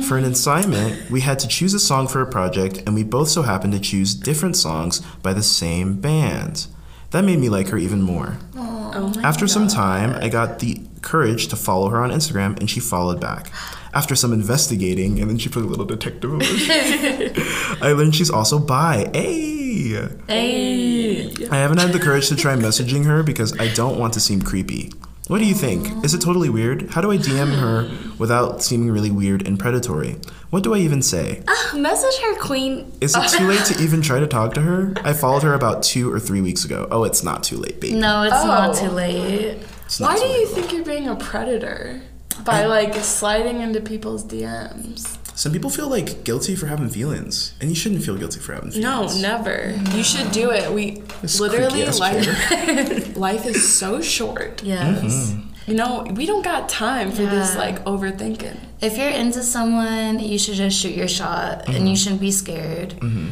For 0.08 0.17
an 0.17 0.25
assignment, 0.25 1.10
we 1.10 1.21
had 1.21 1.39
to 1.39 1.47
choose 1.47 1.73
a 1.73 1.80
song 1.80 2.08
for 2.08 2.21
a 2.21 2.25
project, 2.30 2.84
and 2.86 2.93
we 2.93 3.04
both 3.04 3.30
so 3.30 3.41
happened 3.41 3.73
to 3.73 3.80
choose 3.80 4.13
different 4.13 4.56
songs 4.56 4.99
by 5.23 5.34
the 5.34 5.43
same 5.43 5.99
band. 5.99 6.67
That 7.12 7.23
made 7.23 7.39
me 7.39 7.49
like 7.49 7.69
her 7.69 7.78
even 7.78 8.01
more. 8.01 8.38
Oh 8.58 9.13
After 9.23 9.47
some 9.47 9.67
time, 9.67 10.12
I 10.21 10.30
got 10.30 10.60
the 10.60 10.82
courage 11.01 11.47
to 11.47 11.56
follow 11.56 11.89
her 11.89 12.01
on 12.01 12.12
Instagram, 12.12 12.60
and 12.60 12.69
she 12.69 12.80
followed 12.80 13.19
back. 13.21 13.51
After 13.95 14.13
some 14.13 14.34
investigating, 14.34 15.21
and 15.21 15.29
then 15.29 15.38
she 15.38 15.47
put 15.47 15.63
a 15.63 15.67
little 15.67 15.86
detective 15.86 16.29
emoji. 16.29 17.79
I 17.81 17.93
learned 17.93 18.13
she's 18.13 18.29
also 18.29 18.60
bi. 18.60 19.10
Hey! 19.13 20.10
Hey. 20.27 21.31
I 21.49 21.55
haven't 21.58 21.77
had 21.79 21.93
the 21.93 21.99
courage 21.99 22.27
to 22.29 22.36
try 22.36 22.55
messaging 22.55 23.05
her 23.05 23.23
because 23.23 23.58
I 23.60 23.73
don't 23.73 23.97
want 23.97 24.13
to 24.13 24.19
seem 24.19 24.41
creepy. 24.41 24.91
What 25.27 25.39
do 25.39 25.45
you 25.45 25.53
think? 25.55 26.03
Is 26.03 26.13
it 26.13 26.19
totally 26.21 26.49
weird? 26.49 26.89
How 26.91 27.01
do 27.01 27.10
I 27.10 27.17
DM 27.17 27.58
her 27.58 27.89
without 28.19 28.62
seeming 28.62 28.91
really 28.91 29.10
weird 29.12 29.47
and 29.47 29.58
predatory? 29.58 30.17
What 30.51 30.62
do 30.63 30.75
I 30.75 30.79
even 30.79 31.01
say? 31.01 31.41
Ah, 31.47 31.71
message 31.77 32.21
her, 32.21 32.36
queen. 32.39 32.91
Is 33.01 33.15
it 33.15 33.29
too 33.29 33.47
late 33.47 33.63
to 33.65 33.81
even 33.81 34.01
try 34.01 34.19
to 34.19 34.27
talk 34.27 34.53
to 34.55 34.62
her? 34.62 34.93
I 35.03 35.13
followed 35.13 35.41
her 35.43 35.53
about 35.53 35.81
two 35.84 36.12
or 36.13 36.19
three 36.19 36.41
weeks 36.41 36.63
ago. 36.65 36.88
Oh, 36.91 37.05
it's 37.05 37.23
not 37.23 37.43
too 37.43 37.58
late, 37.58 37.79
baby. 37.81 37.95
No, 37.95 38.23
it's 38.23 38.31
not 38.45 38.71
Oh. 38.75 38.79
too 38.88 38.89
late. 38.93 39.58
Not 39.99 40.12
Why 40.12 40.15
too 40.15 40.21
do 40.21 40.27
you 40.27 40.45
late. 40.45 40.53
think 40.53 40.73
you're 40.73 40.86
being 40.86 41.08
a 41.08 41.15
predator? 41.15 42.01
By 42.43 42.65
like 42.65 42.95
sliding 42.95 43.61
into 43.61 43.81
people's 43.81 44.23
DMs. 44.25 45.17
Some 45.35 45.51
people 45.51 45.69
feel 45.69 45.89
like 45.89 46.23
guilty 46.23 46.55
for 46.55 46.67
having 46.67 46.89
feelings, 46.89 47.55
and 47.59 47.69
you 47.69 47.75
shouldn't 47.75 48.03
feel 48.03 48.15
guilty 48.15 48.39
for 48.39 48.53
having 48.53 48.71
feelings. 48.71 48.85
No, 48.85 49.07
feelings. 49.07 49.21
never. 49.21 49.75
You 49.97 50.03
should 50.03 50.31
do 50.31 50.51
it. 50.51 50.71
We 50.71 51.01
This 51.21 51.39
literally 51.39 51.85
life 51.85 53.17
life 53.17 53.45
is 53.45 53.77
so 53.77 54.01
short. 54.01 54.63
Yes. 54.63 55.31
Mm-hmm. 55.31 55.71
You 55.71 55.73
know, 55.75 56.05
we 56.11 56.25
don't 56.25 56.43
got 56.43 56.69
time 56.69 57.11
for 57.11 57.23
this 57.23 57.55
like 57.55 57.83
overthinking. 57.85 58.57
If 58.81 58.97
you're 58.97 59.09
into 59.09 59.41
someone, 59.41 60.19
you 60.19 60.37
should 60.37 60.55
just 60.55 60.79
shoot 60.79 60.95
your 60.95 61.07
shot 61.07 61.67
and 61.67 61.75
you 61.75 61.81
mm-hmm. 61.81 61.95
shouldn't 61.95 62.21
be 62.21 62.31
scared. 62.31 62.89
Mm-hmm. 62.91 63.29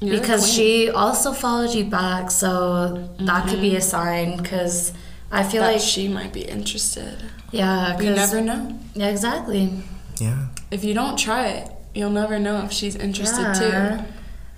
You're 0.00 0.16
the 0.16 0.20
because 0.20 0.52
she 0.52 0.90
also 0.90 1.32
followed 1.32 1.74
you 1.74 1.84
back, 1.84 2.30
so 2.30 3.08
that 3.18 3.48
could 3.48 3.60
be 3.60 3.68
mm-hmm. 3.68 3.76
a 3.76 3.80
sign. 3.80 4.36
Because 4.36 4.92
I 5.30 5.42
feel 5.44 5.62
that 5.62 5.72
like, 5.72 5.80
she 5.80 6.08
might 6.08 6.32
be 6.32 6.42
interested. 6.42 7.16
yeah, 7.52 7.98
you 8.00 8.10
never 8.10 8.40
know. 8.40 8.78
Yeah, 8.94 9.08
exactly. 9.08 9.70
Yeah. 10.18 10.46
If 10.70 10.84
you 10.84 10.92
don't 10.94 11.16
try 11.18 11.46
it, 11.48 11.70
you'll 11.94 12.10
never 12.10 12.38
know 12.38 12.62
if 12.64 12.72
she's 12.72 12.96
interested 12.96 13.42
Yeah. 13.42 13.98
too. 13.98 14.04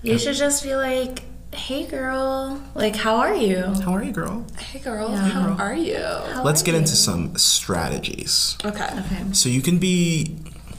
You 0.09 0.17
should 0.19 0.35
just 0.35 0.63
be 0.63 0.75
like, 0.75 1.23
"Hey, 1.53 1.85
girl, 1.85 2.59
like, 2.75 2.95
how 2.95 3.15
are 3.17 3.35
you?" 3.35 3.61
How 3.85 3.93
are 3.95 4.03
you, 4.03 4.11
girl? 4.11 4.45
Hey 4.57 4.79
girl, 4.79 5.09
Yeah. 5.11 5.29
how 5.29 5.55
are 5.63 5.73
you? 5.75 5.97
How 6.33 6.43
Let's 6.43 6.61
are 6.61 6.65
get 6.65 6.71
you? 6.73 6.79
into 6.79 6.95
some 6.95 7.37
strategies. 7.37 8.57
Okay. 8.65 8.89
Okay. 8.99 9.23
So 9.31 9.49
you 9.49 9.61
can 9.61 9.77
be. 9.77 10.35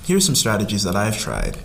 Here's 0.07 0.27
some 0.27 0.35
strategies 0.35 0.83
that 0.83 0.95
I've 0.97 1.19
tried. 1.19 1.57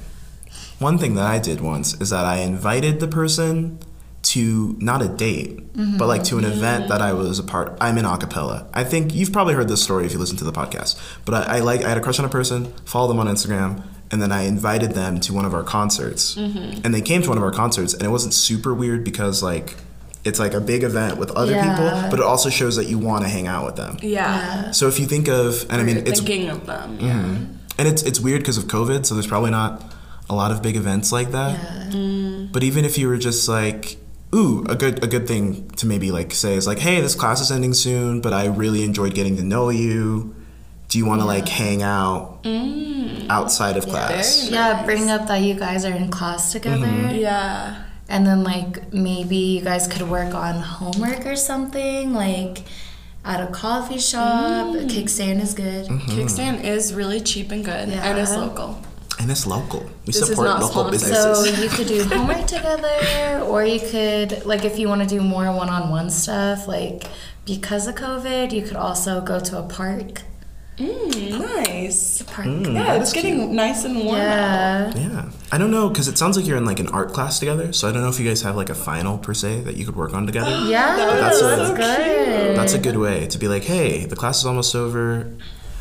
One 0.80 0.98
thing 0.98 1.16
that 1.16 1.26
I 1.26 1.40
did 1.40 1.60
once 1.60 1.94
is 2.00 2.10
that 2.12 2.26
I 2.26 2.38
invited 2.38 3.02
the 3.02 3.08
person 3.08 3.80
to 4.22 4.76
not 4.80 5.02
a 5.02 5.08
date, 5.08 5.62
but 5.98 6.08
like 6.08 6.24
to 6.26 6.38
an 6.38 6.44
mm-hmm. 6.44 6.54
event 6.54 6.90
that 6.90 7.02
I 7.02 7.14
was 7.14 7.40
a 7.40 7.44
part. 7.44 7.78
I'm 7.80 7.98
in 7.98 8.06
acapella. 8.06 8.68
I 8.74 8.84
think 8.84 9.16
you've 9.16 9.32
probably 9.32 9.54
heard 9.54 9.70
this 9.70 9.82
story 9.82 10.06
if 10.06 10.12
you 10.12 10.20
listen 10.20 10.38
to 10.38 10.44
the 10.44 10.52
podcast. 10.52 11.00
But 11.26 11.48
I, 11.48 11.58
I 11.58 11.60
like 11.60 11.84
I 11.84 11.90
had 11.90 11.98
a 11.98 12.02
crush 12.02 12.20
on 12.20 12.26
a 12.26 12.30
person, 12.30 12.74
followed 12.86 13.08
them 13.10 13.20
on 13.20 13.28
Instagram, 13.28 13.84
and 14.12 14.22
then 14.22 14.32
I 14.32 14.44
invited 14.44 14.92
them 14.92 15.20
to 15.22 15.34
one 15.34 15.46
of 15.46 15.54
our 15.54 15.64
concerts. 15.64 16.36
Mm-hmm. 16.36 16.82
And 16.84 16.94
they 16.94 17.02
came 17.02 17.22
to 17.22 17.30
one 17.30 17.38
of 17.38 17.44
our 17.44 17.52
concerts, 17.52 17.94
and 17.94 18.04
it 18.04 18.10
wasn't 18.10 18.34
super 18.34 18.74
weird 18.74 19.04
because 19.04 19.42
like 19.42 19.78
it's 20.26 20.40
like 20.40 20.54
a 20.54 20.60
big 20.60 20.84
event 20.84 21.18
with 21.18 21.32
other 21.32 21.54
Yeah. 21.54 21.76
people, 21.76 22.10
but 22.10 22.20
it 22.20 22.26
also 22.26 22.50
shows 22.50 22.76
that 22.76 22.88
you 22.88 22.98
want 22.98 23.24
to 23.24 23.30
hang 23.30 23.48
out 23.48 23.66
with 23.66 23.78
them. 23.78 23.98
Yeah. 24.02 24.72
So 24.72 24.88
if 24.88 25.00
you 25.00 25.06
think 25.06 25.30
of, 25.30 25.64
and 25.70 25.82
I 25.82 25.84
mean, 25.84 25.98
it's 25.98 26.20
thinking 26.20 26.50
of 26.50 26.66
them. 26.66 26.98
Yeah. 27.00 27.14
Mm-hmm. 27.14 27.54
and 27.78 27.88
it's 27.88 28.04
it's 28.04 28.20
weird 28.20 28.42
because 28.42 28.58
of 28.58 28.66
COVID, 28.66 29.06
so 29.06 29.16
there's 29.16 29.28
probably 29.28 29.52
not 29.52 29.94
a 30.30 30.36
lot 30.36 30.52
of 30.52 30.62
big 30.62 30.76
events 30.76 31.12
like 31.12 31.32
that. 31.32 31.58
Mm. 31.92 32.52
But 32.52 32.64
even 32.64 32.86
if 32.86 32.98
you 32.98 33.08
were 33.08 33.18
just 33.18 33.48
like, 33.48 33.98
ooh, 34.34 34.66
a 34.70 34.76
good 34.76 35.04
a 35.04 35.08
good 35.08 35.28
thing 35.28 35.70
to 35.72 35.86
maybe 35.86 36.12
like 36.12 36.34
say 36.34 36.56
is 36.56 36.68
like, 36.68 36.80
hey, 36.80 37.02
this 37.02 37.16
class 37.16 37.42
is 37.42 37.52
ending 37.52 37.74
soon, 37.74 38.22
but 38.22 38.34
I 38.34 38.46
really 38.46 38.84
enjoyed 38.84 39.14
getting 39.14 39.38
to 39.38 39.44
know 39.44 39.70
you. 39.70 40.36
Do 40.88 40.98
you 40.98 41.06
want 41.06 41.22
to 41.22 41.26
like 41.26 41.48
hang 41.48 41.84
out 41.84 42.44
mm. 42.44 43.28
outside 43.30 43.78
of 43.78 43.86
class? 43.86 44.42
very 44.42 44.54
Yeah, 44.54 44.84
bring 44.86 45.10
up 45.10 45.28
that 45.28 45.38
you 45.38 45.54
guys 45.54 45.86
are 45.86 45.94
in 45.94 46.10
class 46.10 46.52
together. 46.52 46.88
Mm-hmm. 46.88 47.16
Yeah. 47.16 47.86
And 48.12 48.26
then, 48.26 48.44
like, 48.44 48.92
maybe 48.92 49.36
you 49.36 49.62
guys 49.62 49.88
could 49.88 50.02
work 50.02 50.34
on 50.34 50.56
homework 50.64 51.28
or 51.28 51.36
something, 51.36 52.12
like 52.12 52.64
at 53.24 53.40
a 53.40 53.52
coffee 53.52 54.00
shop. 54.00 54.74
Mm. 54.74 54.84
A 54.84 54.88
kickstand 54.88 55.42
is 55.44 55.54
good. 55.54 55.86
Mm-hmm. 55.86 56.12
Kickstand 56.14 56.64
is 56.64 56.92
really 56.92 57.22
cheap 57.22 57.52
and 57.52 57.64
good, 57.64 57.90
and 57.90 58.18
it's 58.18 58.32
local. 58.36 58.82
And 59.20 59.30
it's 59.30 59.46
local. 59.46 59.82
We 59.82 59.90
This 60.08 60.18
is 60.22 60.28
support 60.30 60.48
not 60.48 60.62
local 60.62 60.84
sponsored. 60.84 60.92
businesses. 60.92 61.56
So 61.56 61.62
you 61.64 61.70
could 61.70 61.88
do 61.88 62.04
homework 62.06 62.48
together, 62.48 63.42
or 63.46 63.66
you 63.66 63.80
could, 63.80 64.46
like, 64.46 64.64
if 64.64 64.80
you 64.80 64.88
want 64.88 65.02
to 65.02 65.08
do 65.08 65.22
more 65.22 65.52
one 65.54 65.70
on 65.70 65.90
one 65.90 66.10
stuff, 66.10 66.68
like, 66.68 67.04
because 67.46 67.88
of 67.88 67.96
COVID, 67.96 68.52
you 68.54 68.62
could 68.62 68.78
also 68.78 69.20
go 69.22 69.40
to 69.40 69.60
a 69.60 69.64
park. 69.64 70.22
Mm, 70.78 71.66
nice. 71.66 72.22
Park. 72.22 72.48
Yeah, 72.48 72.94
it's 72.96 73.12
getting 73.12 73.54
nice 73.54 73.84
and 73.84 73.98
warm 74.06 74.22
out. 74.22 74.96
Yeah. 74.96 75.02
yeah, 75.12 75.30
I 75.52 75.58
don't 75.58 75.72
know 75.72 75.90
because 75.90 76.08
it 76.08 76.18
sounds 76.18 76.38
like 76.38 76.48
you're 76.48 76.56
in 76.58 76.64
like 76.64 76.80
an 76.80 76.88
art 76.88 77.12
class 77.12 77.38
together. 77.38 77.74
So 77.74 77.90
I 77.90 77.92
don't 77.92 78.02
know 78.02 78.08
if 78.08 78.18
you 78.18 78.26
guys 78.26 78.44
have 78.44 78.56
like 78.56 78.70
a 78.70 78.76
final 78.76 79.18
per 79.18 79.34
se 79.34 79.62
that 79.64 79.76
you 79.76 79.84
could 79.86 79.98
work 79.98 80.14
on 80.14 80.26
together. 80.26 80.52
Yeah, 80.70 80.96
That's 80.96 81.42
that's, 81.42 81.70
a- 81.72 81.74
good. 81.76 82.58
That's 82.58 82.74
a 82.74 82.80
good 82.80 82.96
way 82.96 83.28
to 83.28 83.38
be 83.38 83.50
like, 83.50 83.64
hey, 83.64 84.06
the 84.06 84.16
class 84.16 84.40
is 84.40 84.46
almost 84.46 84.74
over. 84.74 85.30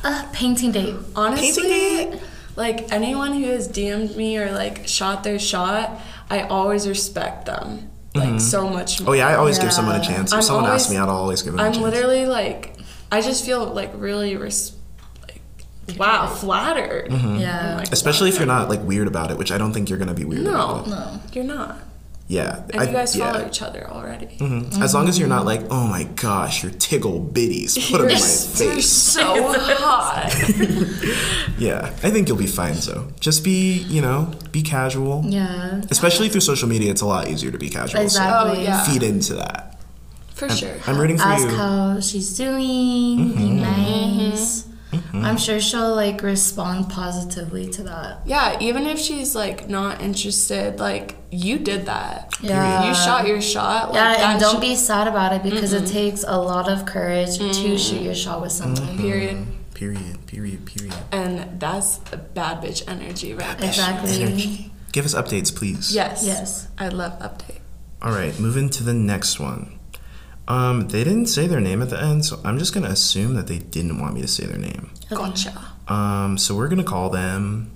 Uh, 0.02 0.26
painting 0.32 0.72
date. 0.72 0.96
Honestly, 1.14 2.18
like 2.58 2.92
anyone 2.92 3.32
who 3.32 3.44
has 3.44 3.68
DM'd 3.68 4.16
me 4.16 4.36
or 4.36 4.52
like 4.52 4.86
shot 4.86 5.24
their 5.24 5.38
shot, 5.38 6.00
I 6.28 6.42
always 6.42 6.86
respect 6.88 7.46
them 7.46 7.90
like 8.14 8.28
mm-hmm. 8.28 8.38
so 8.38 8.68
much 8.68 9.00
more. 9.00 9.10
Oh 9.10 9.12
yeah, 9.14 9.28
I 9.28 9.36
always 9.36 9.58
give 9.58 9.72
someone 9.72 9.96
a 10.00 10.04
chance. 10.04 10.32
If 10.32 10.38
I'm 10.38 10.42
someone 10.42 10.70
asks 10.70 10.90
me 10.90 10.96
out, 10.96 11.08
I'll 11.08 11.16
always 11.16 11.42
give 11.42 11.52
them 11.52 11.60
I'm 11.60 11.72
chance. 11.72 11.82
literally 11.82 12.26
like, 12.26 12.74
I 13.12 13.20
just 13.20 13.46
feel 13.46 13.66
like 13.66 13.90
really 13.94 14.36
res- 14.36 14.76
like, 15.22 15.40
wow, 15.96 16.26
flattered. 16.26 17.10
Mm-hmm. 17.10 17.36
Yeah. 17.36 17.60
Oh 17.60 17.70
I'm 17.70 17.76
like, 17.78 17.92
Especially 17.92 18.28
if 18.28 18.36
you're 18.36 18.46
not 18.46 18.68
like 18.68 18.82
weird 18.82 19.06
about 19.06 19.30
it, 19.30 19.38
which 19.38 19.52
I 19.52 19.58
don't 19.58 19.72
think 19.72 19.88
you're 19.88 19.98
gonna 19.98 20.14
be 20.14 20.24
weird 20.24 20.42
no, 20.42 20.50
about 20.54 20.86
it. 20.86 20.90
No. 20.90 21.20
you're 21.32 21.44
not. 21.44 21.78
Yeah. 22.28 22.62
And 22.70 22.82
I- 22.82 22.84
you 22.84 22.92
guys 22.92 23.16
yeah. 23.16 23.32
follow 23.32 23.46
each 23.46 23.62
other 23.62 23.88
already. 23.90 24.26
Mhm. 24.26 24.68
As 24.68 24.74
mm-hmm. 24.74 24.96
long 24.96 25.08
as 25.08 25.18
you're 25.18 25.28
not 25.28 25.46
like, 25.46 25.62
oh 25.70 25.86
my 25.86 26.04
gosh, 26.04 26.62
you're 26.62 26.72
tiggle 26.72 27.32
bitties. 27.32 27.74
Put 27.90 27.98
them 27.98 28.10
in 28.10 28.14
my 28.14 28.20
You're 28.20 28.74
face. 28.74 28.86
so 28.86 29.52
hot. 29.52 30.34
Yeah. 31.58 31.86
I 32.04 32.10
think 32.10 32.28
you'll 32.28 32.36
be 32.36 32.46
fine 32.46 32.74
so. 32.74 33.08
Just 33.18 33.42
be, 33.42 33.78
you 33.88 34.00
know, 34.00 34.30
be 34.52 34.62
casual. 34.62 35.24
Yeah. 35.26 35.80
Especially 35.90 36.28
through 36.28 36.42
social 36.42 36.68
media, 36.68 36.90
it's 36.92 37.00
a 37.00 37.06
lot 37.06 37.28
easier 37.28 37.50
to 37.50 37.58
be 37.58 37.68
casual. 37.68 38.00
Exactly. 38.00 38.58
Oh, 38.58 38.62
yeah. 38.62 38.82
So 38.82 38.92
feed 38.92 39.02
into 39.02 39.34
that. 39.34 39.80
For 40.34 40.48
sure. 40.48 40.76
I'm 40.86 40.98
rooting 40.98 41.18
for 41.18 41.24
Ask 41.24 41.48
you. 41.48 41.56
how 41.56 41.98
she's 41.98 42.36
doing. 42.36 43.32
Be 43.32 43.42
mm-hmm. 43.42 43.60
nice. 43.60 44.62
Mm-hmm. 44.62 44.67
Mm-hmm. 44.92 45.24
I'm 45.24 45.36
sure 45.36 45.60
she'll 45.60 45.94
like 45.94 46.22
respond 46.22 46.88
positively 46.88 47.68
to 47.70 47.82
that. 47.84 48.20
Yeah, 48.24 48.58
even 48.60 48.86
if 48.86 48.98
she's 48.98 49.34
like 49.34 49.68
not 49.68 50.00
interested, 50.00 50.80
like 50.80 51.16
you 51.30 51.58
did 51.58 51.86
that. 51.86 52.34
Yeah. 52.40 52.88
You 52.88 52.94
shot 52.94 53.26
your 53.26 53.40
shot. 53.40 53.92
Like, 53.92 54.18
Yeah, 54.18 54.32
and 54.32 54.40
don't 54.40 54.52
should- 54.52 54.60
be 54.60 54.76
sad 54.76 55.06
about 55.06 55.32
it 55.32 55.42
because 55.42 55.72
it 55.72 55.86
takes 55.86 56.24
a 56.26 56.38
lot 56.38 56.70
of 56.70 56.86
courage 56.86 57.36
to 57.38 57.44
mm-hmm. 57.44 57.76
shoot 57.76 58.02
your 58.02 58.14
shot 58.14 58.40
with 58.40 58.52
someone. 58.52 58.76
Mm-hmm. 58.76 59.00
Period. 59.00 59.46
Period. 59.74 60.26
Period. 60.26 60.66
Period. 60.66 60.94
And 61.12 61.60
that's 61.60 62.00
a 62.12 62.16
bad 62.16 62.62
bitch 62.62 62.82
energy 62.88 63.34
right 63.34 63.58
there. 63.58 63.68
Exactly. 63.68 64.72
Give 64.92 65.04
us 65.04 65.14
updates, 65.14 65.54
please. 65.54 65.94
Yes. 65.94 66.24
Yes. 66.26 66.68
I 66.78 66.88
love 66.88 67.18
update. 67.20 67.60
All 68.00 68.12
right, 68.12 68.38
moving 68.38 68.70
to 68.70 68.84
the 68.84 68.94
next 68.94 69.40
one. 69.40 69.77
Um, 70.48 70.88
they 70.88 71.04
didn't 71.04 71.26
say 71.26 71.46
their 71.46 71.60
name 71.60 71.82
at 71.82 71.90
the 71.90 72.00
end, 72.02 72.24
so 72.24 72.40
I'm 72.42 72.58
just 72.58 72.72
gonna 72.74 72.88
assume 72.88 73.34
that 73.34 73.46
they 73.46 73.58
didn't 73.58 74.00
want 74.00 74.14
me 74.14 74.22
to 74.22 74.28
say 74.28 74.46
their 74.46 74.58
name. 74.58 74.90
Gotcha. 75.10 75.52
Um, 75.86 76.38
so 76.38 76.56
we're 76.56 76.68
gonna 76.68 76.82
call 76.84 77.10
them 77.10 77.70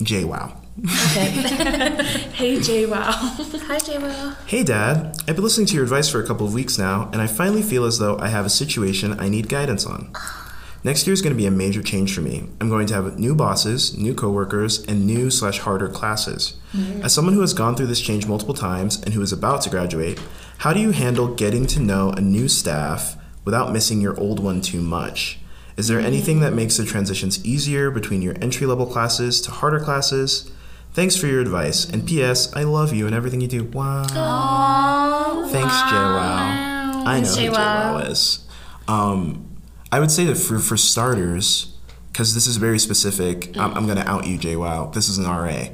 JWoww. 0.00 0.56
Okay. 0.84 2.20
Hey, 2.34 2.60
Jay, 2.60 2.84
wow. 2.84 3.12
Hi, 3.12 3.78
JWoww. 3.78 4.36
Hey, 4.46 4.64
Dad. 4.64 5.16
I've 5.28 5.36
been 5.36 5.44
listening 5.44 5.68
to 5.68 5.74
your 5.74 5.84
advice 5.84 6.08
for 6.10 6.20
a 6.20 6.26
couple 6.26 6.46
of 6.46 6.52
weeks 6.52 6.76
now, 6.76 7.08
and 7.12 7.22
I 7.22 7.28
finally 7.28 7.62
feel 7.62 7.84
as 7.84 8.00
though 8.00 8.18
I 8.18 8.26
have 8.28 8.44
a 8.44 8.50
situation 8.50 9.18
I 9.20 9.28
need 9.28 9.48
guidance 9.48 9.86
on. 9.86 10.10
Next 10.84 11.06
year 11.06 11.14
is 11.14 11.22
going 11.22 11.32
to 11.32 11.36
be 11.36 11.46
a 11.46 11.50
major 11.50 11.82
change 11.82 12.14
for 12.14 12.20
me. 12.20 12.44
I'm 12.60 12.68
going 12.68 12.86
to 12.88 12.94
have 12.94 13.18
new 13.18 13.34
bosses, 13.34 13.96
new 13.96 14.14
coworkers, 14.14 14.84
and 14.84 15.06
new 15.06 15.30
slash 15.30 15.60
harder 15.60 15.88
classes. 15.88 16.58
As 17.02 17.14
someone 17.14 17.32
who 17.34 17.40
has 17.40 17.54
gone 17.54 17.74
through 17.74 17.86
this 17.86 18.00
change 18.02 18.26
multiple 18.26 18.54
times 18.54 19.02
and 19.02 19.14
who 19.14 19.22
is 19.22 19.32
about 19.32 19.62
to 19.62 19.70
graduate, 19.70 20.20
how 20.58 20.74
do 20.74 20.80
you 20.80 20.90
handle 20.90 21.34
getting 21.34 21.66
to 21.68 21.80
know 21.80 22.10
a 22.10 22.20
new 22.20 22.48
staff 22.48 23.16
without 23.46 23.72
missing 23.72 24.02
your 24.02 24.18
old 24.20 24.40
one 24.40 24.60
too 24.60 24.82
much? 24.82 25.38
Is 25.78 25.88
there 25.88 26.00
anything 26.00 26.40
that 26.40 26.52
makes 26.52 26.76
the 26.76 26.84
transitions 26.84 27.42
easier 27.46 27.90
between 27.90 28.20
your 28.20 28.34
entry 28.42 28.66
level 28.66 28.84
classes 28.86 29.40
to 29.42 29.50
harder 29.52 29.80
classes? 29.80 30.50
Thanks 30.92 31.16
for 31.16 31.26
your 31.26 31.40
advice. 31.40 31.88
And 31.88 32.06
P.S. 32.06 32.54
I 32.54 32.62
love 32.64 32.92
you 32.92 33.06
and 33.06 33.14
everything 33.14 33.40
you 33.40 33.48
do. 33.48 33.64
Wow. 33.64 34.04
Thanks, 35.48 35.74
JWoww. 35.74 37.06
I 37.06 37.20
know 37.20 37.24
Thanks, 37.24 37.36
who 37.36 37.46
JWoww. 37.46 37.54
JWoww 37.54 38.10
is. 38.10 38.46
Um, 38.86 39.53
I 39.94 40.00
would 40.00 40.10
say 40.10 40.24
that 40.24 40.34
for, 40.34 40.58
for 40.58 40.76
starters, 40.76 41.72
because 42.10 42.34
this 42.34 42.48
is 42.48 42.56
very 42.56 42.80
specific, 42.80 43.56
I'm, 43.56 43.72
I'm 43.74 43.84
going 43.86 43.96
to 43.96 44.08
out 44.08 44.26
you, 44.26 44.36
JWoww. 44.36 44.92
This 44.92 45.08
is 45.08 45.18
an 45.18 45.24
RA. 45.26 45.66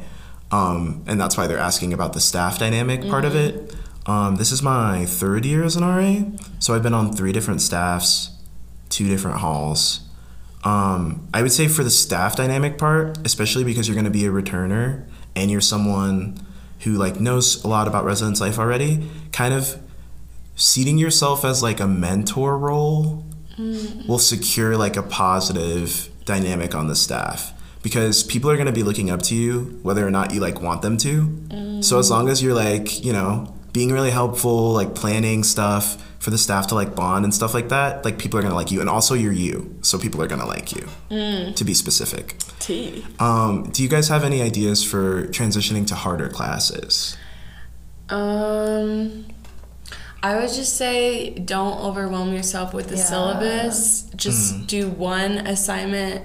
Um, 0.51 1.03
and 1.07 1.18
that's 1.18 1.39
why 1.39 1.47
they're 1.47 1.57
asking 1.57 1.95
about 1.95 2.12
the 2.12 2.21
staff 2.21 2.59
dynamic 2.59 3.09
part 3.09 3.25
of 3.25 3.35
it. 3.35 3.75
Um, 4.05 4.37
this 4.37 4.53
is 4.53 4.62
my 4.62 5.07
third 5.07 5.47
year 5.47 5.64
as 5.64 5.75
an 5.75 5.85
RA. 5.85 6.37
So 6.59 6.75
I've 6.75 6.83
been 6.83 6.93
on 6.93 7.14
three 7.14 7.33
different 7.33 7.62
staffs, 7.62 8.33
two 8.91 9.09
different 9.09 9.39
halls. 9.39 10.01
Um, 10.64 11.27
I 11.33 11.41
would 11.41 11.53
say 11.53 11.66
for 11.66 11.83
the 11.83 11.89
staff 11.89 12.37
dynamic 12.37 12.77
part, 12.77 13.16
especially 13.25 13.64
because 13.64 13.89
you're 13.89 13.95
going 13.95 14.05
to 14.05 14.11
be 14.11 14.27
a 14.27 14.31
returner 14.31 15.09
and 15.35 15.51
you're 15.51 15.62
someone 15.62 16.47
who 16.81 16.93
like 16.93 17.18
knows 17.18 17.64
a 17.64 17.68
lot 17.68 17.89
about 17.89 18.05
residence 18.05 18.39
life 18.39 18.59
already, 18.59 19.09
kind 19.33 19.55
of 19.55 19.81
seating 20.57 20.99
yourself 20.99 21.43
as 21.43 21.62
like 21.62 21.81
a 21.81 21.87
mentor 21.87 22.59
role 22.59 23.25
will 24.09 24.19
secure 24.19 24.77
like 24.77 24.97
a 24.97 25.03
positive 25.03 26.09
dynamic 26.25 26.75
on 26.75 26.89
the 26.89 26.97
staff 26.97 27.53
because 27.83 28.23
people 28.23 28.51
are 28.51 28.57
going 28.57 28.67
to 28.67 28.73
be 28.73 28.83
looking 28.83 29.11
up 29.11 29.23
to 29.23 29.35
you 29.35 29.79
whether 29.83 30.07
or 30.07 30.11
not 30.11 30.33
you 30.33 30.41
like 30.41 30.61
want 30.61 30.83
them 30.83 30.97
to. 30.99 31.83
So 31.83 31.99
as 31.99 32.11
long 32.11 32.29
as 32.29 32.43
you're 32.43 32.55
like, 32.55 33.03
you 33.05 33.13
know, 33.13 33.55
being 33.73 33.93
really 33.93 34.11
helpful, 34.11 34.73
like 34.73 34.95
planning 34.95 35.45
stuff 35.45 36.07
for 36.19 36.31
the 36.31 36.37
staff 36.37 36.67
to 36.67 36.75
like 36.75 36.95
bond 36.95 37.25
and 37.25 37.33
stuff 37.35 37.55
like 37.55 37.71
that, 37.71 38.05
like 38.05 38.19
people 38.19 38.39
are 38.39 38.43
going 38.43 38.51
to 38.51 38.57
like 38.57 38.71
you 38.71 38.81
and 38.81 38.91
also 38.91 39.15
you're 39.15 39.33
you. 39.33 39.79
So 39.81 39.99
people 39.99 40.21
are 40.21 40.27
going 40.27 40.41
to 40.41 40.47
like 40.47 40.73
you. 40.73 40.87
To 41.55 41.65
be 41.65 41.73
specific. 41.73 42.37
T. 42.59 43.05
Um, 43.19 43.71
do 43.71 43.83
you 43.83 43.89
guys 43.89 44.09
have 44.09 44.25
any 44.25 44.43
ideas 44.43 44.85
for 44.85 45.27
transitioning 45.29 45.87
to 45.87 45.95
harder 45.95 46.29
classes? 46.29 47.17
Um, 48.11 49.27
I 50.23 50.37
would 50.37 50.53
just 50.53 50.77
say 50.77 51.31
don't 51.31 51.79
overwhelm 51.81 52.33
yourself 52.35 52.75
with 52.75 52.89
the 52.89 52.97
Yeah. 52.97 53.05
syllabus. 53.05 54.05
Just 54.16 54.66
do 54.66 54.89
one 54.89 55.39
assignment 55.47 56.23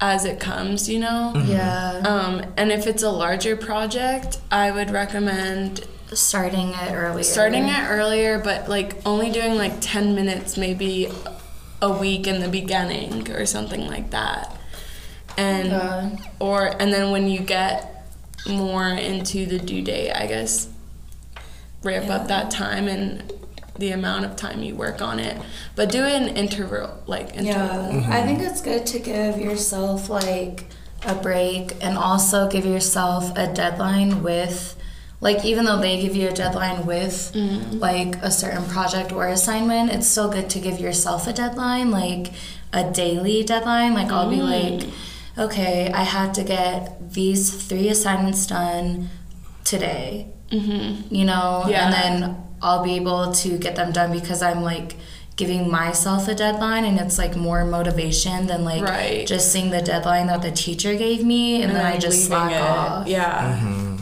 as 0.00 0.24
it 0.24 0.40
comes, 0.40 0.88
you 0.88 0.98
know? 0.98 1.32
Yeah. 1.46 2.00
Um, 2.04 2.42
and 2.56 2.72
if 2.72 2.86
it's 2.88 3.02
a 3.04 3.10
larger 3.10 3.56
project, 3.56 4.38
I 4.50 4.70
would 4.72 4.90
recommend 4.90 5.82
Starting 6.12 6.70
it 6.70 6.92
earlier. 6.92 7.22
starting 7.22 7.68
it 7.68 7.88
earlier, 7.88 8.38
but 8.38 8.68
like 8.68 8.96
only 9.06 9.30
doing 9.30 9.54
like 9.56 9.74
10 9.80 10.14
minutes 10.14 10.56
maybe 10.56 11.08
a 11.80 11.90
week 11.92 12.26
in 12.26 12.40
the 12.40 12.48
beginning 12.48 13.30
or 13.30 13.46
something 13.46 13.86
like 13.86 14.10
that. 14.10 14.56
And 15.38 15.70
Yeah. 15.70 16.10
or 16.40 16.74
and 16.80 16.92
then 16.92 17.12
when 17.12 17.28
you 17.28 17.38
get 17.38 18.04
more 18.48 18.88
into 18.88 19.46
the 19.46 19.58
due 19.58 19.80
date, 19.82 20.12
I 20.12 20.26
guess 20.26 20.66
ramp 21.82 22.08
up 22.10 22.28
that 22.28 22.50
time 22.50 22.88
and 22.88 23.32
the 23.78 23.90
amount 23.90 24.24
of 24.24 24.36
time 24.36 24.62
you 24.62 24.74
work 24.74 25.00
on 25.00 25.18
it. 25.18 25.40
But 25.74 25.90
do 25.90 26.02
an 26.02 26.36
interval 26.36 27.02
like 27.06 27.34
interval. 27.36 27.92
Yeah, 28.00 28.08
I 28.10 28.22
think 28.22 28.40
it's 28.40 28.60
good 28.60 28.86
to 28.86 28.98
give 28.98 29.38
yourself 29.38 30.08
like 30.08 30.66
a 31.04 31.14
break 31.14 31.74
and 31.82 31.96
also 31.98 32.48
give 32.48 32.64
yourself 32.64 33.36
a 33.36 33.52
deadline 33.52 34.22
with, 34.22 34.76
like, 35.20 35.44
even 35.44 35.64
though 35.64 35.80
they 35.80 36.00
give 36.00 36.14
you 36.14 36.28
a 36.28 36.32
deadline 36.32 36.86
with 36.86 37.32
mm-hmm. 37.34 37.78
like 37.78 38.16
a 38.16 38.30
certain 38.30 38.64
project 38.66 39.12
or 39.12 39.28
assignment, 39.28 39.90
it's 39.90 40.06
still 40.06 40.30
good 40.30 40.48
to 40.50 40.60
give 40.60 40.78
yourself 40.78 41.26
a 41.26 41.32
deadline, 41.32 41.90
like 41.90 42.32
a 42.72 42.90
daily 42.90 43.42
deadline. 43.42 43.94
Like, 43.94 44.12
I'll 44.12 44.30
be 44.30 44.36
mm-hmm. 44.36 44.88
like, 45.38 45.48
okay, 45.50 45.90
I 45.92 46.04
had 46.04 46.34
to 46.34 46.44
get 46.44 47.14
these 47.14 47.66
three 47.66 47.88
assignments 47.88 48.46
done 48.46 49.08
today 49.64 50.28
Mm-hmm. 50.52 51.14
you 51.14 51.24
know 51.24 51.64
Yeah. 51.66 51.84
and 51.86 51.92
then 51.94 52.36
i'll 52.60 52.84
be 52.84 52.94
able 52.96 53.32
to 53.32 53.56
get 53.58 53.74
them 53.76 53.90
done 53.92 54.12
because 54.12 54.42
i'm 54.42 54.62
like 54.62 54.96
giving 55.34 55.70
myself 55.70 56.28
a 56.28 56.34
deadline 56.34 56.84
and 56.84 57.00
it's 57.00 57.16
like 57.16 57.34
more 57.36 57.64
motivation 57.64 58.46
than 58.48 58.64
like 58.64 58.82
Right. 58.82 59.26
just 59.26 59.50
seeing 59.50 59.70
the 59.70 59.80
deadline 59.80 60.26
that 60.26 60.42
the 60.42 60.50
teacher 60.52 60.94
gave 60.94 61.24
me 61.24 61.62
and, 61.62 61.74
then 61.74 61.84
i 61.86 61.96
just 61.98 62.28
leaving 62.30 62.50
slack 62.50 62.52
it. 62.52 62.60
off 62.60 63.06
Yeah. 63.08 63.96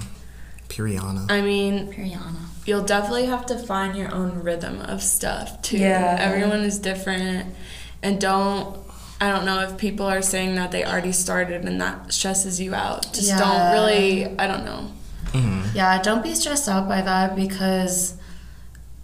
Piriana. 0.68 1.30
I 1.30 1.40
mean, 1.40 1.92
Piriana. 1.92 2.36
you'll 2.64 2.84
definitely 2.84 3.26
have 3.26 3.44
to 3.46 3.58
find 3.58 3.96
your 3.96 4.12
own 4.14 4.42
rhythm 4.42 4.80
of 4.80 5.02
stuff 5.02 5.60
too. 5.62 5.78
Yeah. 5.78 6.16
Everyone 6.20 6.60
is 6.60 6.78
different. 6.78 7.54
And 8.02 8.20
don't 8.20 8.78
I 9.20 9.28
don't 9.30 9.44
know 9.44 9.60
if 9.60 9.76
people 9.76 10.06
are 10.06 10.22
saying 10.22 10.54
that 10.54 10.70
they 10.72 10.84
already 10.84 11.12
started 11.12 11.64
and 11.64 11.80
that 11.80 12.12
stresses 12.12 12.60
you 12.60 12.74
out. 12.74 13.12
Just 13.12 13.28
Yeah. 13.28 13.38
don't 13.38 13.72
really 13.72 14.38
I 14.38 14.46
don't 14.46 14.64
know. 14.64 14.82
Yeah 15.74 16.00
don't 16.02 16.22
be 16.22 16.34
stressed 16.34 16.68
out 16.68 16.88
by 16.88 17.00
that 17.00 17.34
because 17.36 18.14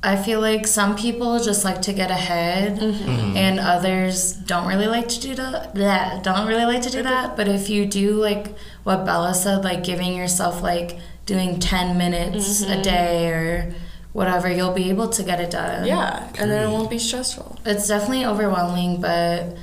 i 0.03 0.17
feel 0.17 0.41
like 0.41 0.67
some 0.67 0.97
people 0.97 1.39
just 1.39 1.65
like 1.65 1.81
to 1.83 1.93
get 1.93 2.11
ahead 2.11 2.79
mm-hmm. 2.79 3.37
and 3.37 3.59
others 3.59 4.33
don't 4.33 4.67
really 4.67 4.87
like 4.87 5.09
to 5.09 5.21
do 5.21 5.35
that 5.35 5.77
yeah, 5.77 6.21
don't 6.23 6.47
really 6.47 6.65
like 6.65 6.83
to 6.83 6.91
do 6.91 7.03
that 7.03 7.37
but 7.37 7.49
if 7.49 7.69
you 7.69 7.87
do 7.87 8.15
like 8.15 8.57
what 8.85 9.05
bella 9.05 9.35
said 9.35 9.65
like 9.65 9.83
giving 9.85 10.15
yourself 10.15 10.63
like 10.63 10.99
doing 11.25 11.59
10 11.59 11.99
minutes 11.99 12.63
a 12.63 12.67
mm-hmm. 12.67 12.83
day 12.83 13.31
or 13.31 13.75
whatever 14.13 14.51
you'll 14.51 14.73
be 14.73 14.89
able 14.89 15.09
to 15.11 15.23
get 15.23 15.41
it 15.41 15.51
done 15.51 15.87
Yeah. 15.87 16.27
And 16.39 16.51
then 16.51 16.67
it 16.67 16.73
won't 16.73 16.89
be 16.89 16.99
stressful. 16.99 17.59
it's 17.67 17.87
definitely 17.87 18.25
overwhelming 18.25 19.01
but 19.01 19.57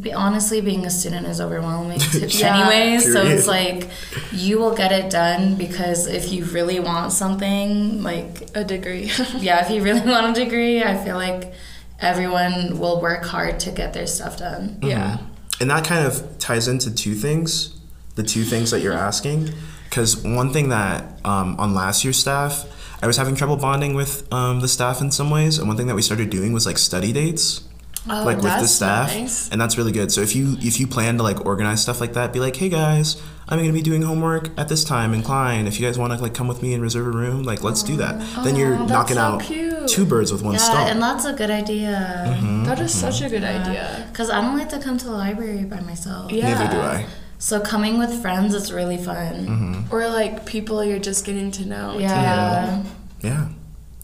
be, 0.00 0.12
honestly 0.12 0.60
being 0.60 0.84
a 0.84 0.90
student 0.90 1.26
is 1.26 1.40
overwhelming 1.40 1.98
too, 1.98 2.26
Yeah. 2.30 2.58
anyway 2.58 2.98
so 2.98 3.22
it's 3.24 3.46
like 3.46 3.88
you 4.32 4.58
will 4.58 4.74
get 4.74 4.92
it 4.92 5.10
done 5.10 5.54
because 5.56 6.06
if 6.06 6.32
you 6.32 6.44
really 6.44 6.80
want 6.80 7.12
something 7.12 8.02
like 8.02 8.48
A 8.54 8.64
degree. 8.64 9.10
yeah 9.38 9.64
if 9.64 9.70
you 9.70 9.82
really 9.82 10.00
want 10.10 10.36
a 10.36 10.44
degree 10.44 10.82
i 10.82 10.96
feel 11.02 11.16
like 11.16 11.52
everyone 12.00 12.78
will 12.78 13.00
work 13.00 13.24
hard 13.24 13.58
to 13.60 13.70
get 13.70 13.92
their 13.92 14.06
stuff 14.06 14.38
done 14.38 14.78
yeah. 14.82 15.18
And 15.58 15.70
that 15.70 15.86
kind 15.86 16.06
of 16.06 16.38
ties 16.38 16.68
into 16.68 16.94
two 16.94 17.14
things, 17.14 17.74
the 18.14 18.22
two 18.22 18.44
things 18.44 18.70
that 18.72 18.80
you're 18.82 18.92
asking. 18.92 19.54
Because 19.88 20.14
one 20.22 20.52
thing 20.52 20.68
that 20.68 21.18
um, 21.24 21.56
on 21.58 21.72
last 21.72 22.04
year's 22.04 22.18
staff, 22.18 22.66
I 23.00 23.06
was 23.06 23.16
having 23.16 23.34
trouble 23.34 23.56
bonding 23.56 23.94
with 23.94 24.30
um, 24.30 24.60
the 24.60 24.68
staff 24.68 25.00
in 25.00 25.10
some 25.10 25.30
ways. 25.30 25.56
And 25.58 25.66
one 25.66 25.78
thing 25.78 25.86
that 25.86 25.94
we 25.94 26.02
started 26.02 26.28
doing 26.28 26.52
was 26.52 26.66
like 26.66 26.76
study 26.76 27.10
dates. 27.10 27.65
Oh, 28.08 28.24
like 28.24 28.36
with 28.36 28.44
the 28.60 28.66
staff, 28.68 29.14
nice. 29.14 29.50
and 29.50 29.60
that's 29.60 29.76
really 29.76 29.92
good. 29.92 30.12
So 30.12 30.20
if 30.20 30.36
you 30.36 30.56
if 30.60 30.78
you 30.78 30.86
plan 30.86 31.16
to 31.16 31.22
like 31.22 31.44
organize 31.44 31.82
stuff 31.82 32.00
like 32.00 32.12
that, 32.12 32.32
be 32.32 32.38
like, 32.40 32.54
hey 32.56 32.68
guys, 32.68 33.20
I'm 33.48 33.58
gonna 33.58 33.72
be 33.72 33.82
doing 33.82 34.02
homework 34.02 34.50
at 34.58 34.68
this 34.68 34.84
time 34.84 35.12
in 35.12 35.22
Cline. 35.22 35.66
If 35.66 35.80
you 35.80 35.86
guys 35.86 35.98
want 35.98 36.12
to 36.12 36.18
like 36.20 36.32
come 36.34 36.46
with 36.46 36.62
me 36.62 36.72
and 36.74 36.82
reserve 36.82 37.06
a 37.06 37.10
room, 37.10 37.42
like 37.42 37.62
let's 37.64 37.82
do 37.82 37.96
that. 37.96 38.18
then 38.44 38.54
you're 38.56 38.74
oh, 38.74 38.78
that's 38.86 38.90
knocking 38.90 39.16
so 39.16 39.20
out 39.22 39.42
cute. 39.42 39.88
two 39.88 40.04
birds 40.06 40.30
with 40.32 40.42
one 40.42 40.54
yeah 40.54 40.60
stone. 40.60 40.88
and 40.88 41.02
that's 41.02 41.24
a 41.24 41.32
good 41.32 41.50
idea 41.50 42.24
mm-hmm. 42.38 42.64
That 42.64 42.78
is 42.80 42.92
such 42.92 43.22
a 43.22 43.28
good 43.28 43.44
idea. 43.44 44.06
because 44.10 44.30
i 44.30 44.40
don't 44.40 44.56
like 44.58 44.68
to 44.70 44.80
come 44.80 44.98
to 44.98 45.04
the 45.04 45.12
library 45.12 45.64
by 45.64 45.80
myself 45.80 46.30
Yeah. 46.32 46.54
Neither 46.54 46.74
do 46.76 46.80
I. 46.80 47.06
so 47.38 47.60
coming 47.60 47.98
with 47.98 48.20
friends 48.22 48.54
is 48.54 48.72
really 48.72 48.96
fun 48.98 49.46
mm-hmm. 49.46 49.94
Or 49.94 50.08
like 50.08 50.44
people 50.46 50.84
you're 50.84 50.98
just 50.98 51.24
getting 51.24 51.50
to 51.52 51.66
know. 51.66 51.98
yeah 51.98 52.82
Yeah. 53.22 53.48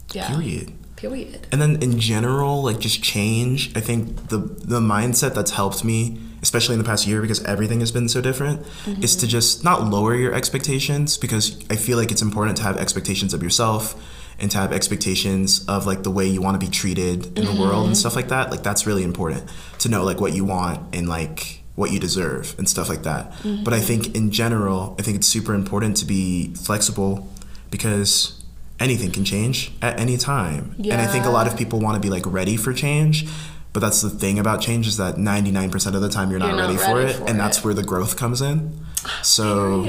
too. 0.07 0.17
Yeah. 0.19 0.27
Period. 0.29 0.73
Period. 1.03 1.47
And 1.51 1.61
then 1.61 1.83
in 1.83 1.99
general, 1.99 2.63
like 2.63 2.79
just 2.79 3.03
change. 3.03 3.75
I 3.75 3.81
think 3.81 4.29
the 4.29 4.37
the 4.37 4.79
mindset 4.79 5.33
that's 5.33 5.51
helped 5.51 5.83
me, 5.83 6.17
especially 6.41 6.75
in 6.75 6.79
the 6.79 6.85
past 6.85 7.05
year, 7.05 7.21
because 7.21 7.43
everything 7.43 7.81
has 7.81 7.91
been 7.91 8.07
so 8.07 8.21
different, 8.21 8.61
is 8.61 8.65
mm-hmm. 8.85 9.19
to 9.19 9.27
just 9.27 9.65
not 9.65 9.83
lower 9.83 10.15
your 10.15 10.33
expectations 10.33 11.17
because 11.17 11.59
I 11.69 11.75
feel 11.75 11.97
like 11.97 12.09
it's 12.09 12.21
important 12.21 12.55
to 12.55 12.63
have 12.63 12.77
expectations 12.77 13.33
of 13.33 13.43
yourself 13.43 14.01
and 14.39 14.49
to 14.51 14.57
have 14.57 14.71
expectations 14.71 15.65
of 15.67 15.85
like 15.85 16.03
the 16.03 16.09
way 16.09 16.25
you 16.25 16.41
want 16.41 16.55
to 16.57 16.65
be 16.65 16.71
treated 16.71 17.25
in 17.25 17.33
the 17.33 17.51
mm-hmm. 17.51 17.59
world 17.59 17.87
and 17.87 17.97
stuff 17.97 18.15
like 18.15 18.29
that. 18.29 18.49
Like 18.49 18.63
that's 18.63 18.87
really 18.87 19.03
important 19.03 19.43
to 19.79 19.89
know 19.89 20.05
like 20.05 20.21
what 20.21 20.31
you 20.31 20.45
want 20.45 20.95
and 20.95 21.09
like 21.09 21.63
what 21.75 21.91
you 21.91 21.99
deserve 21.99 22.55
and 22.57 22.69
stuff 22.69 22.87
like 22.87 23.03
that. 23.03 23.29
Mm-hmm. 23.33 23.65
But 23.65 23.73
I 23.73 23.81
think 23.81 24.15
in 24.15 24.31
general, 24.31 24.95
I 24.97 25.01
think 25.01 25.17
it's 25.17 25.27
super 25.27 25.53
important 25.53 25.97
to 25.97 26.05
be 26.05 26.53
flexible 26.53 27.27
because 27.71 28.42
anything 28.83 29.11
can 29.11 29.23
change 29.23 29.71
at 29.81 29.99
any 29.99 30.17
time. 30.17 30.75
And 30.77 31.01
I 31.01 31.07
think 31.07 31.25
a 31.25 31.29
lot 31.29 31.47
of 31.47 31.57
people 31.57 31.79
want 31.79 31.95
to 31.95 32.01
be 32.05 32.09
like 32.09 32.25
ready 32.25 32.57
for 32.57 32.73
change. 32.73 33.25
But 33.71 33.79
that's 33.79 34.01
the 34.01 34.09
thing 34.11 34.37
about 34.37 34.61
change 34.61 34.87
is 34.87 34.97
that 34.97 35.15
99% 35.15 35.95
of 35.95 36.01
the 36.01 36.09
time 36.09 36.29
you're 36.29 36.39
not, 36.39 36.49
You're 36.49 36.57
not 36.57 36.67
ready, 36.67 36.77
for 36.77 37.01
it. 37.01 37.15
for 37.15 37.27
and 37.27 37.39
that's 37.39 37.63
where 37.63 37.73
the 37.73 37.81
growth 37.81 38.15
comes 38.17 38.39
in. 38.39 38.85
So 39.23 39.83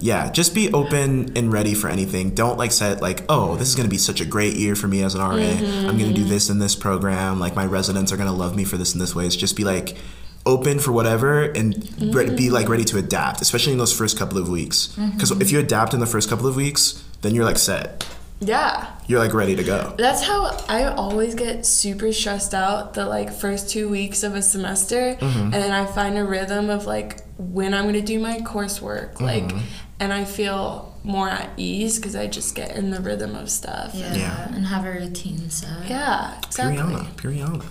yeah, 0.00 0.32
just 0.32 0.52
be 0.52 0.72
open 0.72 1.36
and 1.36 1.52
ready 1.52 1.74
for 1.74 1.88
anything. 1.88 2.34
Don't 2.34 2.58
like 2.58 2.72
set 2.72 3.00
like, 3.00 3.24
oh, 3.28 3.54
this 3.56 3.68
is 3.68 3.76
gonna 3.76 3.88
be 3.88 3.98
such 3.98 4.20
a 4.20 4.24
great 4.24 4.56
year 4.56 4.74
for 4.74 4.88
me 4.88 5.04
as 5.04 5.14
an 5.14 5.20
RA. 5.20 5.36
Mm-hmm. 5.36 5.88
I'm 5.88 5.96
gonna 5.96 6.12
do 6.12 6.24
this 6.24 6.50
in 6.50 6.58
this 6.58 6.74
program. 6.74 7.38
Like 7.38 7.54
my 7.54 7.64
residents 7.64 8.10
are 8.10 8.16
gonna 8.16 8.32
love 8.32 8.56
me 8.56 8.64
for 8.64 8.76
this 8.76 8.92
and 8.94 9.00
this 9.00 9.14
ways. 9.14 9.36
Just 9.36 9.56
be 9.56 9.62
like 9.62 9.96
open 10.44 10.78
for 10.80 10.90
whatever 10.90 11.42
and 11.42 12.14
re- 12.14 12.34
be 12.34 12.50
like 12.50 12.68
ready 12.68 12.84
to 12.84 12.98
adapt, 12.98 13.40
especially 13.40 13.72
in 13.72 13.78
those 13.78 13.96
first 13.96 14.18
couple 14.18 14.38
of 14.38 14.48
weeks. 14.48 14.88
Because 14.88 15.30
mm-hmm. 15.30 15.40
if 15.40 15.52
you 15.52 15.60
adapt 15.60 15.94
in 15.94 16.00
the 16.00 16.06
first 16.06 16.28
couple 16.28 16.46
of 16.46 16.56
weeks, 16.56 17.04
then 17.22 17.34
you're 17.34 17.44
like 17.44 17.58
set. 17.58 18.04
Yeah. 18.40 18.90
You're 19.06 19.18
like 19.18 19.34
ready 19.34 19.54
to 19.54 19.62
go. 19.62 19.94
That's 19.98 20.22
how 20.22 20.56
I 20.68 20.84
always 20.84 21.34
get 21.34 21.66
super 21.66 22.12
stressed 22.12 22.54
out 22.54 22.94
the 22.94 23.06
like 23.06 23.32
first 23.32 23.68
two 23.70 23.88
weeks 23.88 24.22
of 24.22 24.34
a 24.34 24.42
semester, 24.42 25.14
mm-hmm. 25.14 25.38
and 25.38 25.52
then 25.52 25.70
I 25.70 25.84
find 25.84 26.16
a 26.16 26.24
rhythm 26.24 26.70
of 26.70 26.86
like 26.86 27.20
when 27.36 27.74
I'm 27.74 27.84
gonna 27.84 28.00
do 28.00 28.18
my 28.18 28.38
coursework, 28.38 29.20
like, 29.20 29.44
mm-hmm. 29.44 29.58
and 29.98 30.12
I 30.12 30.24
feel 30.24 30.94
more 31.02 31.28
at 31.28 31.50
ease 31.56 31.96
because 31.96 32.16
I 32.16 32.26
just 32.26 32.54
get 32.54 32.76
in 32.76 32.90
the 32.90 33.00
rhythm 33.00 33.34
of 33.34 33.50
stuff. 33.50 33.92
Yeah, 33.94 34.14
Yeah. 34.14 34.54
and 34.54 34.66
have 34.66 34.84
a 34.84 34.90
routine 34.90 35.50
so 35.50 35.66
Yeah, 35.86 36.38
exactly. 36.38 36.76
Piriana, 36.76 37.06
Piriana. 37.16 37.64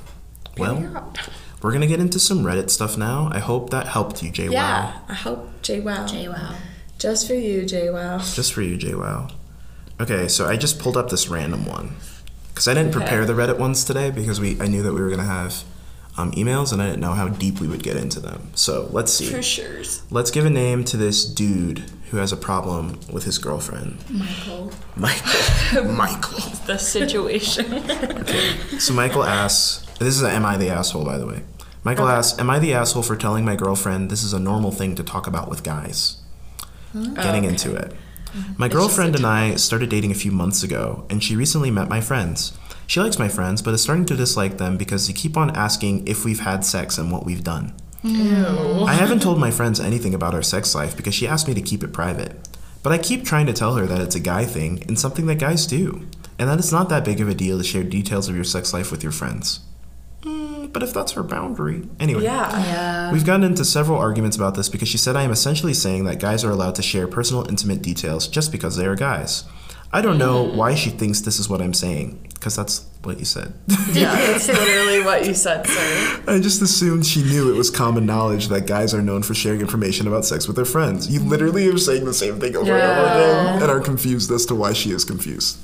Well, 0.57 1.13
we're 1.61 1.71
gonna 1.71 1.87
get 1.87 1.99
into 1.99 2.19
some 2.19 2.43
Reddit 2.43 2.69
stuff 2.69 2.97
now. 2.97 3.29
I 3.31 3.39
hope 3.39 3.71
that 3.71 3.87
helped 3.87 4.21
you, 4.21 4.31
JWoww. 4.31 4.51
Yeah, 4.51 4.99
I 5.07 5.13
hope 5.13 5.61
JWoww. 5.63 6.07
JWoww. 6.07 6.55
Just 6.97 7.27
for 7.27 7.33
you, 7.33 7.63
JWoww. 7.63 8.35
Just 8.35 8.53
for 8.53 8.61
you, 8.61 8.77
JWoww. 8.77 9.31
Okay, 10.01 10.27
so 10.27 10.47
I 10.47 10.55
just 10.55 10.79
pulled 10.79 10.95
up 10.97 11.09
this 11.09 11.27
random 11.27 11.65
one 11.65 11.95
because 12.49 12.67
I 12.67 12.73
didn't 12.73 12.89
Okay. 12.95 12.99
prepare 12.99 13.25
the 13.25 13.33
Reddit 13.33 13.57
ones 13.59 13.83
today 13.83 14.11
because 14.11 14.39
we 14.39 14.59
I 14.61 14.67
knew 14.67 14.81
that 14.83 14.93
we 14.93 15.01
were 15.01 15.09
gonna 15.09 15.23
have 15.23 15.63
um, 16.17 16.31
emails 16.33 16.71
and 16.73 16.81
I 16.81 16.85
didn't 16.87 17.01
know 17.01 17.13
how 17.13 17.27
deep 17.29 17.59
we 17.59 17.67
would 17.67 17.83
get 17.83 17.95
into 17.97 18.19
them. 18.19 18.49
So 18.55 18.89
let's 18.91 19.13
see. 19.13 19.29
For 19.29 19.41
sure. 19.41 19.81
Let's 20.09 20.31
give 20.31 20.45
a 20.45 20.49
name 20.49 20.83
to 20.85 20.97
this 20.97 21.23
dude 21.25 21.83
who 22.11 22.17
has 22.17 22.31
a 22.33 22.37
problem 22.37 22.99
with 23.11 23.23
his 23.25 23.37
girlfriend, 23.37 23.97
Michael. 24.09 24.71
Michael. 24.95 25.83
Michael. 25.93 26.39
The 26.65 26.77
situation. 26.77 27.73
okay. 27.73 28.55
So 28.79 28.93
Michael 28.93 29.23
asks, 29.23 29.85
this 29.99 30.15
is 30.15 30.23
a 30.23 30.29
Am 30.31 30.45
I 30.45 30.57
the 30.57 30.69
Asshole, 30.69 31.05
by 31.05 31.17
the 31.17 31.27
way. 31.27 31.43
Michael 31.83 32.07
asks, 32.07 32.37
Am 32.39 32.49
I 32.49 32.59
the 32.59 32.73
asshole 32.73 33.03
for 33.03 33.15
telling 33.15 33.45
my 33.45 33.55
girlfriend 33.55 34.09
this 34.09 34.23
is 34.23 34.33
a 34.33 34.39
normal 34.39 34.71
thing 34.71 34.95
to 34.95 35.03
talk 35.03 35.27
about 35.27 35.49
with 35.49 35.63
guys? 35.63 36.17
Getting 36.93 37.43
into 37.45 37.75
it. 37.75 37.93
My 38.57 38.67
girlfriend 38.67 39.15
and 39.15 39.25
I 39.25 39.55
started 39.55 39.89
dating 39.89 40.11
a 40.11 40.15
few 40.15 40.31
months 40.31 40.63
ago, 40.63 41.05
and 41.09 41.23
she 41.23 41.35
recently 41.35 41.71
met 41.71 41.89
my 41.89 42.01
friends. 42.01 42.57
She 42.87 42.99
likes 42.99 43.19
my 43.19 43.27
friends, 43.27 43.61
but 43.61 43.73
is 43.73 43.83
starting 43.83 44.05
to 44.05 44.15
dislike 44.15 44.57
them 44.57 44.77
because 44.77 45.07
they 45.07 45.13
keep 45.13 45.37
on 45.37 45.55
asking 45.55 46.07
if 46.07 46.25
we've 46.25 46.39
had 46.39 46.65
sex 46.65 46.97
and 46.97 47.11
what 47.11 47.25
we've 47.25 47.43
done. 47.43 47.73
Ew. 48.03 48.85
I 48.85 48.93
haven't 48.93 49.21
told 49.21 49.39
my 49.39 49.51
friends 49.51 49.79
anything 49.79 50.13
about 50.13 50.33
our 50.33 50.41
sex 50.41 50.73
life 50.73 50.95
because 50.95 51.13
she 51.13 51.27
asked 51.27 51.47
me 51.47 51.53
to 51.53 51.61
keep 51.61 51.83
it 51.83 51.93
private. 51.93 52.47
But 52.81 52.93
I 52.93 52.97
keep 52.97 53.25
trying 53.25 53.45
to 53.47 53.53
tell 53.53 53.75
her 53.75 53.85
that 53.85 54.01
it's 54.01 54.15
a 54.15 54.21
guy 54.21 54.45
thing 54.45 54.83
and 54.87 54.97
something 54.97 55.25
that 55.27 55.35
guys 55.35 55.67
do, 55.67 56.07
and 56.37 56.49
that 56.49 56.59
it's 56.59 56.71
not 56.71 56.89
that 56.89 57.05
big 57.05 57.19
of 57.19 57.27
a 57.27 57.33
deal 57.33 57.57
to 57.57 57.63
share 57.63 57.83
details 57.83 58.29
of 58.29 58.35
your 58.35 58.45
sex 58.45 58.73
life 58.73 58.91
with 58.91 59.03
your 59.03 59.11
friends. 59.11 59.59
Mm, 60.21 60.71
but 60.73 60.83
if 60.83 60.93
that's 60.93 61.13
her 61.13 61.23
boundary. 61.23 61.87
Anyway. 61.99 62.23
yeah. 62.23 62.51
Yeah. 62.65 63.11
We've 63.13 63.25
gotten 63.25 63.43
into 63.43 63.63
several 63.63 63.97
arguments 63.97 64.35
about 64.35 64.55
this 64.55 64.67
because 64.69 64.87
she 64.89 64.97
said 64.97 65.15
I 65.15 65.23
am 65.23 65.31
essentially 65.31 65.73
saying 65.73 66.05
that 66.05 66.19
guys 66.19 66.43
are 66.43 66.51
allowed 66.51 66.75
to 66.75 66.81
share 66.81 67.07
personal, 67.07 67.47
intimate 67.47 67.81
details 67.81 68.27
just 68.27 68.51
because 68.51 68.75
they 68.75 68.85
are 68.85 68.95
guys. 68.95 69.45
I 69.91 70.01
don't 70.01 70.19
know 70.19 70.43
why 70.43 70.75
she 70.75 70.91
thinks 70.91 71.21
this 71.21 71.39
is 71.39 71.49
what 71.49 71.63
I'm 71.63 71.73
saying, 71.73 72.27
because 72.35 72.55
that's 72.55 72.85
what 73.01 73.17
you 73.17 73.25
said. 73.25 73.53
Yeah, 73.91 74.13
that's 74.13 74.47
literally 74.47 75.03
what 75.03 75.25
you 75.25 75.33
said, 75.33 75.65
sir. 75.65 76.23
I 76.27 76.39
just 76.39 76.61
assumed 76.61 77.07
she 77.07 77.23
knew 77.23 77.51
it 77.51 77.57
was 77.57 77.71
common 77.71 78.05
knowledge 78.05 78.49
that 78.49 78.67
guys 78.67 78.93
are 78.93 79.01
known 79.01 79.23
for 79.23 79.33
sharing 79.33 79.61
information 79.61 80.05
about 80.05 80.25
sex 80.25 80.45
with 80.45 80.55
their 80.55 80.65
friends. 80.65 81.11
You 81.11 81.21
literally 81.21 81.67
are 81.69 81.77
saying 81.79 82.05
the 82.05 82.13
same 82.13 82.39
thing 82.39 82.55
over 82.55 82.71
and 82.71 82.83
over 82.83 83.07
again 83.13 83.63
and 83.63 83.71
are 83.71 83.79
confused 83.79 84.29
as 84.31 84.45
to 84.45 84.53
why 84.53 84.73
she 84.73 84.91
is 84.91 85.03
confused. 85.03 85.57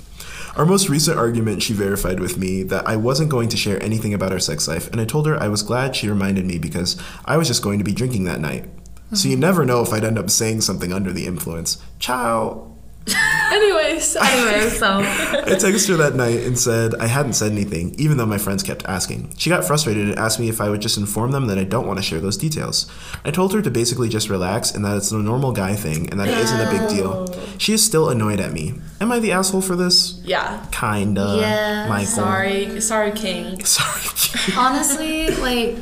Our 0.56 0.66
most 0.66 0.88
recent 0.88 1.18
argument, 1.20 1.62
she 1.62 1.74
verified 1.74 2.22
with 2.22 2.38
me 2.38 2.64
that 2.64 2.88
I 2.88 2.95
wasn't 2.95 3.30
going 3.30 3.49
to 3.49 3.58
share 3.58 3.82
anything 3.84 4.14
about 4.14 4.32
our 4.32 4.39
sex 4.39 4.70
life, 4.70 4.89
and 4.89 5.01
I 5.01 5.06
told 5.06 5.28
her 5.28 5.38
I 5.38 5.49
was 5.49 5.62
glad 5.62 5.95
she 5.95 6.08
reminded 6.08 6.45
me 6.45 6.60
because 6.60 6.95
I 7.26 7.36
was 7.36 7.49
just 7.49 7.62
going 7.62 7.78
to 7.80 7.84
be 7.84 7.93
drinking 7.93 8.24
that 8.24 8.39
night. 8.39 8.66
So 9.14 9.28
you 9.28 9.36
never 9.36 9.66
know 9.66 9.82
if 9.82 9.91
I'd 9.91 10.06
end 10.06 10.18
up 10.18 10.30
saying 10.30 10.62
something 10.62 10.93
under 10.93 11.12
the 11.12 11.28
influence. 11.28 11.78
Ciao. 11.99 12.75
Anyways, 13.51 14.16
Anyway, 14.16 14.70
so 14.70 14.88
I 14.99 15.56
texted 15.56 15.89
her 15.89 15.97
that 15.97 16.16
night 16.16 16.39
and 16.39 16.58
said 16.58 16.95
I 16.95 17.08
hadn't 17.08 17.34
said 17.34 17.51
anything, 17.51 17.93
even 17.97 18.18
though 18.18 18.26
my 18.26 18.38
friends 18.38 18.64
kept 18.64 18.84
asking. 18.86 19.34
She 19.38 19.49
got 19.49 19.64
frustrated 19.64 20.10
and 20.10 20.18
asked 20.18 20.39
me 20.39 20.49
if 20.49 20.60
I 20.60 20.70
would 20.70 20.82
just 20.82 20.97
inform 20.97 21.32
them 21.32 21.47
that 21.47 21.58
I 21.58 21.64
don't 21.64 21.86
want 21.88 21.99
to 21.99 22.03
share 22.03 22.20
those 22.20 22.38
details. 22.38 22.91
I 23.24 23.32
told 23.32 23.53
her 23.53 23.62
to 23.62 23.70
basically 23.70 24.10
just 24.10 24.30
relax 24.30 24.74
and 24.74 24.84
that 24.84 24.97
it's 24.97 25.12
a 25.12 25.18
normal 25.20 25.51
guy 25.51 25.76
thing 25.76 26.10
and 26.10 26.20
that 26.20 26.28
it 26.28 26.38
isn't 26.38 26.60
a 26.60 26.70
big 26.72 26.89
deal. 26.89 27.28
She 27.58 27.74
is 27.74 27.86
still 27.86 28.10
annoyed 28.10 28.39
at 28.39 28.51
me. 28.51 28.74
Am 28.99 29.12
I 29.12 29.20
the 29.20 29.32
asshole 29.32 29.62
for 29.62 29.76
this? 29.76 30.20
yeah. 30.24 30.66
Kinda. 30.72 31.38
Yeah, 31.39 31.88
Michael. 31.88 32.08
Sorry, 32.08 32.82
sorry, 32.82 33.12
King. 33.12 33.64
Sorry. 33.66 34.58
honestly, 34.58 35.30
like 35.38 35.78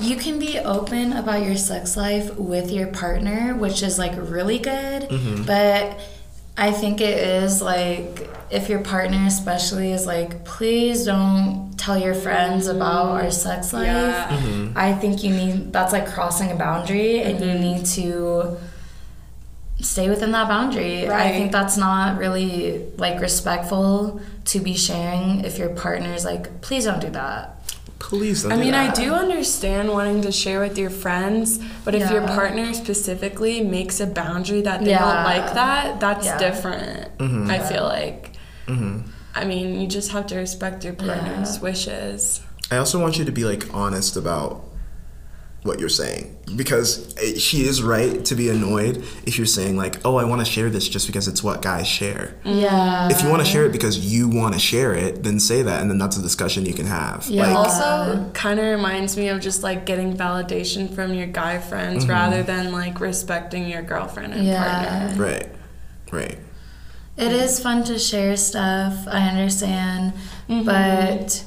you 0.00 0.16
can 0.16 0.38
be 0.38 0.58
open 0.58 1.12
about 1.12 1.44
your 1.44 1.56
sex 1.56 1.96
life 1.96 2.34
with 2.36 2.70
your 2.70 2.88
partner, 2.88 3.54
which 3.54 3.82
is 3.82 3.98
like 3.98 4.12
really 4.16 4.58
good. 4.58 5.02
Mm-hmm. 5.08 5.44
But 5.44 6.00
I 6.56 6.70
think 6.70 7.00
it 7.00 7.16
is 7.16 7.62
like 7.62 8.28
if 8.50 8.68
your 8.68 8.80
partner, 8.80 9.24
especially, 9.26 9.92
is 9.92 10.06
like, 10.06 10.44
please 10.44 11.06
don't 11.06 11.72
tell 11.78 11.98
your 11.98 12.14
friends 12.14 12.66
about 12.66 13.22
our 13.22 13.30
sex 13.30 13.72
life. 13.72 13.86
Yeah. 13.86 14.68
I 14.76 14.92
think 14.92 15.24
you 15.24 15.30
need 15.30 15.72
that's 15.72 15.92
like 15.92 16.06
crossing 16.06 16.50
a 16.50 16.54
boundary, 16.54 17.20
and 17.22 17.40
you 17.40 17.46
mm-hmm. 17.46 17.62
need 17.62 17.86
to 17.86 18.58
stay 19.80 20.08
within 20.08 20.30
that 20.32 20.48
boundary. 20.48 21.08
I 21.08 21.32
think 21.32 21.50
that's 21.50 21.76
not 21.76 22.18
really 22.18 22.84
like 22.98 23.20
respectful 23.20 24.20
to 24.44 24.60
be 24.60 24.74
sharing 24.74 25.44
if 25.44 25.58
your 25.58 25.70
partner's 25.70 26.24
like, 26.24 26.60
please 26.60 26.84
don't 26.84 27.00
do 27.00 27.10
that. 27.10 27.61
Please 28.02 28.42
don't 28.42 28.52
I 28.52 28.56
do 28.56 28.60
mean, 28.62 28.72
that. 28.72 28.90
I 28.98 29.00
do 29.02 29.14
understand 29.14 29.88
wanting 29.88 30.22
to 30.22 30.32
share 30.32 30.60
with 30.60 30.76
your 30.76 30.90
friends, 30.90 31.60
but 31.84 31.94
if 31.94 32.10
your 32.10 32.26
partner 32.26 32.74
specifically 32.74 33.62
makes 33.62 34.00
a 34.00 34.06
boundary 34.06 34.60
that 34.62 34.82
they 34.82 34.90
Yeah. 34.90 34.98
don't 34.98 35.24
like 35.24 35.54
that, 35.54 36.00
that's 36.00 36.26
Yeah. 36.26 36.36
different. 36.38 37.16
Mm-hmm. 37.18 37.50
I 37.50 37.58
feel 37.60 37.84
like. 37.84 38.32
Mm-hmm. 38.66 39.08
I 39.36 39.44
mean, 39.44 39.80
you 39.80 39.86
just 39.86 40.10
have 40.10 40.26
to 40.26 40.36
respect 40.36 40.84
your 40.84 40.94
partner's 40.94 41.60
wishes. 41.60 42.40
I 42.72 42.76
also 42.76 43.00
want 43.00 43.18
you 43.18 43.24
to 43.24 43.32
be 43.32 43.44
like 43.44 43.72
honest 43.72 44.16
about 44.16 44.64
what 45.62 45.78
you're 45.78 45.88
saying 45.88 46.36
because 46.56 47.14
eh, 47.18 47.38
she 47.38 47.62
is 47.62 47.82
right 47.84 48.24
to 48.24 48.34
be 48.34 48.48
annoyed 48.50 48.96
if 49.26 49.38
you're 49.38 49.46
saying 49.46 49.76
like, 49.76 50.04
"Oh, 50.04 50.16
I 50.16 50.24
want 50.24 50.40
to 50.40 50.44
share 50.44 50.68
this 50.70 50.88
just 50.88 51.06
because 51.06 51.28
it's 51.28 51.42
what 51.42 51.62
guys 51.62 51.86
share." 51.86 52.34
Yeah. 52.44 53.08
If 53.10 53.22
you 53.22 53.28
want 53.30 53.42
to 53.44 53.48
share 53.48 53.64
it 53.64 53.72
because 53.72 53.98
you 54.12 54.28
want 54.28 54.54
to 54.54 54.60
share 54.60 54.92
it, 54.92 55.22
then 55.22 55.38
say 55.38 55.62
that, 55.62 55.80
and 55.80 55.88
then 55.90 55.98
that's 55.98 56.16
a 56.16 56.22
discussion 56.22 56.66
you 56.66 56.74
can 56.74 56.86
have. 56.86 57.26
Yeah. 57.28 57.46
Like, 57.46 57.56
Also, 57.56 58.30
kind 58.34 58.58
of 58.58 58.66
reminds 58.66 59.16
me 59.16 59.28
of 59.28 59.40
just 59.40 59.62
like 59.62 59.86
getting 59.86 60.16
validation 60.16 60.92
from 60.92 61.14
your 61.14 61.28
guy 61.28 61.58
friends 61.58 62.06
rather 62.08 62.42
than 62.42 62.72
like 62.72 62.98
respecting 63.00 63.68
your 63.68 63.82
girlfriend 63.82 64.34
and 64.34 64.44
Yeah. 64.44 65.06
partner. 65.06 65.24
right, 65.24 65.48
right. 66.10 66.38
It 67.16 67.30
is 67.30 67.60
fun 67.60 67.84
to 67.84 67.98
share 68.00 68.36
stuff, 68.36 69.06
I 69.06 69.28
understand, 69.28 70.14
but 70.48 71.44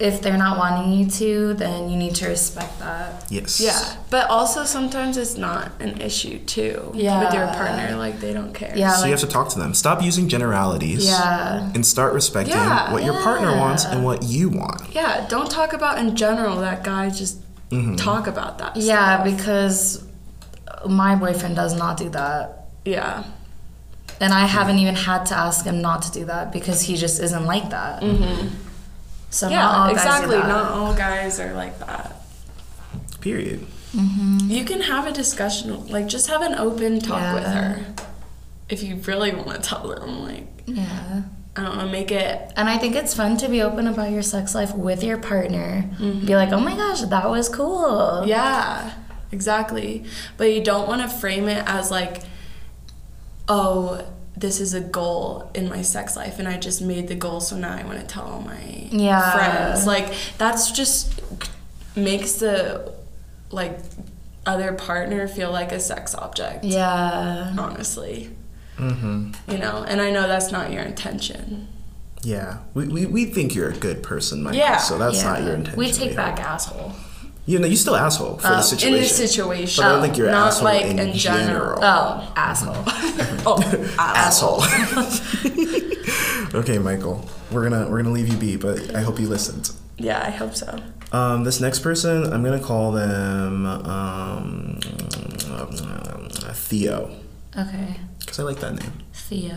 if 0.00 0.22
they're 0.22 0.38
not 0.38 0.56
wanting 0.56 0.92
you 0.98 1.06
to, 1.06 1.52
then 1.54 1.90
you 1.90 1.96
need 1.96 2.14
to 2.14 2.26
respect 2.26 2.78
that. 2.78 3.26
Yes. 3.30 3.60
Yeah, 3.60 3.96
but 4.08 4.30
also 4.30 4.64
sometimes 4.64 5.18
it's 5.18 5.36
not 5.36 5.72
an 5.78 6.00
issue 6.00 6.38
too 6.38 6.90
with 6.94 7.02
your 7.02 7.46
partner. 7.48 7.96
Like 7.96 8.18
they 8.18 8.32
don't 8.32 8.54
care. 8.54 8.72
Yeah, 8.74 8.92
So 8.92 9.04
you 9.04 9.10
have 9.10 9.20
to 9.20 9.26
talk 9.26 9.50
to 9.50 9.58
them. 9.58 9.74
Stop 9.74 10.02
using 10.02 10.28
generalities. 10.28 11.06
yeah. 11.06 11.70
And 11.74 11.84
start 11.84 12.14
respecting 12.14 12.54
Yeah. 12.54 12.90
what 12.92 13.04
your 13.04 13.20
partner 13.22 13.54
wants 13.56 13.84
and 13.84 14.02
what 14.02 14.22
you 14.22 14.48
want. 14.48 14.94
Yeah, 14.94 15.26
don't 15.28 15.50
talk 15.50 15.74
about 15.74 15.98
in 15.98 16.16
general 16.16 16.56
that 16.62 16.82
guy 16.82 17.10
just 17.10 17.38
mm-hmm. 17.68 17.96
talk 17.96 18.26
about 18.26 18.58
that. 18.58 18.76
Yeah, 18.76 19.22
stuff. 19.22 19.36
because 19.36 20.04
my 20.88 21.14
boyfriend 21.14 21.56
does 21.56 21.76
not 21.76 21.98
do 21.98 22.08
that. 22.10 22.68
yeah, 22.86 23.24
And 24.18 24.32
I 24.32 24.46
haven't 24.46 24.78
even 24.78 24.94
had 24.94 25.26
to 25.26 25.36
ask 25.36 25.66
him 25.66 25.82
not 25.82 26.00
to 26.02 26.10
do 26.12 26.24
that 26.24 26.52
because 26.52 26.80
he 26.82 26.96
just 26.96 27.20
isn't 27.20 27.44
like 27.44 27.68
that. 27.70 28.02
So 28.02 28.06
not 29.42 29.52
all 29.52 29.52
yeah, 29.52 29.94
guys 29.94 30.04
exactly. 30.04 30.36
Do. 30.36 30.42
Not 30.42 30.72
all 30.72 30.94
guys 30.94 31.40
are 31.40 31.54
like 31.54 31.78
that. 31.80 32.16
Period. 33.20 33.66
Mm-hmm. 33.94 34.50
You 34.50 34.64
can 34.64 34.82
have 34.82 35.06
a 35.06 35.12
discussion, 35.12 35.86
like 35.88 36.06
just 36.06 36.28
have 36.28 36.42
an 36.42 36.54
open 36.54 37.00
talk 37.00 37.34
with 37.34 37.44
her. 37.44 37.84
If 38.68 38.82
you 38.82 38.96
really 38.96 39.34
want 39.34 39.50
to 39.50 39.60
tell 39.60 39.88
them, 39.88 40.22
like 40.22 40.46
Yeah. 40.66 41.22
I 41.56 41.62
don't 41.64 41.78
know, 41.78 41.88
make 41.88 42.12
it. 42.12 42.52
And 42.56 42.68
I 42.68 42.78
think 42.78 42.94
it's 42.94 43.12
fun 43.12 43.36
to 43.38 43.48
be 43.48 43.60
open 43.60 43.88
about 43.88 44.12
your 44.12 44.22
sex 44.22 44.54
life 44.54 44.74
with 44.74 45.02
your 45.02 45.18
partner. 45.18 45.84
Mm-hmm. 45.98 46.26
Be 46.26 46.36
like, 46.36 46.50
oh 46.52 46.60
my 46.60 46.76
gosh, 46.76 47.00
that 47.02 47.28
was 47.28 47.48
cool. 47.48 48.24
Yeah, 48.24 48.92
exactly. 49.32 50.04
But 50.36 50.54
you 50.54 50.62
don't 50.62 50.86
want 50.86 51.02
to 51.02 51.08
frame 51.08 51.48
it 51.48 51.64
as 51.66 51.90
like, 51.90 52.22
oh, 53.48 54.06
this 54.40 54.58
is 54.60 54.74
a 54.74 54.80
goal 54.80 55.50
in 55.54 55.68
my 55.68 55.82
sex 55.82 56.16
life, 56.16 56.38
and 56.38 56.48
I 56.48 56.56
just 56.58 56.80
made 56.82 57.08
the 57.08 57.14
goal, 57.14 57.40
so 57.40 57.56
now 57.56 57.74
I 57.76 57.84
want 57.84 58.00
to 58.00 58.06
tell 58.06 58.24
all 58.24 58.40
my 58.40 58.88
Yeah. 58.90 59.32
friends. 59.32 59.86
Like 59.86 60.12
that's 60.38 60.72
just 60.72 61.20
makes 61.94 62.34
the 62.34 62.92
like 63.50 63.78
other 64.46 64.72
partner 64.72 65.28
feel 65.28 65.52
like 65.52 65.72
a 65.72 65.80
sex 65.80 66.14
object. 66.14 66.64
Yeah. 66.64 67.54
Honestly. 67.58 68.30
Mm-hmm. 68.78 69.32
You 69.50 69.58
know, 69.58 69.84
and 69.86 70.00
I 70.00 70.10
know 70.10 70.26
that's 70.26 70.50
not 70.50 70.72
your 70.72 70.82
intention. 70.82 71.68
Yeah, 72.22 72.58
we, 72.74 72.86
we, 72.86 73.06
we 73.06 73.24
think 73.26 73.54
you're 73.54 73.70
a 73.70 73.76
good 73.76 74.02
person, 74.02 74.42
Michael. 74.42 74.58
Yeah. 74.58 74.76
so 74.78 74.98
that's 74.98 75.22
not 75.22 75.42
your 75.42 75.54
intention. 75.54 75.78
We 75.78 75.90
take 75.92 76.10
yeah. 76.10 76.16
back 76.16 76.40
asshole. 76.40 76.92
You 77.50 77.58
know, 77.58 77.66
you 77.66 77.74
still 77.74 77.96
asshole 77.96 78.36
for 78.36 78.46
the 78.46 78.62
situation. 78.62 78.94
In 78.94 79.00
this 79.02 79.16
situation. 79.16 79.82
But 79.82 79.88
I 79.88 79.92
don't 79.92 80.02
think 80.02 80.16
you're 80.16 80.30
not 80.30 80.52
asshole 80.52 80.64
like 80.66 80.86
in, 80.86 81.00
in 81.00 81.16
general. 81.16 81.80
Oh, 81.82 82.32
asshole. 82.36 82.76
Oh, 83.46 83.60
asshole. 83.98 84.62
okay, 86.60 86.78
Michael, 86.78 87.26
we're 87.50 87.68
gonna 87.68 87.90
we're 87.90 88.02
gonna 88.02 88.14
leave 88.14 88.28
you 88.28 88.36
be, 88.36 88.56
but 88.56 88.94
I 88.94 89.00
hope 89.00 89.18
you 89.18 89.28
listened. 89.28 89.72
Yeah, 89.96 90.22
I 90.24 90.30
hope 90.30 90.54
so. 90.54 90.78
Um, 91.10 91.42
this 91.44 91.58
next 91.58 91.80
person, 91.80 92.30
I'm 92.32 92.44
gonna 92.44 92.60
call 92.60 92.92
them 92.92 93.66
um, 93.66 94.78
Theo, 96.52 97.10
okay. 97.58 97.96
because 98.18 98.38
I 98.38 98.42
like 98.42 98.60
that 98.60 98.74
name. 98.74 98.92
Theo. 99.12 99.56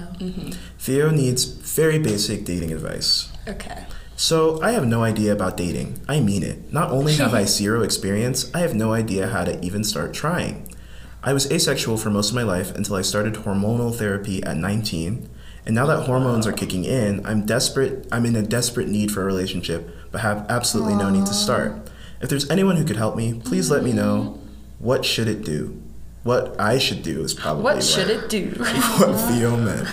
Theo 0.79 1.11
needs 1.11 1.43
very 1.43 1.99
basic 1.99 2.45
dating 2.45 2.71
advice. 2.71 3.31
Okay. 3.47 3.85
So, 4.23 4.61
I 4.61 4.71
have 4.71 4.87
no 4.87 5.03
idea 5.03 5.33
about 5.33 5.57
dating. 5.57 5.99
I 6.07 6.21
mean 6.21 6.43
it. 6.43 6.71
Not 6.71 6.91
only 6.91 7.13
have 7.17 7.33
I 7.33 7.43
zero 7.43 7.83
experience, 7.83 8.49
I 8.55 8.59
have 8.59 8.73
no 8.73 8.93
idea 8.93 9.27
how 9.27 9.43
to 9.43 9.61
even 9.61 9.83
start 9.83 10.13
trying. 10.13 10.73
I 11.21 11.33
was 11.33 11.51
asexual 11.51 11.97
for 11.97 12.09
most 12.09 12.29
of 12.29 12.35
my 12.35 12.43
life 12.43 12.73
until 12.73 12.95
I 12.95 13.01
started 13.01 13.33
hormonal 13.33 13.93
therapy 13.93 14.41
at 14.41 14.55
19. 14.55 15.29
And 15.65 15.75
now 15.75 15.85
that 15.87 16.05
hormones 16.05 16.47
are 16.47 16.53
kicking 16.53 16.85
in, 16.85 17.25
I'm 17.25 17.45
desperate 17.45 18.07
I'm 18.13 18.25
in 18.25 18.37
a 18.37 18.41
desperate 18.41 18.87
need 18.87 19.11
for 19.11 19.23
a 19.23 19.25
relationship, 19.25 19.93
but 20.09 20.21
have 20.21 20.45
absolutely 20.49 20.95
no 20.95 21.09
need 21.09 21.25
to 21.25 21.33
start. 21.33 21.75
If 22.21 22.29
there's 22.29 22.49
anyone 22.49 22.77
who 22.77 22.85
could 22.85 22.95
help 22.95 23.17
me, 23.17 23.41
please 23.43 23.69
let 23.69 23.83
me 23.83 23.91
know. 23.91 24.39
What 24.79 25.03
should 25.03 25.27
it 25.27 25.43
do? 25.43 25.81
What 26.23 26.57
I 26.57 26.77
should 26.77 27.03
do 27.03 27.23
is 27.23 27.33
probably 27.33 27.63
What 27.63 27.83
should 27.83 28.09
it 28.09 28.29
do? 28.29 28.51
what 28.57 29.19
Theo 29.27 29.57
meant. 29.57 29.85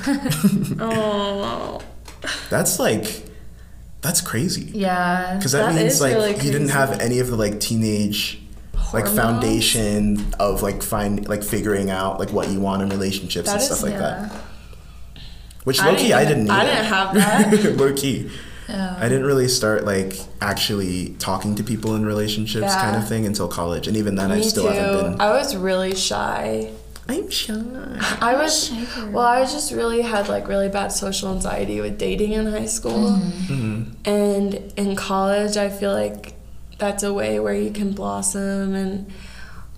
oh. 0.81 1.83
That's 2.49 2.79
like 2.79 3.27
that's 4.03 4.21
crazy. 4.21 4.71
Yeah. 4.75 5.37
Because 5.37 5.53
that, 5.53 5.73
That 5.73 5.75
means 5.81 6.01
like 6.01 6.15
really 6.15 6.35
you 6.37 6.53
didn't 6.53 6.69
have 6.71 7.01
any 7.01 7.19
of 7.19 7.29
the 7.29 7.37
like 7.37 7.61
teenage 7.61 8.39
like 8.95 9.07
foundation 9.07 10.25
of 10.41 10.63
like 10.63 10.83
find 10.83 11.29
like 11.29 11.45
figuring 11.45 11.91
out 11.91 12.19
like 12.19 12.33
what 12.33 12.49
you 12.49 12.59
want 12.61 12.83
in 12.83 12.89
relationships 12.89 13.47
That 13.47 13.53
and 13.55 13.61
is- 13.61 13.67
stuff 13.67 13.83
like 13.83 13.93
yeah. 13.93 14.29
that. 14.29 14.33
Which 15.65 15.79
I 15.81 15.87
low 15.87 15.91
didn't 15.93 16.07
key 16.07 16.13
I 16.15 16.25
didn't. 16.25 16.51
I 16.51 16.65
didn't 16.65 16.85
have 16.87 17.15
that. 17.15 17.77
low 17.77 17.93
key. 17.93 18.31
Yeah. 18.69 18.97
I 18.99 19.09
didn't 19.09 19.27
really 19.27 19.49
start 19.49 19.85
like 19.85 20.15
actually 20.41 21.11
talking 21.19 21.55
to 21.57 21.63
people 21.63 21.95
in 21.97 22.07
relationships 22.07 22.75
kind 22.77 22.97
of 22.97 23.07
thing 23.09 23.27
until 23.27 23.49
college, 23.49 23.87
and 23.89 23.97
even 23.97 24.15
then 24.15 24.31
I 24.33 24.41
still 24.41 24.65
too. 24.65 24.71
haven't 24.71 25.13
been. 25.13 25.21
I 25.21 25.31
was 25.33 25.55
really 25.57 25.95
shy. 25.95 26.73
I'm 27.11 27.31
shy. 27.31 27.55
I 28.21 28.35
was 28.37 28.71
well. 29.11 29.19
I 29.19 29.43
just 29.43 29.73
really 29.73 30.03
had 30.03 30.29
like 30.29 30.49
really 30.49 30.69
bad 30.69 30.89
social 30.93 31.33
anxiety 31.33 31.81
with 31.81 31.99
dating 31.99 32.33
in 32.33 32.47
high 32.47 32.67
school, 32.67 33.11
mm-hmm. 33.11 33.53
Mm-hmm. 33.53 34.11
and 34.11 34.73
in 34.77 34.97
college, 34.97 35.57
I 35.57 35.69
feel 35.69 35.93
like 35.93 36.35
that's 36.79 37.03
a 37.03 37.13
way 37.13 37.39
where 37.39 37.55
you 37.55 37.71
can 37.71 37.93
blossom. 37.93 38.75
And 38.75 39.13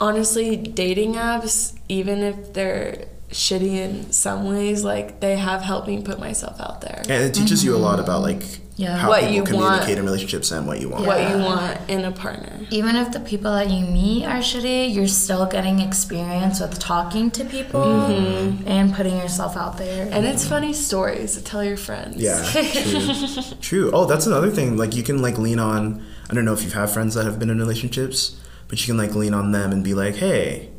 honestly, 0.00 0.56
dating 0.56 1.14
apps, 1.14 1.76
even 1.88 2.22
if 2.22 2.54
they're 2.54 3.06
shitty 3.30 3.76
in 3.76 4.12
some 4.12 4.48
ways, 4.48 4.84
like 4.84 5.20
they 5.20 5.36
have 5.36 5.62
helped 5.62 5.88
me 5.88 6.02
put 6.02 6.18
myself 6.18 6.60
out 6.60 6.80
there. 6.80 7.02
And 7.08 7.24
it 7.24 7.34
teaches 7.34 7.64
you 7.64 7.74
a 7.74 7.78
lot 7.78 7.98
about 8.00 8.22
like 8.22 8.42
Yeah. 8.76 8.96
how 8.96 9.08
What 9.08 9.30
you 9.30 9.42
communicate 9.42 9.88
want. 9.88 9.98
in 9.98 10.04
relationships 10.04 10.50
and 10.50 10.66
what 10.66 10.80
you 10.80 10.88
want. 10.88 11.06
What 11.06 11.30
you 11.30 11.36
want 11.36 11.78
in 11.90 12.04
a 12.04 12.12
partner. 12.12 12.60
Even 12.70 12.96
if 12.96 13.12
the 13.12 13.20
people 13.20 13.52
that 13.52 13.70
you 13.70 13.84
meet 13.84 14.24
are 14.24 14.38
shitty, 14.38 14.94
you're 14.94 15.08
still 15.08 15.46
getting 15.46 15.80
experience 15.80 16.60
with 16.60 16.78
talking 16.78 17.30
to 17.32 17.44
people 17.44 17.80
mm-hmm. 17.80 18.66
and 18.66 18.94
putting 18.94 19.16
yourself 19.18 19.56
out 19.56 19.76
there. 19.76 20.08
And 20.10 20.26
it's 20.26 20.46
funny 20.46 20.72
stories 20.72 21.36
to 21.36 21.44
tell 21.44 21.62
your 21.62 21.76
friends. 21.76 22.16
Yeah, 22.16 22.42
true. 22.52 23.42
true. 23.60 23.90
Oh, 23.92 24.06
that's 24.06 24.26
another 24.26 24.50
thing. 24.50 24.76
Like 24.76 24.96
you 24.96 25.02
can 25.02 25.20
like 25.20 25.38
lean 25.38 25.58
on. 25.58 26.04
I 26.30 26.34
don't 26.34 26.44
know 26.44 26.54
if 26.54 26.62
you've 26.62 26.72
had 26.72 26.88
friends 26.88 27.14
that 27.14 27.24
have 27.26 27.38
been 27.38 27.50
in 27.50 27.58
relationships, 27.58 28.40
but 28.68 28.80
you 28.80 28.86
can 28.86 28.96
like 28.96 29.14
lean 29.14 29.34
on 29.34 29.52
them 29.52 29.70
and 29.70 29.84
be 29.84 29.92
like, 29.92 30.16
"Hey, 30.16 30.70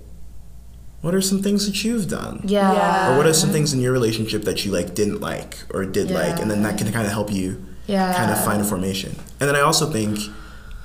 what 1.02 1.14
are 1.14 1.22
some 1.22 1.44
things 1.44 1.68
that 1.68 1.84
you've 1.84 2.10
done?" 2.10 2.41
yeah. 2.46 2.74
Yeah. 2.74 3.14
Or 3.14 3.18
what 3.18 3.28
are 3.28 3.34
some 3.34 3.52
things 3.52 3.72
in 3.72 3.80
your 3.80 3.91
relationship 3.91 4.44
that 4.46 4.66
you 4.66 4.72
like 4.72 4.96
didn't 4.96 5.20
like 5.20 5.60
or 5.72 5.86
did 5.86 6.10
like, 6.10 6.39
and 6.39 6.50
then 6.50 6.64
that 6.64 6.80
can 6.80 6.91
kind 6.91 7.06
of 7.06 7.14
help 7.14 7.32
you 7.32 7.64
Yeah. 7.88 8.13
kind 8.15 8.31
of 8.31 8.43
find 8.43 8.61
a 8.61 8.65
formation. 8.65 9.15
And 9.39 9.49
then 9.49 9.55
I 9.55 9.61
also 9.61 9.91
think 9.91 10.19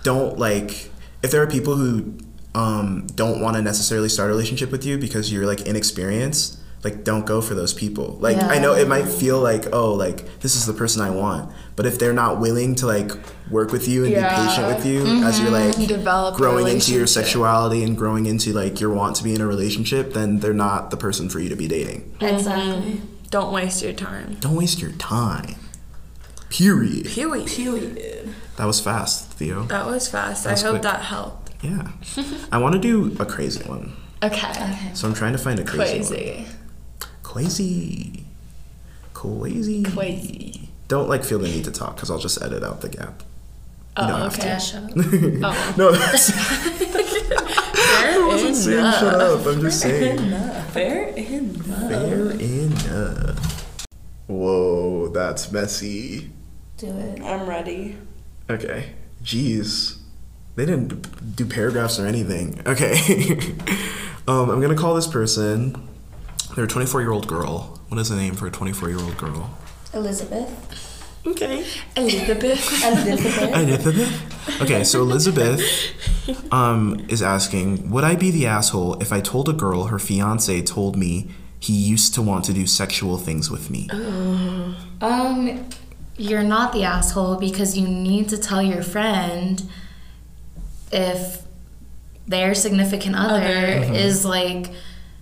don't 0.03 0.39
like 0.39 0.91
if 1.23 1.31
there 1.31 1.43
are 1.43 1.47
people 1.47 1.77
who 1.77 2.15
um, 2.55 3.07
don't 3.15 3.41
want 3.41 3.57
to 3.57 3.63
necessarily 3.63 4.09
start 4.09 4.31
a 4.31 4.33
relationship 4.33 4.71
with 4.73 4.85
you 4.85 4.99
because 4.99 5.33
you're 5.33 5.47
like 5.47 5.63
inexperienced. 5.63 6.59
Like 6.85 7.03
don't 7.03 7.27
go 7.27 7.41
for 7.41 7.55
those 7.55 7.75
people. 7.75 8.19
Like 8.21 8.37
I 8.41 8.61
know 8.61 8.73
it 8.73 8.87
might 8.87 9.07
feel 9.09 9.41
like 9.41 9.67
oh 9.73 9.95
like 9.95 10.41
this 10.41 10.55
is 10.55 10.65
the 10.65 10.73
person 10.73 11.03
I 11.03 11.11
want, 11.11 11.53
but 11.75 11.87
if 11.87 11.99
they're 11.99 12.13
not 12.13 12.39
willing 12.39 12.77
to 12.77 12.87
like 12.87 13.11
work 13.51 13.73
with 13.73 13.89
you 13.89 14.05
and 14.05 14.13
Yeah. 14.13 14.31
be 14.41 14.47
patient 14.49 14.67
with 14.69 14.87
you 14.87 15.05
as 15.25 15.41
you're 15.41 15.51
like 15.51 15.75
Develop 15.89 16.37
growing 16.37 16.69
into 16.69 16.93
your 16.95 17.09
sexuality 17.09 17.83
and 17.83 17.97
growing 17.97 18.27
into 18.27 18.53
like 18.53 18.81
your 18.81 18.91
want 18.95 19.17
to 19.17 19.25
be 19.25 19.35
in 19.35 19.41
a 19.41 19.47
relationship, 19.47 20.13
then 20.15 20.39
they're 20.39 20.55
not 20.55 20.91
the 20.93 20.97
person 20.97 21.29
for 21.29 21.41
you 21.41 21.49
to 21.49 21.57
be 21.57 21.67
dating. 21.67 22.15
Exactly. 22.21 23.01
Don't 23.31 23.53
waste 23.53 23.83
your 23.83 23.93
time. 23.93 24.37
Don't 24.41 24.55
waste 24.57 24.81
your 24.81 24.93
time. 24.93 25.57
Period. 26.51 27.07
Period. 27.07 27.47
Period. 27.47 28.35
That 28.57 28.65
was 28.67 28.81
fast, 28.81 29.33
Theo. 29.33 29.65
That 29.65 29.87
was 29.87 30.09
fast. 30.09 30.45
That 30.45 30.53
was 30.53 30.63
I 30.63 30.67
hope 30.67 30.73
quick. 30.75 30.83
that 30.83 31.01
helped. 31.03 31.53
Yeah. 31.63 31.91
I 32.53 32.59
want 32.59 32.75
to 32.75 32.81
do 32.81 33.15
a 33.21 33.27
crazy 33.27 33.63
one. 33.69 33.93
Okay. 34.23 34.91
So 34.95 35.07
I'm 35.09 35.15
trying 35.15 35.33
to 35.33 35.39
find 35.39 35.59
a 35.61 35.65
crazy, 35.65 35.99
Crazy. 36.15 36.35
one. 36.43 36.47
Crazy. 37.23 38.25
Crazy. 39.15 39.83
Crazy. 39.85 40.69
Don't 40.89 41.09
like 41.09 41.23
feel 41.25 41.39
the 41.39 41.49
need 41.49 41.65
to 41.65 41.71
talk 41.71 41.97
because 41.97 42.11
I'll 42.11 42.19
just 42.19 42.41
edit 42.43 42.63
out 42.65 42.81
the 42.81 42.89
gap. 42.89 43.23
You 43.99 44.07
don't 44.07 44.11
Oh, 44.13 44.17
have 44.25 44.35
okay. 44.39 44.47
Yeah, 44.49 44.59
shut 44.59 44.85
up. 44.85 44.91
Oh. 44.97 45.75
no, 45.77 45.93
that's, 45.99 46.31
I 46.35 48.25
wasn't 48.27 48.57
saying 48.57 48.93
shut 48.93 49.15
up. 49.21 49.45
I'm 49.47 49.61
just 49.61 49.81
saying. 49.81 50.19
Fair 50.71 51.09
enough. 51.09 51.89
Fair 51.89 52.31
enough. 52.31 53.77
Whoa, 54.27 55.09
that's 55.09 55.51
messy. 55.53 56.31
Do 56.79 56.97
it. 56.97 57.21
I'm 57.23 57.49
ready. 57.49 57.97
Okay. 58.49 58.91
Jeez. 59.23 59.99
They 60.55 60.65
didn't 60.65 61.37
do 61.37 61.45
paragraphs 61.45 61.99
or 61.99 62.07
anything. 62.07 62.63
Okay. 62.67 62.95
um, 64.29 64.49
I'm 64.49 64.61
gonna 64.61 64.77
call 64.77 64.95
this 64.95 65.09
person. 65.09 65.89
They're 66.55 66.65
a 66.65 66.69
24 66.69 67.01
year 67.01 67.11
old 67.11 67.27
girl. 67.27 67.81
What 67.89 68.01
is 68.01 68.11
the 68.11 68.17
name 68.17 68.35
for 68.35 68.47
a 68.47 68.51
24 68.51 68.91
year 68.91 69.01
old 69.01 69.17
girl? 69.19 69.59
Elizabeth. 69.93 71.25
Okay. 71.27 71.67
Elizabeth. 71.97 72.85
Elizabeth. 72.85 73.55
Elizabeth. 73.55 74.63
Okay, 74.63 74.85
so 74.85 75.03
Elizabeth 75.03 75.63
um, 76.53 77.05
is 77.09 77.23
asking, 77.23 77.91
would 77.91 78.05
I 78.05 78.15
be 78.15 78.31
the 78.31 78.47
asshole 78.47 79.01
if 79.03 79.13
I 79.13 79.21
told 79.21 79.49
a 79.49 79.53
girl 79.53 79.85
her 79.85 79.99
fiance 79.99 80.63
told 80.63 80.97
me 80.97 81.29
he 81.59 81.73
used 81.73 82.15
to 82.15 82.23
want 82.23 82.45
to 82.45 82.53
do 82.53 82.67
sexual 82.67 83.19
things 83.19 83.51
with 83.51 83.69
me? 83.69 83.89
Um, 85.01 85.69
you're 86.19 86.43
not 86.43 86.73
the 86.73 86.85
asshole 86.85 87.37
because 87.37 87.79
you 87.79 87.87
need 87.89 88.29
to 88.29 88.37
tell 88.39 88.61
your 88.63 88.83
friend 88.83 89.63
if 90.93 91.43
their 92.27 92.55
significant 92.55 93.17
other 93.17 93.37
Other. 93.37 93.85
Mm-hmm. 93.85 93.95
is 93.95 94.25
like, 94.25 94.71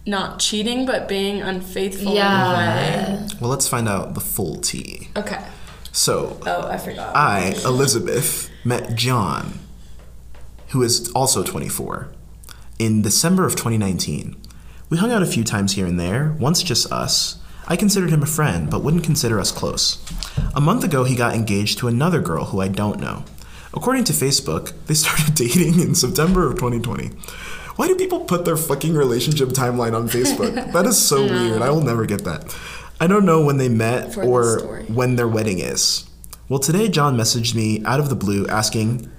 Not 0.07 0.39
cheating, 0.41 0.87
but 0.87 1.07
being 1.09 1.43
unfaithful. 1.43 2.15
yeah. 2.15 3.29
Well, 3.41 3.51
let's 3.51 3.69
find 3.69 3.89
out 3.89 4.15
the 4.15 4.21
full 4.21 4.57
tea. 4.57 5.09
In 5.15 5.23
a 5.23 5.25
way. 5.25 5.27
Okay. 5.37 5.45
So, 5.93 6.39
Oh, 6.47 6.69
I 6.69 6.79
forgot. 6.79 7.15
I, 7.17 7.55
Elizabeth, 7.65 8.51
met 8.65 8.95
John, 8.97 9.61
who 10.69 10.83
is 10.83 11.11
also 11.13 11.43
24, 11.43 12.09
in 12.79 13.03
December 13.03 13.47
of 13.47 13.53
2019. 13.57 14.37
We 14.91 14.99
hung 14.99 15.11
out 15.11 15.23
a 15.23 15.27
few 15.27 15.43
times 15.43 15.73
here 15.73 15.87
and 15.87 15.99
there, 15.99 16.37
once 16.39 16.63
just 16.63 16.91
us. 16.93 17.39
I 17.69 17.77
considered 17.77 18.11
him 18.11 18.23
a 18.23 18.27
friend, 18.27 18.71
but 18.71 18.83
wouldn't 18.83 19.05
consider 19.05 19.41
us 19.41 19.51
close. 19.51 19.99
A 20.55 20.61
month 20.61 20.85
ago, 20.85 21.05
he 21.05 21.17
got 21.17 21.35
engaged 21.35 21.79
to 21.79 21.89
another 21.89 22.21
girl 22.21 22.47
who 22.47 22.61
I 22.61 22.69
don't 22.69 23.01
know. 23.01 23.25
According 23.75 24.05
to 24.05 24.13
Facebook, 24.13 24.73
they 24.87 24.95
started 25.03 25.35
dating 25.35 25.81
in 25.81 25.95
September 25.95 26.47
of 26.47 26.55
2020. 26.55 27.11
Why 27.77 27.89
do 27.89 27.95
people 27.97 28.21
put 28.21 28.45
their 28.45 28.57
fucking 28.57 28.95
relationship 28.95 29.51
timeline 29.51 29.95
on 29.95 30.09
Facebook? 30.09 30.55
That 30.73 30.87
is 30.87 30.97
so 30.99 31.25
weird. 31.25 31.61
I 31.61 31.71
will 31.71 31.83
never 31.83 32.07
get 32.07 32.25
that. 32.25 32.57
I 33.01 33.07
don't 33.07 33.27
know 33.27 33.45
when 33.45 33.59
they 33.59 33.69
met 33.69 34.15
For 34.15 34.23
or 34.23 34.83
when 34.85 35.17
their 35.17 35.29
wedding 35.29 35.59
is. 35.59 36.09
Well, 36.49 36.59
today 36.59 36.89
John 36.89 37.17
messaged 37.17 37.55
me 37.55 37.85
out 37.85 38.01
of 38.01 38.09
the 38.09 38.17
blue 38.17 38.47
asking 38.47 39.11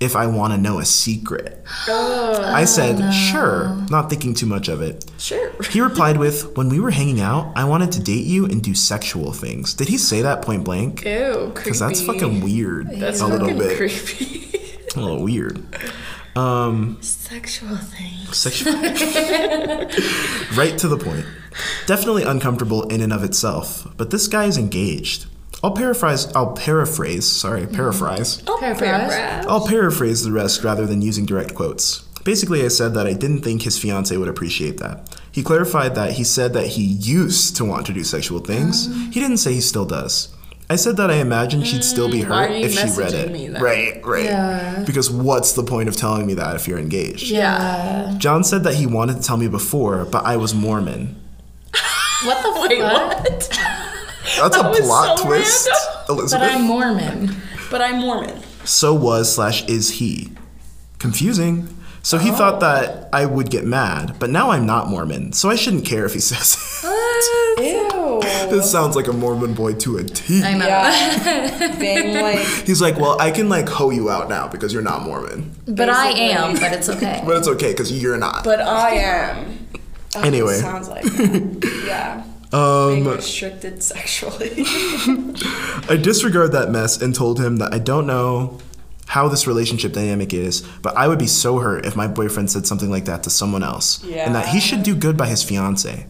if 0.00 0.14
I 0.16 0.26
want 0.26 0.52
to 0.52 0.58
know 0.58 0.78
a 0.78 0.84
secret. 0.84 1.62
I 1.88 2.64
said, 2.66 3.10
sure, 3.12 3.74
not 3.90 4.10
thinking 4.10 4.34
too 4.34 4.46
much 4.46 4.68
of 4.68 4.82
it. 4.82 5.04
Sure. 5.18 5.50
He 5.64 5.80
replied 5.80 6.18
with, 6.18 6.56
When 6.56 6.68
we 6.68 6.80
were 6.80 6.90
hanging 6.90 7.20
out, 7.20 7.52
I 7.56 7.64
wanted 7.64 7.92
to 7.92 8.00
date 8.02 8.26
you 8.26 8.44
and 8.46 8.62
do 8.62 8.74
sexual 8.74 9.32
things. 9.32 9.74
Did 9.74 9.88
he 9.88 9.98
say 9.98 10.22
that 10.22 10.42
point 10.42 10.64
blank? 10.64 11.04
Ew, 11.04 11.50
creepy. 11.54 11.64
Because 11.64 11.78
that's 11.80 12.02
fucking 12.02 12.40
weird. 12.42 12.90
That's 12.90 13.20
a 13.20 13.26
little 13.26 13.48
bit. 13.56 13.76
creepy. 13.76 14.42
A 14.96 15.00
little 15.00 15.22
weird. 15.22 15.64
Um, 16.36 16.98
Sexual 17.00 17.76
things. 17.76 18.36
sexual. 18.36 18.72
right 20.56 20.76
to 20.78 20.88
the 20.88 20.98
point. 20.98 21.24
Definitely 21.86 22.24
uncomfortable 22.24 22.82
in 22.88 23.00
and 23.00 23.12
of 23.12 23.24
itself, 23.24 23.86
but 23.96 24.10
this 24.10 24.28
guy 24.28 24.44
is 24.44 24.58
engaged. 24.58 25.26
I'll 25.62 25.72
paraphrase. 25.72 26.30
I'll 26.34 26.52
paraphrase. 26.52 27.26
Sorry, 27.30 27.66
paraphrase. 27.66 28.42
I'll 28.46 28.58
Paraphrase. 28.58 29.46
I'll 29.48 29.66
paraphrase 29.66 30.22
the 30.24 30.32
rest 30.32 30.62
rather 30.62 30.86
than 30.86 31.02
using 31.02 31.24
direct 31.26 31.54
quotes. 31.54 32.00
Basically, 32.24 32.64
I 32.64 32.68
said 32.68 32.94
that 32.94 33.06
I 33.06 33.12
didn't 33.14 33.42
think 33.42 33.62
his 33.62 33.78
fiance 33.78 34.16
would 34.16 34.28
appreciate 34.28 34.78
that. 34.78 35.16
He 35.30 35.42
clarified 35.42 35.94
that 35.94 36.12
he 36.12 36.24
said 36.24 36.52
that 36.54 36.66
he 36.68 36.82
used 36.82 37.56
to 37.56 37.64
want 37.64 37.86
to 37.86 37.92
do 37.92 38.02
sexual 38.04 38.40
things. 38.40 38.86
He 39.14 39.20
didn't 39.20 39.36
say 39.38 39.52
he 39.54 39.60
still 39.60 39.84
does. 39.86 40.28
I 40.68 40.74
said 40.74 40.96
that 40.96 41.10
I 41.10 41.14
imagined 41.16 41.64
she'd 41.66 41.84
still 41.84 42.10
be 42.10 42.22
Mm, 42.22 42.24
hurt 42.24 42.50
if 42.50 42.72
she 42.72 43.00
read 43.00 43.12
it. 43.12 43.30
me 43.30 43.48
right, 43.50 44.04
right. 44.04 44.24
Yeah. 44.24 44.82
Because 44.84 45.08
what's 45.08 45.52
the 45.52 45.62
point 45.62 45.88
of 45.88 45.94
telling 45.96 46.26
me 46.26 46.34
that 46.34 46.56
if 46.56 46.66
you're 46.66 46.78
engaged? 46.80 47.30
Yeah. 47.30 48.14
John 48.18 48.42
said 48.42 48.64
that 48.64 48.74
he 48.74 48.86
wanted 48.86 49.18
to 49.18 49.22
tell 49.22 49.36
me 49.36 49.46
before, 49.46 50.04
but 50.06 50.24
I 50.24 50.36
was 50.36 50.54
Mormon. 50.54 51.14
What 52.24 52.42
the 52.42 52.60
Wait, 52.68 52.80
fuck? 52.80 53.20
what? 53.20 53.58
That's 54.36 54.56
a 54.56 54.82
plot 54.82 55.18
so 55.18 55.24
twist, 55.24 55.68
random. 55.68 56.06
But 56.06 56.12
Elizabeth. 56.12 56.50
I'm 56.52 56.62
Mormon. 56.62 57.36
But 57.70 57.80
I'm 57.82 58.00
Mormon. 58.00 58.40
so 58.64 58.94
was 58.94 59.34
slash 59.34 59.64
is 59.68 59.90
he. 59.92 60.30
Confusing. 60.98 61.68
So 62.02 62.18
he 62.18 62.30
thought 62.30 62.54
oh. 62.56 62.60
that 62.60 63.08
I 63.12 63.26
would 63.26 63.50
get 63.50 63.64
mad, 63.64 64.16
but 64.20 64.30
now 64.30 64.50
I'm 64.50 64.64
not 64.64 64.88
Mormon, 64.88 65.32
so 65.32 65.50
I 65.50 65.56
shouldn't 65.56 65.84
care 65.84 66.04
if 66.04 66.14
he 66.14 66.20
says 66.30 66.56
it. 66.84 67.62
Ew. 67.64 68.20
This 68.48 68.70
sounds 68.70 68.94
like 68.94 69.08
a 69.08 69.12
Mormon 69.12 69.54
boy 69.54 69.74
to 69.74 69.96
a 69.98 70.04
T. 70.04 70.40
I 70.42 70.54
know. 70.56 70.66
Yeah. 70.66 71.76
Being 71.80 72.14
like, 72.22 72.38
He's 72.64 72.80
like, 72.80 72.96
well, 72.96 73.20
I 73.20 73.32
can 73.32 73.48
like 73.48 73.68
hoe 73.68 73.90
you 73.90 74.08
out 74.08 74.28
now 74.28 74.46
because 74.46 74.72
you're 74.72 74.82
not 74.82 75.02
Mormon, 75.02 75.52
But 75.66 75.88
I 75.88 76.10
am, 76.10 76.54
but 76.54 76.72
it's 76.72 76.88
okay. 76.88 77.22
but 77.26 77.36
it's 77.38 77.48
okay 77.48 77.72
because 77.72 77.90
you're 78.00 78.16
not. 78.18 78.44
but 78.44 78.60
I 78.60 78.90
am. 78.90 79.66
Oh, 80.14 80.22
Anyway. 80.22 80.54
Sounds 80.58 80.88
like 80.88 81.02
that. 81.02 81.82
Yeah. 81.86 82.22
Being 82.50 83.06
um, 83.06 83.14
restricted 83.14 83.82
sexually. 83.82 84.52
I 85.88 85.98
disregard 86.00 86.52
that 86.52 86.68
mess 86.70 87.00
and 87.00 87.14
told 87.14 87.40
him 87.40 87.56
that 87.56 87.74
I 87.74 87.78
don't 87.78 88.06
know 88.06 88.60
how 89.06 89.28
this 89.28 89.46
relationship 89.46 89.92
dynamic 89.92 90.32
is, 90.34 90.62
but 90.82 90.96
I 90.96 91.08
would 91.08 91.18
be 91.18 91.26
so 91.26 91.58
hurt 91.58 91.86
if 91.86 91.96
my 91.96 92.06
boyfriend 92.06 92.50
said 92.50 92.66
something 92.66 92.90
like 92.90 93.04
that 93.06 93.22
to 93.24 93.30
someone 93.30 93.62
else, 93.62 94.02
and 94.26 94.34
that 94.34 94.48
he 94.48 94.60
should 94.60 94.82
do 94.82 94.94
good 94.94 95.16
by 95.16 95.26
his 95.26 95.42
fiance. 95.42 96.06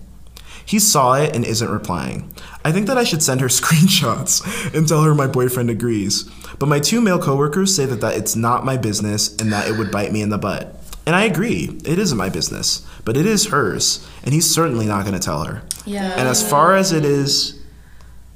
He 0.64 0.80
saw 0.80 1.14
it 1.14 1.34
and 1.34 1.44
isn't 1.44 1.70
replying. 1.70 2.32
I 2.64 2.72
think 2.72 2.88
that 2.88 2.98
I 2.98 3.04
should 3.04 3.22
send 3.22 3.40
her 3.40 3.46
screenshots 3.48 4.74
and 4.74 4.88
tell 4.88 5.02
her 5.04 5.14
my 5.14 5.28
boyfriend 5.28 5.70
agrees. 5.70 6.24
But 6.58 6.68
my 6.68 6.80
two 6.80 7.00
male 7.00 7.20
coworkers 7.20 7.74
say 7.74 7.86
that, 7.86 8.00
that 8.00 8.16
it's 8.16 8.34
not 8.34 8.64
my 8.64 8.76
business 8.76 9.34
and 9.36 9.52
that 9.52 9.68
it 9.68 9.78
would 9.78 9.92
bite 9.92 10.12
me 10.12 10.22
in 10.22 10.30
the 10.30 10.38
butt. 10.38 10.74
And 11.06 11.14
I 11.14 11.22
agree, 11.22 11.78
it 11.84 12.00
isn't 12.00 12.18
my 12.18 12.28
business, 12.28 12.84
but 13.04 13.16
it 13.16 13.26
is 13.26 13.46
hers, 13.46 14.06
and 14.24 14.34
he's 14.34 14.52
certainly 14.52 14.86
not 14.86 15.02
going 15.02 15.14
to 15.14 15.24
tell 15.24 15.44
her. 15.44 15.62
Yeah. 15.84 16.10
And 16.16 16.26
as 16.26 16.48
far 16.48 16.74
as 16.74 16.90
it 16.90 17.04
is 17.04 17.62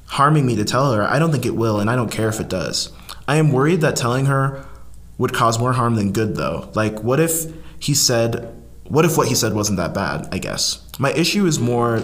harming 0.06 0.46
me 0.46 0.54
to 0.54 0.64
tell 0.64 0.92
her, 0.92 1.02
I 1.02 1.18
don't 1.18 1.32
think 1.32 1.44
it 1.44 1.56
will, 1.56 1.80
and 1.80 1.90
I 1.90 1.96
don't 1.96 2.12
care 2.12 2.28
if 2.28 2.38
it 2.38 2.48
does. 2.48 2.92
I 3.26 3.36
am 3.36 3.50
worried 3.50 3.80
that 3.80 3.96
telling 3.96 4.26
her 4.26 4.64
would 5.18 5.34
cause 5.34 5.58
more 5.58 5.72
harm 5.72 5.96
than 5.96 6.12
good, 6.12 6.36
though. 6.36 6.70
Like, 6.74 7.02
what 7.02 7.18
if 7.18 7.52
he 7.80 7.92
said, 7.92 8.54
what 8.84 9.04
if 9.04 9.16
what 9.16 9.26
he 9.26 9.34
said 9.34 9.52
wasn't 9.52 9.78
that 9.78 9.92
bad, 9.92 10.28
I 10.30 10.38
guess? 10.38 10.86
My 10.98 11.12
issue 11.12 11.46
is 11.46 11.58
more 11.58 12.02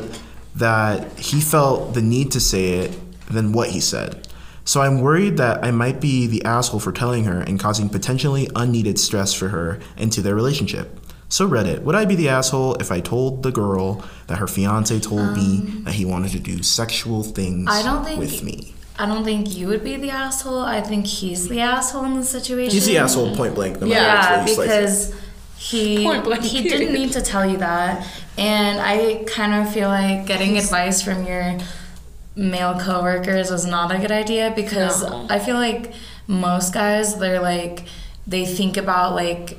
that 0.57 1.19
he 1.19 1.41
felt 1.41 1.95
the 1.95 2.03
need 2.03 2.33
to 2.33 2.41
say 2.41 2.81
it 2.81 2.99
than 3.29 3.53
what 3.53 3.71
he 3.71 3.81
said. 3.81 4.27
So 4.67 4.83
I'm 4.83 5.01
worried 5.01 5.37
that 5.39 5.65
I 5.65 5.71
might 5.71 6.01
be 6.01 6.27
the 6.27 6.45
asshole 6.45 6.81
for 6.81 6.93
telling 6.93 7.25
her 7.25 7.41
and 7.41 7.59
causing 7.59 7.89
potentially 7.89 8.49
unneeded 8.55 8.99
stress 8.99 9.33
for 9.33 9.49
her 9.49 9.79
and 9.97 10.13
to 10.13 10.21
their 10.21 10.35
relationship. 10.35 11.01
So 11.29 11.49
Reddit, 11.49 11.83
would 11.83 11.95
I 11.95 12.05
be 12.05 12.15
the 12.17 12.29
asshole 12.29 12.75
if 12.75 12.91
I 12.93 13.01
told 13.01 13.43
the 13.45 13.53
girl 13.53 14.05
that 14.27 14.39
her 14.39 14.47
fiance 14.47 14.99
told 15.01 15.35
me 15.37 15.59
um, 15.59 15.83
that 15.85 15.95
he 15.95 16.05
wanted 16.05 16.33
to 16.33 16.41
do 16.41 16.63
sexual 16.65 17.23
things 17.23 17.69
I 17.71 17.83
don't 17.83 18.05
think- 18.05 18.19
with 18.21 18.43
me? 18.43 18.75
I 18.99 19.05
don't 19.07 19.25
think 19.25 19.55
you 19.55 19.67
would 19.69 19.85
be 19.85 19.97
the 19.97 20.09
asshole. 20.11 20.61
I 20.61 20.81
think 20.81 21.07
he's 21.07 21.49
the 21.49 21.61
asshole 21.61 22.05
in 22.07 22.15
the 22.15 22.25
situation. 22.25 22.73
He's 22.73 22.87
the 22.87 22.97
asshole 22.99 23.37
point 23.37 23.55
blank, 23.55 23.79
no 23.81 23.87
Yeah, 23.87 24.45
which 24.45 24.57
way 24.59 24.65
you 24.65 24.67
slice 24.67 24.67
it. 24.67 25.13
because 25.13 25.15
he 25.59 26.03
Point 26.05 26.25
blank, 26.25 26.43
he 26.43 26.63
didn't 26.63 26.95
need 26.95 27.13
to 27.13 27.21
tell 27.21 27.45
you 27.49 27.59
that, 27.59 28.07
and 28.39 28.81
I 28.81 29.23
kind 29.27 29.53
of 29.55 29.73
feel 29.73 29.89
like 29.89 30.25
getting 30.27 30.57
advice 30.57 31.03
from 31.03 31.27
your 31.27 31.59
male 32.37 32.79
coworkers 32.79 33.51
is 33.51 33.65
not 33.65 33.91
a 33.91 33.99
good 33.99 34.13
idea 34.13 34.53
because 34.55 35.03
No. 35.03 35.27
I 35.31 35.39
feel 35.39 35.57
like 35.57 35.93
most 36.27 36.75
guys 36.75 37.19
they're 37.19 37.41
like 37.41 37.85
they 38.27 38.45
think 38.45 38.77
about 38.77 39.15
like 39.15 39.59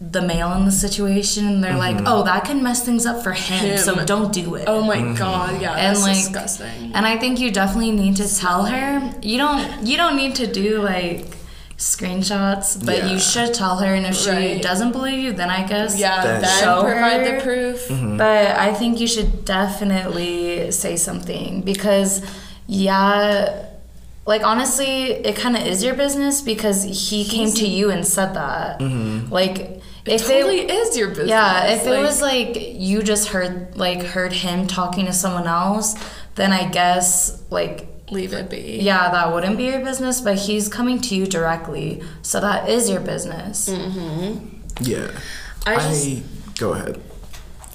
the 0.00 0.22
male 0.22 0.52
in 0.52 0.64
the 0.64 0.70
situation 0.70 1.46
and 1.46 1.64
they're 1.64 1.76
like 1.76 1.96
mm-hmm. 1.96 2.06
oh 2.06 2.22
that 2.22 2.44
can 2.44 2.62
mess 2.62 2.84
things 2.84 3.06
up 3.06 3.22
for 3.22 3.32
him, 3.32 3.78
so 3.78 4.04
don't 4.04 4.32
do 4.32 4.54
it 4.54 4.64
oh 4.66 4.82
my 4.82 4.96
mm-hmm. 4.96 5.14
god, 5.14 5.60
yeah. 5.60 5.72
and 5.72 5.96
that's 5.96 6.02
like 6.02 6.16
disgusting. 6.16 6.92
and 6.94 7.06
i 7.06 7.16
think 7.16 7.40
you 7.40 7.50
definitely 7.50 7.92
need 7.92 8.16
to 8.16 8.36
tell 8.36 8.64
her 8.64 9.14
you 9.22 9.38
don't 9.38 9.86
you 9.86 9.96
don't 9.96 10.16
need 10.16 10.34
to 10.34 10.46
do 10.46 10.80
like 10.80 11.24
screenshots 11.76 12.84
but 12.84 12.98
Yeah. 12.98 13.06
you 13.10 13.18
should 13.18 13.52
tell 13.54 13.78
her 13.78 13.92
and 13.94 14.06
if 14.06 14.16
she 14.16 14.30
Right. 14.30 14.62
doesn't 14.62 14.92
believe 14.92 15.18
you 15.18 15.32
then 15.32 15.50
i 15.50 15.62
guess 15.66 15.98
yeah, 15.98 16.22
Then- 16.22 16.42
then 16.42 16.60
Show 16.62 16.82
provide 16.82 17.26
her. 17.26 17.36
the 17.38 17.42
proof. 17.42 17.88
Mm-hmm. 17.88 18.16
but 18.16 18.46
i 18.56 18.72
think 18.72 19.00
you 19.00 19.06
should 19.06 19.44
definitely 19.44 20.70
say 20.70 20.96
something 20.96 21.62
because 21.62 22.22
yeah 22.66 23.64
like 24.26 24.42
honestly 24.44 25.12
it 25.12 25.36
kind 25.36 25.56
of 25.56 25.62
is 25.66 25.82
your 25.84 25.94
business 25.94 26.40
because 26.40 26.84
he 27.10 27.24
came 27.24 27.50
to 27.52 27.66
you 27.66 27.90
and 27.90 28.06
said 28.06 28.34
that 28.34 28.78
mm-hmm. 28.80 29.30
like 29.32 29.58
It 29.58 29.82
if 30.06 30.26
totally 30.28 30.60
it 30.60 30.70
is 30.70 30.96
your 30.96 31.08
business. 31.08 31.28
yeah, 31.30 31.72
if 31.76 31.86
it 31.86 31.98
was 31.98 32.20
like 32.22 32.56
you 32.88 33.02
just 33.02 33.28
heard 33.28 33.76
like 33.76 34.02
heard 34.02 34.32
him 34.32 34.66
talking 34.66 35.06
to 35.06 35.12
someone 35.14 35.46
else, 35.46 35.94
then 36.34 36.52
I 36.52 36.68
guess 36.68 37.42
like 37.50 37.86
leave 38.10 38.32
it 38.32 38.50
be. 38.50 38.78
yeah, 38.82 39.10
that 39.10 39.32
wouldn't 39.32 39.56
be 39.56 39.64
your 39.64 39.80
business, 39.80 40.20
but 40.20 40.36
he's 40.36 40.68
coming 40.68 41.00
to 41.02 41.14
you 41.14 41.26
directly. 41.26 42.02
So 42.22 42.40
that 42.40 42.68
is 42.68 42.88
your 42.90 43.00
business. 43.00 43.68
Mm-hmm. 43.68 44.46
Yeah. 44.80 45.10
I 45.66 45.74
I, 45.74 45.78
just- 45.78 46.58
go 46.58 46.72
ahead. 46.74 47.00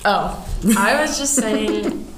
Oh, 0.06 0.48
I 0.78 1.02
was 1.02 1.18
just 1.18 1.36
saying. 1.36 2.06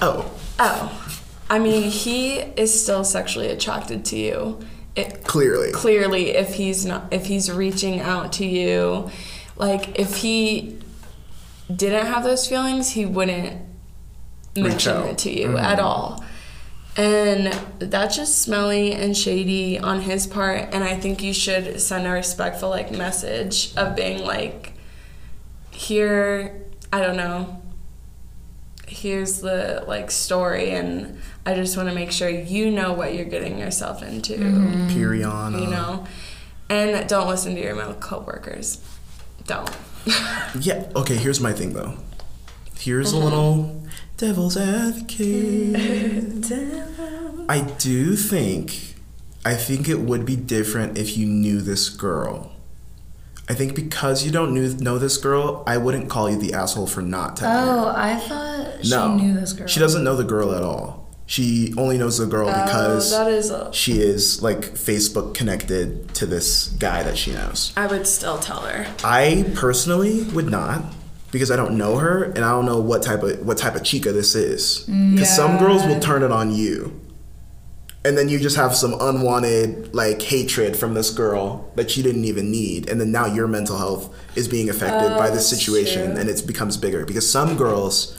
Oh. 0.00 0.28
oh, 0.28 0.38
Oh, 0.58 1.18
I 1.48 1.58
mean, 1.60 1.88
he 1.88 2.38
is 2.38 2.82
still 2.82 3.04
sexually 3.04 3.48
attracted 3.48 4.04
to 4.06 4.16
you. 4.16 4.58
It, 4.96 5.22
clearly. 5.24 5.70
clearly, 5.70 6.30
if 6.30 6.54
he's 6.54 6.84
not, 6.84 7.12
if 7.12 7.26
he's 7.26 7.50
reaching 7.50 8.00
out 8.00 8.32
to 8.34 8.46
you, 8.46 9.10
like 9.56 9.98
if 9.98 10.16
he 10.16 10.78
didn't 11.74 12.06
have 12.06 12.24
those 12.24 12.46
feelings, 12.46 12.90
he 12.90 13.06
wouldn't 13.06 13.60
mention 14.56 14.96
out. 14.96 15.06
it 15.06 15.18
to 15.18 15.30
you 15.30 15.48
mm-hmm. 15.48 15.58
at 15.58 15.78
all. 15.78 16.24
And 16.96 17.46
that's 17.78 18.16
just 18.16 18.42
smelly 18.42 18.92
and 18.92 19.16
shady 19.16 19.78
on 19.78 20.02
his 20.02 20.26
part. 20.26 20.68
And 20.72 20.84
I 20.84 20.94
think 20.98 21.22
you 21.22 21.32
should 21.32 21.80
send 21.80 22.06
a 22.06 22.10
respectful 22.10 22.68
like 22.68 22.90
message 22.90 23.74
of 23.76 23.96
being 23.96 24.24
like, 24.24 24.74
here, 25.70 26.62
I 26.92 27.00
don't 27.00 27.16
know. 27.16 27.60
Here's 28.86 29.40
the 29.40 29.84
like 29.88 30.10
story, 30.10 30.72
and 30.72 31.18
I 31.46 31.54
just 31.54 31.78
want 31.78 31.88
to 31.88 31.94
make 31.94 32.12
sure 32.12 32.28
you 32.28 32.70
know 32.70 32.92
what 32.92 33.14
you're 33.14 33.24
getting 33.24 33.58
yourself 33.58 34.02
into 34.02 34.34
Piriana. 34.34 35.60
you 35.62 35.66
know 35.68 36.06
and 36.68 37.08
don't 37.08 37.26
listen 37.28 37.54
to 37.54 37.60
your 37.60 37.74
male 37.74 37.94
coworkers 37.94 38.80
don't 39.46 39.70
Yeah. 40.60 40.90
Okay. 40.94 41.16
Here's 41.16 41.40
my 41.40 41.52
thing 41.54 41.72
though. 41.72 41.94
Here's 42.78 43.12
Mm-hmm. 43.12 43.22
a 43.22 43.24
little 43.24 43.81
devil's 44.22 44.56
advocate. 44.56 45.74
I 47.48 47.60
do 47.78 48.14
think, 48.14 48.94
I 49.44 49.54
think 49.54 49.88
it 49.88 49.98
would 49.98 50.24
be 50.24 50.36
different 50.36 50.96
if 50.96 51.18
you 51.18 51.26
knew 51.26 51.60
this 51.60 51.88
girl. 51.88 52.52
I 53.48 53.54
think 53.54 53.74
because 53.74 54.24
you 54.24 54.30
don't 54.30 54.54
knew, 54.54 54.72
know 54.74 54.96
this 54.96 55.16
girl, 55.16 55.64
I 55.66 55.76
wouldn't 55.76 56.08
call 56.08 56.30
you 56.30 56.38
the 56.38 56.54
asshole 56.54 56.86
for 56.86 57.02
not 57.02 57.36
telling 57.36 57.66
her. 57.66 57.72
Oh, 57.72 57.92
I 57.96 58.16
thought 58.16 58.84
she 58.84 58.90
No, 58.90 59.16
knew 59.16 59.34
this 59.34 59.52
girl. 59.54 59.66
She 59.66 59.80
doesn't 59.80 60.04
know 60.04 60.14
the 60.14 60.22
girl 60.22 60.54
at 60.54 60.62
all. 60.62 61.10
She 61.26 61.74
only 61.76 61.98
knows 61.98 62.18
the 62.18 62.26
girl 62.26 62.48
oh, 62.48 62.64
because 62.64 63.12
Oh, 63.12 63.24
that 63.24 63.32
is 63.32 63.50
a, 63.50 63.72
she 63.72 64.00
is 64.00 64.40
like 64.40 64.58
Facebook 64.60 65.34
connected 65.34 66.14
to 66.14 66.26
this 66.26 66.68
guy 66.68 67.02
that 67.02 67.18
she 67.18 67.32
knows. 67.32 67.72
i 67.76 67.86
would 67.88 68.06
still 68.06 68.38
tell 68.38 68.60
her 68.60 68.86
I 69.02 69.50
personally 69.56 70.22
would 70.34 70.48
not 70.48 70.84
because 71.32 71.50
I 71.50 71.56
don't 71.56 71.76
know 71.76 71.96
her 71.96 72.22
and 72.24 72.44
I 72.44 72.50
don't 72.50 72.66
know 72.66 72.78
what 72.78 73.02
type 73.02 73.24
of 73.24 73.44
what 73.44 73.58
type 73.58 73.74
of 73.74 73.82
chica 73.82 74.12
this 74.12 74.36
is. 74.36 74.86
Mm. 74.88 75.12
Because 75.12 75.34
some 75.34 75.58
girls 75.58 75.84
will 75.84 75.98
turn 75.98 76.22
it 76.22 76.30
on 76.30 76.54
you, 76.54 77.00
and 78.04 78.16
then 78.16 78.28
you 78.28 78.38
just 78.38 78.56
have 78.56 78.76
some 78.76 78.94
unwanted 79.00 79.92
like 79.92 80.22
hatred 80.22 80.76
from 80.76 80.94
this 80.94 81.10
girl 81.10 81.72
that 81.74 81.96
you 81.96 82.04
didn't 82.04 82.26
even 82.26 82.52
need, 82.52 82.88
and 82.88 83.00
then 83.00 83.10
now 83.10 83.26
your 83.26 83.48
mental 83.48 83.78
health 83.78 84.14
is 84.36 84.46
being 84.46 84.70
affected 84.70 85.16
by 85.16 85.30
oh, 85.30 85.34
this 85.34 85.48
situation, 85.48 86.12
true. 86.12 86.20
and 86.20 86.30
it 86.30 86.46
becomes 86.46 86.76
bigger. 86.76 87.04
Because 87.04 87.28
some 87.28 87.56
girls 87.56 88.16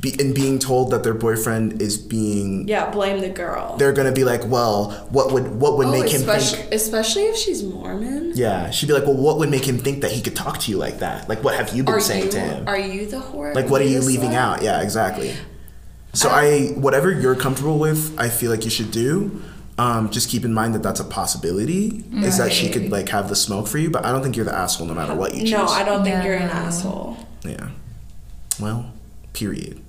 be, 0.00 0.14
and 0.20 0.34
being 0.34 0.58
told 0.58 0.90
that 0.90 1.02
their 1.04 1.14
boyfriend 1.14 1.80
is 1.80 1.96
being 1.96 2.68
Yeah, 2.68 2.90
blame 2.90 3.20
the 3.20 3.30
girl. 3.30 3.76
they're 3.78 3.92
gonna 3.94 4.12
be 4.12 4.24
like, 4.24 4.46
well, 4.46 4.90
what 5.10 5.32
would 5.32 5.58
what 5.58 5.78
would 5.78 5.86
oh, 5.86 5.90
make 5.92 6.10
him 6.10 6.20
especially, 6.20 6.58
think? 6.58 6.72
especially 6.74 7.22
if 7.24 7.36
she's 7.36 7.62
Mormon. 7.62 8.32
Yeah, 8.34 8.70
she'd 8.70 8.86
be 8.86 8.92
like, 8.92 9.04
well, 9.04 9.16
what 9.16 9.38
would 9.38 9.50
make 9.50 9.66
him 9.66 9.78
think 9.78 10.02
that 10.02 10.12
he 10.12 10.20
could 10.20 10.36
talk 10.36 10.58
to 10.60 10.70
you 10.70 10.76
like 10.76 10.98
that? 10.98 11.28
Like, 11.28 11.42
what 11.42 11.54
have 11.56 11.74
you 11.74 11.82
been 11.82 11.94
Are 11.94 12.00
saying 12.00 12.24
you 12.24 12.30
to 12.32 12.40
him? 12.40 12.68
are 12.68 12.78
you 12.78 13.06
the 13.06 13.18
whore? 13.20 13.54
like, 13.54 13.70
what 13.70 13.80
are 13.80 13.86
you 13.86 14.00
leaving 14.00 14.30
slut? 14.30 14.34
out? 14.36 14.62
Yeah, 14.62 14.82
exactly. 14.82 15.34
So 16.12 16.28
I, 16.30 16.68
whatever 16.76 17.10
you're 17.10 17.34
comfortable 17.36 17.78
with, 17.78 18.14
I 18.18 18.28
feel 18.30 18.50
like 18.50 18.64
you 18.64 18.70
should 18.70 18.90
do. 18.90 19.42
Um, 19.78 20.08
just 20.10 20.30
keep 20.30 20.46
in 20.46 20.54
mind 20.54 20.74
that 20.74 20.82
that's 20.82 21.00
a 21.00 21.04
possibility. 21.04 22.02
Is 22.14 22.38
that 22.38 22.50
she 22.52 22.70
could 22.70 22.90
like 22.90 23.10
have 23.10 23.28
the 23.28 23.36
smoke 23.36 23.66
for 23.66 23.76
you, 23.76 23.90
but 23.90 24.04
I 24.06 24.12
don't 24.12 24.22
think 24.22 24.34
you're 24.36 24.46
the 24.46 24.54
asshole 24.54 24.86
no 24.86 24.94
matter 24.94 25.14
what 25.14 25.34
you 25.34 25.40
choose. 25.42 25.50
No, 25.52 25.66
I 25.66 25.84
don't 25.84 26.02
think 26.04 26.16
No. 26.16 26.24
you're 26.24 26.34
an 26.34 26.48
asshole. 26.48 27.18
Yeah. 27.44 27.68
Well, 28.58 28.92
period. 29.34 29.82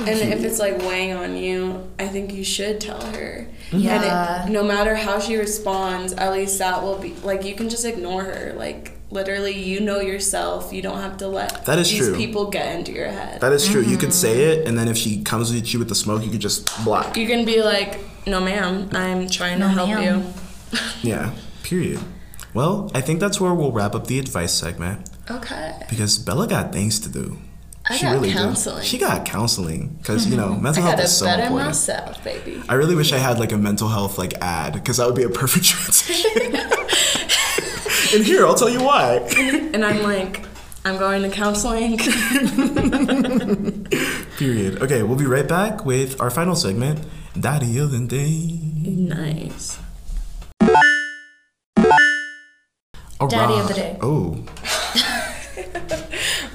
And 0.00 0.08
if 0.08 0.44
it's 0.44 0.58
like 0.58 0.78
weighing 0.78 1.12
on 1.12 1.36
you, 1.36 1.88
I 1.98 2.08
think 2.08 2.32
you 2.32 2.44
should 2.44 2.80
tell 2.80 3.00
her. 3.00 3.46
Yeah. 3.72 4.42
And 4.42 4.48
it, 4.48 4.52
no 4.52 4.62
matter 4.64 4.94
how 4.94 5.18
she 5.20 5.36
responds, 5.36 6.12
at 6.12 6.32
least 6.32 6.58
that 6.58 6.82
will 6.82 6.98
be 6.98 7.14
like 7.22 7.44
you 7.44 7.54
can 7.54 7.68
just 7.68 7.84
ignore 7.84 8.24
her. 8.24 8.52
Like 8.56 8.92
literally, 9.10 9.52
you 9.52 9.80
know 9.80 10.00
yourself. 10.00 10.72
You 10.72 10.82
don't 10.82 11.00
have 11.00 11.16
to 11.18 11.28
let 11.28 11.64
That 11.66 11.78
is 11.78 11.90
these 11.90 12.00
true. 12.00 12.16
people 12.16 12.50
get 12.50 12.76
into 12.76 12.92
your 12.92 13.08
head. 13.08 13.40
That 13.40 13.52
is 13.52 13.66
true. 13.66 13.82
You 13.82 13.96
could 13.96 14.10
mm-hmm. 14.10 14.10
say 14.10 14.44
it, 14.44 14.66
and 14.66 14.78
then 14.78 14.88
if 14.88 14.96
she 14.96 15.22
comes 15.22 15.54
at 15.54 15.72
you 15.72 15.78
with 15.78 15.88
the 15.88 15.94
smoke, 15.94 16.24
you 16.24 16.30
could 16.30 16.40
just 16.40 16.84
block. 16.84 17.16
you 17.16 17.26
can 17.26 17.44
be 17.44 17.62
like, 17.62 18.00
"No, 18.26 18.40
ma'am, 18.40 18.88
I'm 18.92 19.28
trying 19.28 19.60
to 19.60 19.68
help 19.68 19.88
ma'am." 19.90 20.22
you." 20.22 20.78
Yeah. 21.02 21.32
Period. 21.62 22.00
Well, 22.52 22.90
I 22.94 23.00
think 23.00 23.20
that's 23.20 23.40
where 23.40 23.54
we'll 23.54 23.72
wrap 23.72 23.94
up 23.94 24.06
the 24.06 24.18
advice 24.18 24.52
segment 24.52 25.08
Okay. 25.30 25.72
because 25.88 26.18
Bella 26.18 26.46
got 26.48 26.72
things 26.72 26.98
to 27.00 27.08
do. 27.08 27.38
I 27.86 27.98
got 28.00 28.22
did. 28.22 28.32
counseling. 28.32 28.82
She 28.84 28.96
got 28.98 29.26
counseling 29.26 29.88
because 29.98 30.26
you 30.26 30.36
know 30.36 30.54
mental 30.60 30.82
health 30.82 31.00
is 31.00 31.16
so 31.16 31.26
better 31.26 31.42
important. 31.42 31.68
myself, 31.68 32.24
baby. 32.24 32.62
I 32.68 32.74
really 32.74 32.94
wish 32.94 33.12
I 33.12 33.18
had 33.18 33.38
like 33.38 33.52
a 33.52 33.58
mental 33.58 33.88
health 33.88 34.16
like 34.16 34.34
ad 34.40 34.72
because 34.72 34.96
that 34.96 35.06
would 35.06 35.16
be 35.16 35.22
a 35.24 35.28
perfect 35.28 35.64
transition. 35.70 36.56
and 38.14 38.24
here, 38.24 38.46
I'll 38.46 38.54
tell 38.54 38.70
you 38.70 38.82
why. 38.82 39.16
And 39.36 39.84
I'm 39.84 40.02
like, 40.02 40.46
I'm 40.86 40.96
going 40.98 41.22
to 41.22 41.30
counseling. 41.30 41.98
Period. 44.38 44.82
Okay, 44.82 45.02
we'll 45.02 45.18
be 45.18 45.26
right 45.26 45.46
back 45.46 45.84
with 45.84 46.20
our 46.20 46.30
final 46.30 46.54
segment, 46.56 47.00
Daddy 47.38 47.78
of 47.78 47.90
the 47.90 48.00
Day. 48.06 48.58
nice. 48.84 49.78
Oh, 53.20 53.28
Daddy 53.28 53.60
of 53.60 53.68
the 53.68 53.74
day. 53.74 53.98
Oh. 54.02 54.44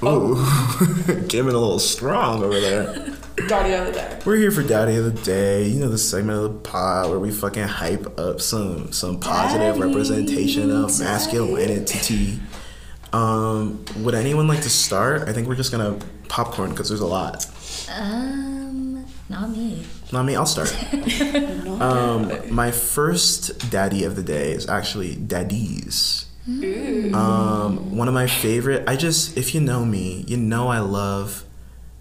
Ooh. 0.04 0.36
Came 1.28 1.50
in 1.50 1.56
a 1.56 1.60
little 1.60 1.80
strong 1.80 2.44
over 2.44 2.60
there. 2.60 3.16
Daddy 3.48 3.74
of 3.74 3.88
the 3.88 3.92
day. 3.94 4.20
We're 4.26 4.36
here 4.36 4.52
for 4.52 4.64
Daddy 4.64 4.96
of 4.96 5.06
the 5.06 5.24
Day. 5.24 5.68
You 5.68 5.80
know 5.80 5.90
the 5.90 5.98
segment 5.98 6.38
of 6.38 6.44
the 6.44 6.60
pod 6.60 7.10
where 7.10 7.20
we 7.20 7.32
fucking 7.32 7.64
hype 7.64 8.20
up 8.20 8.42
some 8.42 8.92
some 8.92 9.20
positive 9.20 9.76
Daddy, 9.76 9.88
representation 9.88 10.72
of 10.72 11.00
masculinity. 11.00 12.40
Um, 13.14 13.84
would 13.98 14.14
anyone 14.14 14.48
like 14.48 14.62
to 14.62 14.70
start? 14.70 15.28
I 15.28 15.34
think 15.34 15.48
we're 15.48 15.56
just 15.56 15.72
gonna 15.72 15.98
popcorn 16.28 16.72
because 16.72 16.90
there's 16.90 17.02
a 17.02 17.08
lot. 17.08 17.46
Um, 17.90 19.06
not 19.30 19.50
me. 19.50 19.86
Not 20.12 20.24
me. 20.24 20.36
I'll 20.36 20.46
start. 20.46 20.76
um, 21.82 22.54
my 22.54 22.72
first 22.72 23.70
daddy 23.70 24.04
of 24.04 24.16
the 24.16 24.24
day 24.24 24.52
is 24.52 24.68
actually 24.68 25.16
daddies. 25.16 26.26
Um, 27.14 27.96
one 27.96 28.08
of 28.08 28.14
my 28.14 28.28
favorite. 28.28 28.88
I 28.88 28.96
just, 28.96 29.38
if 29.38 29.54
you 29.54 29.62
know 29.62 29.86
me, 29.86 30.24
you 30.28 30.38
know 30.38 30.68
I 30.70 30.80
love 30.80 31.44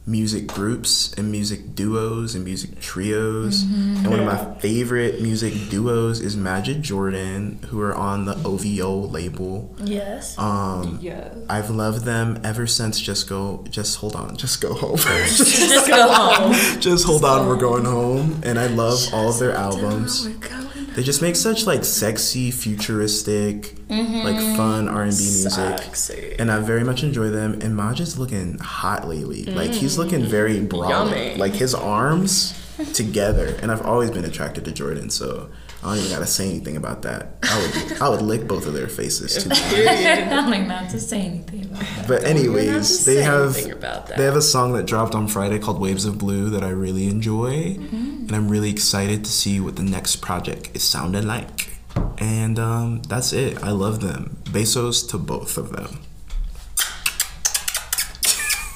music 0.06 0.46
groups 0.46 1.12
and 1.18 1.30
music 1.30 1.74
duos 1.74 2.34
and 2.34 2.42
music 2.42 2.80
trios. 2.80 3.62
And 3.62 4.06
one 4.06 4.18
of 4.20 4.24
my 4.24 4.54
favorite 4.58 5.20
music 5.20 5.52
duos 5.68 6.20
is 6.20 6.34
Majid 6.34 6.82
Jordan, 6.82 7.60
who 7.68 7.78
are 7.82 7.94
on 7.94 8.24
the 8.24 8.34
OVO 8.42 9.06
label. 9.08 9.76
Yes. 9.84 10.36
Um, 10.38 10.98
Yes. 11.02 11.36
I've 11.50 11.68
loved 11.68 12.04
them 12.06 12.40
ever 12.42 12.66
since. 12.66 12.98
Just 12.98 13.28
go, 13.28 13.64
just 13.68 13.98
hold 13.98 14.16
on, 14.16 14.36
just 14.38 14.62
go 14.62 14.72
home. 14.72 14.96
Just 15.26 15.86
go 15.88 16.08
home. 16.10 16.80
just 16.80 17.04
hold 17.04 17.24
on, 17.24 17.46
we're 17.46 17.56
going 17.56 17.84
home. 17.84 18.40
And 18.44 18.58
I 18.58 18.68
love 18.68 18.98
all 19.12 19.28
of 19.28 19.38
their 19.38 19.52
albums. 19.52 20.26
We're 20.26 20.34
going. 20.36 20.57
They 20.98 21.04
just 21.04 21.22
make 21.22 21.36
such 21.36 21.64
like 21.64 21.84
sexy, 21.84 22.50
futuristic, 22.50 23.78
like 23.88 24.00
mm-hmm. 24.00 24.56
fun 24.56 24.88
R 24.88 25.02
and 25.02 25.16
B 25.16 25.22
music, 25.22 26.40
and 26.40 26.50
I 26.50 26.58
very 26.58 26.82
much 26.82 27.04
enjoy 27.04 27.30
them. 27.30 27.60
And 27.62 27.76
Maj 27.76 28.00
is 28.00 28.18
looking 28.18 28.58
hot 28.58 29.06
lately. 29.06 29.44
Like 29.44 29.70
he's 29.70 29.94
mm. 29.94 29.98
looking 29.98 30.24
very 30.24 30.58
brolic. 30.58 30.88
Yummy. 30.88 31.36
Like 31.36 31.52
his 31.52 31.72
arms 31.72 32.52
together. 32.94 33.56
And 33.62 33.70
I've 33.70 33.82
always 33.82 34.10
been 34.10 34.24
attracted 34.24 34.64
to 34.64 34.72
Jordan, 34.72 35.08
so 35.08 35.50
I 35.82 35.90
don't 35.94 35.98
even 35.98 36.10
gotta 36.10 36.26
say 36.26 36.50
anything 36.50 36.76
about 36.76 37.02
that. 37.02 37.28
I 37.44 37.56
would 37.60 38.02
I 38.02 38.08
would 38.08 38.22
lick 38.22 38.48
both 38.48 38.66
of 38.66 38.72
their 38.74 38.88
faces 38.88 39.44
too. 39.44 39.50
I'm 39.88 40.50
like 40.50 40.66
not 40.66 40.90
to 40.90 40.98
say 40.98 41.20
anything 41.20 41.66
about 41.66 41.78
that. 41.80 42.08
But 42.08 42.22
You're 42.22 42.30
not 42.34 42.40
to 42.40 42.40
anyways, 42.40 43.04
they 43.04 43.22
have 43.22 43.56
about 43.72 44.06
that. 44.08 44.16
they 44.18 44.24
have 44.24 44.34
a 44.36 44.42
song 44.42 44.72
that 44.72 44.86
dropped 44.86 45.14
on 45.14 45.28
Friday 45.28 45.58
called 45.60 45.80
Waves 45.80 46.04
of 46.04 46.18
Blue 46.18 46.50
that 46.50 46.64
I 46.64 46.70
really 46.70 47.06
enjoy, 47.06 47.76
Mm-hmm. 47.76 48.24
and 48.26 48.32
I'm 48.34 48.48
really 48.48 48.70
excited 48.70 49.24
to 49.24 49.30
see 49.30 49.60
what 49.60 49.76
the 49.76 49.84
next 49.84 50.16
project 50.16 50.70
is 50.74 50.82
sounding 50.82 51.26
like. 51.28 51.76
And 52.18 52.58
um, 52.58 53.02
that's 53.02 53.32
it. 53.32 53.62
I 53.62 53.70
love 53.70 54.00
them. 54.00 54.36
Besos 54.44 55.08
to 55.10 55.18
both 55.18 55.56
of 55.56 55.70
them. 55.72 56.00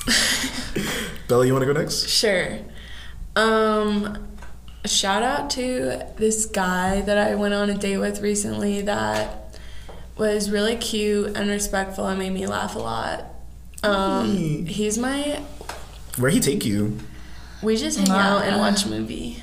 Bella, 1.29 1.47
you 1.47 1.53
want 1.53 1.63
to 1.67 1.73
go 1.73 1.79
next? 1.79 2.09
Sure. 2.09 2.59
Um, 3.37 4.29
shout 4.85 5.23
out 5.23 5.51
to 5.51 6.03
this 6.17 6.45
guy 6.47 7.01
that 7.03 7.17
I 7.19 7.35
went 7.35 7.55
on 7.55 7.71
a 7.71 7.75
date 7.79 7.99
with 7.99 8.21
recently 8.21 8.81
that 8.83 9.39
was 10.17 10.51
really 10.51 10.77
cute 10.77 11.37
and 11.37 11.49
respectful 11.49 12.07
and 12.07 12.19
made 12.19 12.33
me 12.33 12.47
laugh 12.47 12.75
a 12.75 12.79
lot. 12.79 13.25
Um, 13.83 14.31
Hey. 14.37 14.65
he's 14.65 14.99
my. 14.99 15.43
Where 16.19 16.31
he 16.31 16.41
take 16.41 16.65
you? 16.65 16.99
We 17.63 17.77
just 17.77 17.99
hang 17.99 18.11
out 18.11 18.43
and 18.45 18.57
watch 18.59 18.85
a 18.85 18.89
movie. 18.89 19.43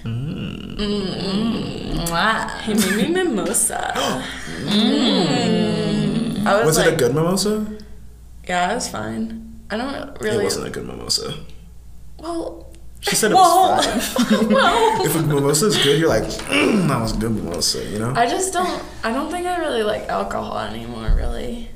Mwah. 1.99 2.61
He 2.61 2.73
made 2.73 2.95
me 2.97 3.07
mimosa. 3.23 3.93
Mm. 4.69 6.45
I 6.45 6.57
was, 6.57 6.65
Was 6.65 6.77
like, 6.77 6.87
it 6.87 6.93
a 6.93 6.95
good 6.97 7.13
mimosa? 7.15 7.65
Yeah, 8.47 8.71
it 8.71 8.75
was 8.75 8.87
fine. 8.89 9.59
I 9.71 9.77
don't 9.77 10.19
really. 10.21 10.39
It 10.41 10.43
wasn't 10.43 10.67
a 10.67 10.69
good 10.69 10.85
mimosa. 10.85 11.33
Well, 12.17 12.68
She 13.01 13.15
said 13.15 13.31
it 13.31 13.35
Well, 13.35 13.77
was 13.77 14.07
fine. 14.13 15.05
if 15.05 15.15
a 15.15 15.21
mimosa 15.21 15.67
is 15.67 15.77
good, 15.77 15.99
you're 15.99 16.09
like, 16.09 16.23
mm, 16.23 16.87
that 16.89 16.99
was 17.01 17.15
a 17.15 17.17
good 17.17 17.31
mimosa, 17.31 17.83
you 17.85 17.97
know? 17.99 18.13
I 18.15 18.25
just 18.25 18.51
don't. 18.53 18.83
I 19.03 19.13
don't 19.13 19.31
think 19.31 19.47
I 19.47 19.57
really 19.59 19.83
like 19.83 20.09
alcohol 20.09 20.57
anymore. 20.59 21.09
Really, 21.15 21.69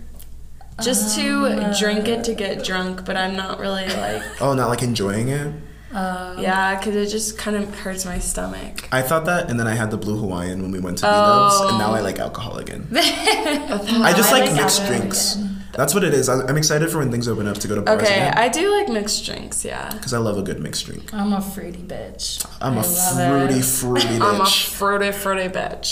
just 0.83 1.15
to 1.17 1.73
drink 1.79 2.07
it 2.09 2.25
to 2.25 2.33
get 2.33 2.63
drunk, 2.65 3.05
but 3.05 3.15
I'm 3.15 3.35
not 3.37 3.59
really 3.59 3.87
like. 3.87 4.21
oh, 4.41 4.53
not 4.53 4.67
like 4.69 4.81
enjoying 4.83 5.29
it? 5.29 5.53
Uh, 5.93 6.35
Yeah, 6.39 6.77
because 6.77 6.95
it 6.95 7.09
just 7.09 7.37
kind 7.37 7.55
of 7.55 7.73
hurts 7.79 8.03
my 8.03 8.17
stomach. 8.19 8.89
I 8.91 9.01
thought 9.03 9.25
that, 9.25 9.49
and 9.49 9.57
then 9.59 9.67
I 9.67 9.75
had 9.75 9.91
the 9.91 9.97
Blue 9.97 10.17
Hawaiian 10.17 10.61
when 10.61 10.71
we 10.71 10.79
went 10.79 10.97
to 10.97 11.05
B-Dubs, 11.05 11.61
and 11.69 11.77
now 11.77 11.93
I 11.93 12.01
like 12.01 12.19
alcohol 12.19 12.57
again. 12.57 12.87
I 12.95 14.11
just 14.17 14.33
I 14.33 14.39
like, 14.39 14.49
like 14.51 14.55
mixed 14.55 14.85
drinks. 14.87 15.35
again. 15.35 15.62
That's 15.73 15.93
what 15.93 16.03
it 16.03 16.13
is. 16.13 16.29
I- 16.29 16.45
I'm 16.47 16.55
excited 16.57 16.89
for 16.91 16.99
when 16.99 17.11
things 17.11 17.27
open 17.27 17.47
up 17.47 17.57
to 17.57 17.67
go 17.67 17.75
to 17.75 17.81
bars 17.81 18.01
Okay, 18.01 18.13
again. 18.15 18.33
I 18.37 18.47
do 18.49 18.71
like 18.77 18.89
mixed 18.89 19.25
drinks. 19.25 19.65
Yeah, 19.65 19.89
Because 19.91 20.13
I 20.13 20.19
love 20.19 20.37
a 20.37 20.41
good 20.43 20.59
mixed 20.61 20.85
drink. 20.85 21.11
I'm 21.13 21.33
a 21.33 21.41
fruity 21.41 21.79
bitch. 21.79 22.45
I'm 22.61 22.77
a 22.77 22.81
a 22.81 22.83
fruity, 22.83 23.61
fruity 23.61 24.07
I'm 24.21 24.41
a 24.41 24.43
bitch. 24.43 24.67
fruity, 24.67 25.11
fruity 25.11 25.49
bitch. 25.49 25.89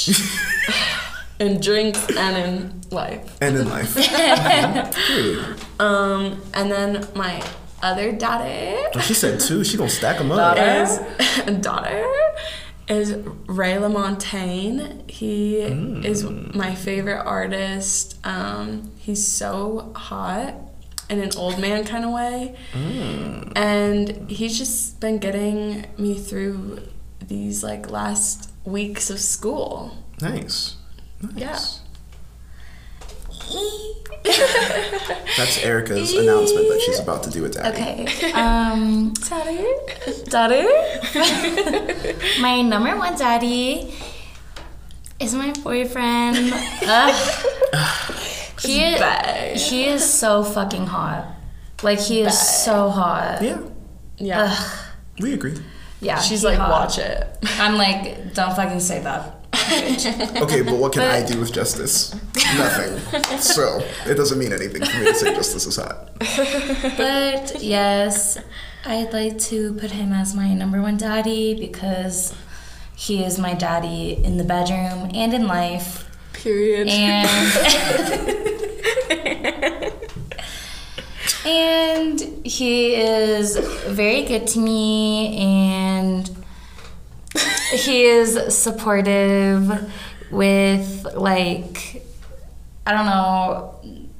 in 1.39 1.59
drinks 1.59 2.05
and 2.15 2.37
in 2.37 2.81
life. 2.91 3.37
and 3.41 3.57
in 3.57 3.67
life. 3.69 3.95
Um, 5.79 6.39
and 6.53 6.71
then 6.71 7.07
my 7.15 7.41
other 7.81 8.11
daughter. 8.11 8.77
Oh, 8.93 8.99
she 8.99 9.15
said 9.15 9.39
two. 9.39 9.63
She 9.63 9.77
gonna 9.77 9.89
stack 9.89 10.19
them 10.19 10.31
up. 10.31 10.55
is 10.57 10.99
daughter 11.61 12.05
is 12.91 13.13
Ray 13.47 13.73
LaMontagne. 13.73 15.09
He 15.09 15.57
is 15.57 16.23
my 16.23 16.75
favorite 16.75 17.23
artist. 17.23 18.19
Um, 18.25 18.91
he's 18.99 19.25
so 19.25 19.91
hot 19.95 20.55
in 21.09 21.19
an 21.19 21.31
old 21.35 21.59
man 21.59 21.83
kind 21.85 22.05
of 22.05 22.11
way, 22.11 22.55
and 23.55 24.29
he's 24.29 24.57
just 24.57 24.99
been 24.99 25.17
getting 25.19 25.85
me 25.97 26.17
through 26.17 26.79
these 27.25 27.63
like 27.63 27.89
last 27.89 28.51
weeks 28.65 29.09
of 29.09 29.19
school. 29.19 29.97
Nice. 30.21 30.75
Nice. 31.21 31.35
Yeah. 31.35 31.59
That's 34.23 35.57
Arika's 35.59 36.13
announcement 36.13 36.67
that 36.69 36.81
she's 36.85 36.99
about 36.99 37.23
to 37.23 37.29
do 37.29 37.41
with 37.41 37.53
Daddy. 37.53 38.03
Okay. 38.03 38.31
Um, 38.33 39.13
Daddy, 39.27 39.65
daddy. 40.25 40.67
my 42.41 42.61
number 42.61 42.95
one 42.97 43.17
daddy 43.17 43.93
is 45.19 45.33
my 45.33 45.51
boyfriend. 45.63 46.51
Ugh. 46.53 47.45
he 48.61 48.83
is, 48.83 49.69
he 49.69 49.85
is 49.85 50.03
so 50.07 50.43
fucking 50.43 50.85
hot. 50.87 51.25
Like 51.83 51.99
he 51.99 52.21
is 52.21 52.37
so 52.37 52.89
hot. 52.89 53.41
Yeah. 53.41 53.61
Yeah. 54.17 54.55
We 55.19 55.33
agree. 55.33 55.55
Yeah, 55.99 56.19
She's 56.19 56.43
like, 56.43 56.57
hot. 56.57 56.69
watch 56.69 56.97
it. 56.97 57.27
I'm 57.59 57.75
like, 57.75 58.33
don't 58.33 58.55
fucking 58.55 58.79
say 58.79 59.01
that. 59.01 59.40
Okay, 60.41 60.61
but 60.61 60.75
what 60.75 60.91
can 60.93 61.01
But- 61.03 61.11
I 61.11 61.23
do 61.25 61.39
with 61.39 61.51
justice? 61.53 62.13
Nothing. 62.57 62.97
So 63.39 63.81
it 64.05 64.15
doesn't 64.15 64.37
mean 64.39 64.51
anything 64.53 64.83
for 64.83 64.97
me 64.99 65.05
to 65.05 65.15
say 65.15 65.33
justice 65.33 65.65
is 65.65 65.75
hot. 65.77 66.11
But 66.97 67.61
yes, 67.61 68.37
I'd 68.85 69.13
like 69.13 69.37
to 69.51 69.73
put 69.75 69.91
him 69.91 70.11
as 70.13 70.33
my 70.35 70.53
number 70.53 70.81
one 70.81 70.97
daddy 70.97 71.53
because 71.53 72.33
he 72.95 73.23
is 73.23 73.37
my 73.39 73.53
daddy 73.53 74.13
in 74.23 74.37
the 74.37 74.43
bedroom 74.43 75.09
and 75.13 75.33
in 75.33 75.47
life. 75.47 76.07
Period. 76.33 76.87
And 76.89 77.51
and 81.45 82.19
he 82.45 82.95
is 82.95 83.57
very 83.87 84.23
good 84.23 84.47
to 84.47 84.59
me 84.59 85.37
and 85.37 86.29
he 87.73 88.03
is 88.03 88.55
supportive 88.55 89.91
with 90.31 91.05
like 91.15 92.03
I 92.85 92.91
don't 92.93 93.05
know 93.05 93.75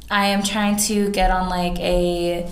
I 0.09 0.28
am 0.28 0.43
trying 0.43 0.78
to 0.88 1.09
get 1.12 1.32
on 1.32 1.49
like 1.49 1.80
a 1.80 2.49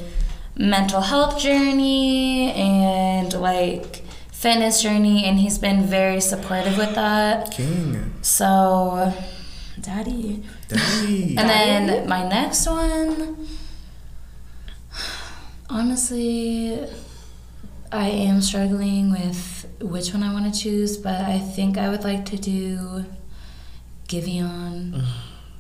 mental 0.55 1.01
health 1.01 1.39
journey 1.39 2.51
and 2.53 3.33
like 3.33 4.03
fitness 4.31 4.81
journey 4.81 5.25
and 5.25 5.39
he's 5.39 5.57
been 5.57 5.83
very 5.83 6.21
supportive 6.21 6.77
with 6.77 6.95
that. 6.95 7.51
King. 7.51 8.13
So 8.21 9.13
daddy. 9.81 10.43
Daddy. 10.67 11.35
And 11.37 11.49
then 11.49 12.07
my 12.07 12.27
next 12.27 12.67
one, 12.67 13.47
honestly, 15.69 16.79
I 17.91 18.07
am 18.09 18.41
struggling 18.41 19.11
with 19.11 19.58
which 19.81 20.13
one 20.13 20.23
I 20.23 20.33
want 20.33 20.53
to 20.53 20.59
choose, 20.59 20.97
but 20.97 21.21
I 21.21 21.39
think 21.39 21.77
I 21.77 21.89
would 21.89 22.03
like 22.03 22.25
to 22.25 22.37
do 22.37 23.05
Giveon. 24.07 25.03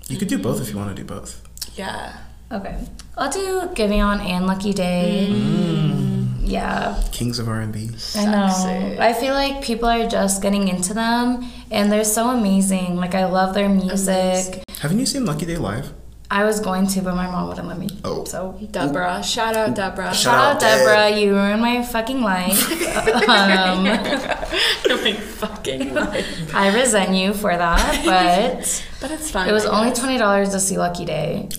You 0.07 0.17
could 0.17 0.27
do 0.27 0.39
both 0.39 0.61
if 0.61 0.69
you 0.69 0.77
want 0.77 0.95
to 0.95 1.01
do 1.01 1.05
both. 1.07 1.41
yeah. 1.75 2.17
Okay, 2.51 2.75
I'll 3.15 3.29
do 3.31 3.69
Giveon 3.75 4.21
and 4.25 4.47
Lucky 4.47 4.73
Daye. 4.73 5.27
Mm. 5.29 6.39
Yeah, 6.41 6.99
Kings 7.11 7.37
of 7.37 7.47
R&B. 7.47 7.91
I 8.15 8.25
know. 8.25 8.49
Sexy. 8.49 8.97
I 8.99 9.13
feel 9.13 9.35
like 9.35 9.61
people 9.63 9.87
are 9.87 10.07
just 10.09 10.41
getting 10.41 10.67
into 10.67 10.95
them, 10.95 11.45
and 11.69 11.91
they're 11.91 12.03
so 12.03 12.29
amazing. 12.29 12.95
Like 12.95 13.13
I 13.13 13.25
love 13.25 13.53
their 13.53 13.69
music. 13.69 14.63
Haven't 14.79 14.97
you 14.97 15.05
seen 15.05 15.25
Lucky 15.25 15.45
Daye 15.45 15.57
live? 15.57 15.93
I 16.31 16.43
was 16.45 16.59
going 16.59 16.85
to, 16.87 17.01
but 17.01 17.15
my 17.15 17.25
mom 17.25 17.47
wouldn't 17.47 17.67
let 17.67 17.79
me. 17.79 17.89
Oh. 18.05 18.23
so 18.23 18.55
Deborah. 18.69 19.23
Shout 19.23 19.55
out 19.55 19.75
Deborah. 19.75 20.13
Shout 20.13 20.15
Shout 20.15 20.35
out 20.35 20.55
out, 20.55 20.61
Deb. 20.61 20.77
Deborah, 20.79 21.09
you 21.19 21.33
ruined 21.33 21.59
my 21.61 21.81
fucking 21.83 22.21
life. 22.21 22.69
um, 23.27 23.83
my 25.03 25.13
fucking 25.13 25.93
life. 25.93 26.53
I 26.55 26.71
resent 26.75 27.15
you 27.15 27.33
for 27.33 27.55
that, 27.55 28.01
but 28.05 28.85
But 29.01 29.11
it's 29.11 29.31
fine. 29.31 29.49
it 29.49 29.53
was 29.53 29.65
only 29.65 29.91
twenty 29.93 30.17
dollars 30.19 30.49
to 30.49 30.59
see 30.59 30.77
Lucky 30.77 31.05
Daye, 31.05 31.49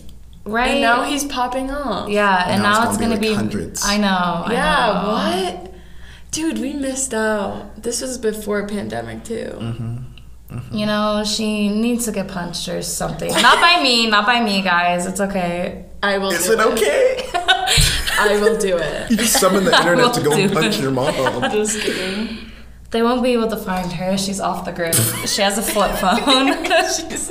right? 0.44 0.70
And 0.70 0.80
now 0.82 1.02
he's 1.02 1.24
popping 1.24 1.70
off. 1.72 2.08
yeah, 2.08 2.44
and 2.48 2.62
Now 2.62 2.72
now, 2.74 2.82
it's 2.82 2.90
it's 2.92 2.98
gonna 3.00 3.14
gonna 3.16 3.20
be, 3.20 3.26
be, 3.28 3.34
like, 3.34 3.38
hundreds. 3.38 3.82
I 3.84 3.96
know. 3.96 4.44
I 4.46 4.52
Yeah, 4.52 5.02
know. 5.02 5.08
what? 5.62 5.74
Dude, 6.30 6.58
we 6.58 6.74
missed 6.74 7.12
out. 7.12 7.82
This 7.82 8.00
was 8.02 8.18
before 8.18 8.64
pandemic 8.68 9.24
too. 9.24 9.50
Mm-hmm. 9.58 9.96
You 10.72 10.86
know, 10.86 11.22
she 11.24 11.68
needs 11.68 12.04
to 12.06 12.12
get 12.12 12.28
punched 12.28 12.68
or 12.68 12.82
something. 12.82 13.30
not 13.42 13.60
by 13.60 13.80
me, 13.82 14.08
not 14.08 14.26
by 14.26 14.40
me, 14.42 14.62
guys. 14.62 15.06
It's 15.06 15.20
okay. 15.20 15.84
I 16.02 16.18
will 16.18 16.30
Is 16.30 16.46
do 16.46 16.52
it 16.54 16.60
okay? 16.60 17.28
I 18.18 18.38
will 18.40 18.58
do 18.58 18.76
it. 18.76 19.10
You 19.10 19.16
just 19.16 19.38
summon 19.40 19.64
the 19.64 19.76
internet 19.76 20.14
to 20.14 20.22
go 20.22 20.32
and 20.32 20.52
punch 20.52 20.76
it. 20.76 20.80
your 20.82 20.90
mom. 20.90 21.14
Just 21.52 21.80
kidding. 21.80 22.50
They 22.90 23.02
won't 23.02 23.22
be 23.22 23.32
able 23.34 23.48
to 23.48 23.56
find 23.56 23.90
her. 23.92 24.18
She's 24.18 24.40
off 24.40 24.64
the 24.64 24.72
grid. 24.72 24.94
she 25.28 25.42
has 25.42 25.56
a 25.58 25.62
flip 25.62 25.92
phone. 25.98 26.64
She's 27.10 27.30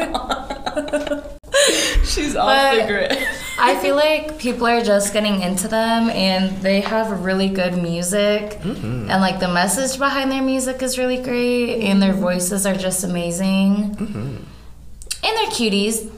She's 2.04 2.36
off 2.36 2.76
the 2.76 2.86
grid. 2.88 3.18
I 3.62 3.76
feel 3.80 3.96
like 3.96 4.40
people 4.40 4.66
are 4.68 4.82
just 4.82 5.12
getting 5.12 5.42
into 5.42 5.68
them 5.68 6.10
and 6.10 6.56
they 6.62 6.80
have 6.82 7.26
really 7.26 7.50
good 7.50 7.76
music 7.78 8.58
Mm-hmm. 8.62 9.10
and 9.12 9.22
like 9.22 9.40
the 9.40 9.48
message 9.50 9.98
behind 10.00 10.32
their 10.32 10.42
music 10.42 10.82
is 10.82 10.98
really 10.98 11.22
great 11.22 11.82
and 11.84 12.02
their 12.02 12.14
voices 12.14 12.66
are 12.66 12.76
just 12.76 13.04
amazing. 13.04 13.96
Mm-hmm. 13.96 14.36
And 15.26 15.38
they're 15.38 15.52
cuties. 15.52 16.10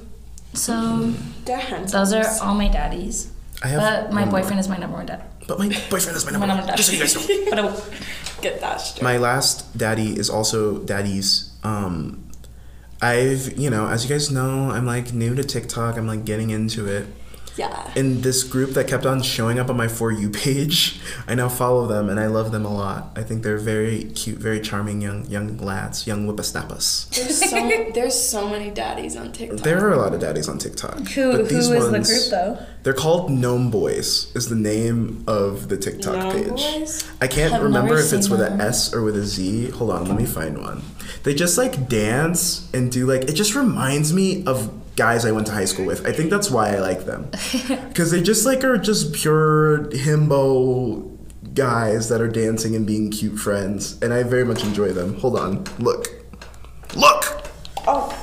So 0.54 1.14
They're 1.46 1.58
handsome. 1.58 2.00
those 2.00 2.14
are 2.14 2.26
all 2.46 2.54
my 2.56 2.68
daddies. 2.68 3.32
I 3.64 3.68
have 3.70 3.80
But 3.82 4.14
my 4.14 4.22
one 4.22 4.30
more. 4.32 4.40
boyfriend 4.42 4.60
is 4.60 4.68
my 4.70 4.78
number 4.78 4.98
one 4.98 5.06
dad. 5.08 5.24
But 5.48 5.58
my 5.60 5.68
boyfriend 5.90 6.16
is 6.18 6.26
my 6.26 6.32
My 6.38 6.46
number 6.46 6.48
number 6.48 6.62
one. 6.62 6.68
one 6.68 6.68
dad. 6.68 6.78
Just 6.78 6.90
so 6.90 6.96
you 6.96 7.00
guys 7.00 7.16
know. 7.16 7.46
But 7.50 7.60
uh, 7.60 8.42
Get 8.42 8.60
that 8.62 8.82
straight. 8.82 9.04
My 9.04 9.18
last 9.18 9.78
daddy 9.78 10.18
is 10.18 10.30
also 10.30 10.80
daddy's. 10.80 11.52
Um, 11.64 12.24
I've, 13.02 13.58
you 13.58 13.70
know, 13.70 13.88
as 13.88 14.04
you 14.04 14.10
guys 14.10 14.30
know, 14.32 14.70
I'm 14.70 14.86
like 14.86 15.14
new 15.14 15.34
to 15.36 15.44
TikTok. 15.44 15.98
I'm 15.98 16.08
like 16.08 16.24
getting 16.24 16.52
into 16.52 16.88
it. 16.88 17.08
Yeah. 17.58 17.92
In 17.96 18.22
this 18.22 18.44
group 18.44 18.72
that 18.72 18.88
kept 18.88 19.06
on 19.06 19.22
showing 19.22 19.60
up 19.60 19.70
on 19.70 19.78
my 19.78 19.88
For 19.88 20.12
You 20.12 20.30
page, 20.30 21.00
I 21.28 21.36
now 21.36 21.50
follow 21.50 21.86
them 21.88 22.10
and 22.10 22.20
I 22.20 22.28
love 22.28 22.52
them 22.52 22.66
a 22.66 22.74
lot. 22.74 23.12
I 23.16 23.24
think 23.24 23.44
they're 23.44 23.58
very 23.58 24.06
cute, 24.06 24.38
very 24.40 24.62
charming 24.62 25.02
young 25.02 25.26
young 25.28 25.58
lads, 25.58 26.08
young 26.08 26.26
whippersnappers. 26.26 27.08
There's 27.12 27.50
so 27.50 27.92
there's 27.94 28.20
so 28.20 28.48
many 28.50 28.70
daddies 28.72 29.16
on 29.18 29.32
TikTok. 29.32 29.60
There 29.60 29.86
are 29.86 29.92
a 29.94 29.98
lot 29.98 30.14
of 30.14 30.20
daddies 30.22 30.48
on 30.50 30.58
TikTok. 30.58 31.00
who, 31.10 31.32
but 31.32 31.42
who 31.42 31.44
these 31.48 31.68
is 31.68 31.70
the 31.70 31.92
ones- 31.92 32.08
group 32.10 32.30
though? 32.30 32.66
They're 32.84 32.94
called 32.94 33.30
Gnome 33.30 33.70
Boys. 33.70 34.36
Is 34.36 34.50
the 34.50 34.56
name 34.56 35.24
of 35.28 35.70
the 35.70 35.78
TikTok 35.78 36.16
Gnome 36.16 36.32
page. 36.34 36.50
Boys? 36.80 37.08
I 37.22 37.28
can't 37.28 37.52
Have 37.54 37.62
remember 37.62 37.96
if 38.00 38.12
it's 38.12 38.28
with 38.28 38.40
them. 38.40 38.60
a 38.60 38.64
S 38.64 38.92
or 38.92 39.04
with 39.04 39.16
a 39.16 39.24
Z. 39.24 39.70
Hold 39.72 39.92
on, 39.92 40.06
let 40.06 40.18
me 40.18 40.26
find 40.26 40.58
one. 40.60 40.82
They 41.24 41.36
just 41.36 41.58
like 41.60 41.88
dance 41.88 42.68
and 42.74 42.92
do 42.92 43.06
like 43.06 43.24
it 43.30 43.34
just 43.34 43.54
reminds 43.54 44.14
me 44.14 44.44
of 44.46 44.72
guys 45.02 45.26
I 45.26 45.32
went 45.32 45.48
to 45.48 45.54
high 45.54 45.66
school 45.66 45.88
with. 45.88 46.06
I 46.06 46.12
think 46.12 46.30
that's 46.30 46.52
why 46.52 46.76
I 46.76 46.80
like 46.80 47.06
them. 47.06 47.32
Cuz 47.96 48.12
they 48.12 48.22
just 48.22 48.46
like 48.46 48.64
are 48.64 48.78
just 48.78 49.14
pure 49.14 49.86
himbo 50.06 51.10
guys 51.56 52.08
that 52.10 52.22
are 52.22 52.28
dancing 52.28 52.76
and 52.76 52.86
being 52.86 53.10
cute 53.10 53.40
friends 53.40 53.96
and 54.04 54.14
I 54.14 54.22
very 54.22 54.46
much 54.46 54.64
enjoy 54.64 54.92
them. 54.92 55.16
Hold 55.22 55.40
on. 55.40 55.64
Look. 55.80 56.12
Look. 56.96 57.24
Oh, 57.88 58.16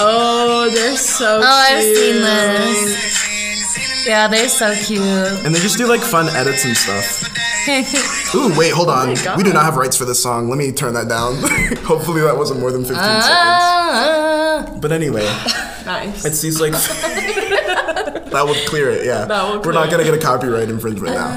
Oh, 0.00 0.70
they're 0.72 0.96
so 0.96 1.38
cute. 1.38 1.48
Oh, 1.48 1.66
I've 1.68 1.82
cute. 1.82 1.96
seen 1.96 2.22
this. 2.22 4.06
Yeah, 4.06 4.28
they're 4.28 4.48
so 4.48 4.72
cute. 4.86 5.02
And 5.44 5.52
they 5.52 5.58
just 5.58 5.76
do 5.76 5.88
like 5.88 6.00
fun 6.00 6.28
edits 6.28 6.64
and 6.64 6.76
stuff. 6.76 7.24
Ooh, 8.34 8.56
wait, 8.56 8.72
hold 8.72 8.88
on. 8.88 9.10
Oh 9.10 9.14
God. 9.24 9.36
we 9.36 9.42
do 9.42 9.52
not 9.52 9.64
have 9.64 9.76
rights 9.76 9.96
for 9.96 10.04
this 10.04 10.22
song. 10.22 10.48
Let 10.48 10.58
me 10.58 10.70
turn 10.70 10.94
that 10.94 11.08
down. 11.08 11.34
Hopefully 11.84 12.22
that 12.22 12.36
wasn't 12.36 12.60
more 12.60 12.70
than 12.70 12.82
15 12.82 12.96
ah. 12.98 13.20
seconds. 13.20 14.27
But 14.80 14.92
anyway, 14.92 15.24
Nice. 15.86 16.24
it's 16.24 16.40
these 16.40 16.60
like 16.60 16.72
that 18.30 18.44
would 18.46 18.56
clear 18.68 18.90
it. 18.90 19.04
Yeah, 19.04 19.24
That 19.24 19.50
would 19.54 19.66
we're 19.66 19.72
not 19.72 19.90
gonna 19.90 20.04
get 20.04 20.14
a 20.14 20.18
copyright 20.18 20.68
infringement 20.68 21.14
now. 21.14 21.34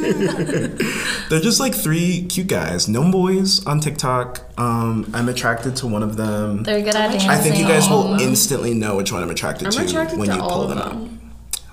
They're 1.28 1.40
just 1.40 1.60
like 1.60 1.74
three 1.74 2.26
cute 2.28 2.48
guys, 2.48 2.88
gnome 2.88 3.10
boys 3.10 3.64
on 3.66 3.80
TikTok. 3.80 4.40
Um, 4.58 5.08
I'm 5.14 5.28
attracted 5.28 5.76
to 5.76 5.86
one 5.86 6.02
of 6.02 6.16
them. 6.16 6.62
They're 6.64 6.80
good 6.82 6.94
at 6.96 7.10
dancing. 7.12 7.30
I 7.30 7.36
think 7.36 7.56
you 7.58 7.64
guys 7.66 7.86
all 7.88 8.08
will 8.08 8.20
instantly 8.20 8.74
know 8.74 8.96
which 8.96 9.12
one 9.12 9.22
I'm 9.22 9.30
attracted 9.30 9.66
I'm 9.68 9.72
to 9.72 9.84
attracted 9.84 10.18
when 10.18 10.28
to 10.28 10.34
you 10.36 10.40
pull 10.42 10.66
them 10.68 10.78
them. 10.78 11.04
up. 11.04 11.08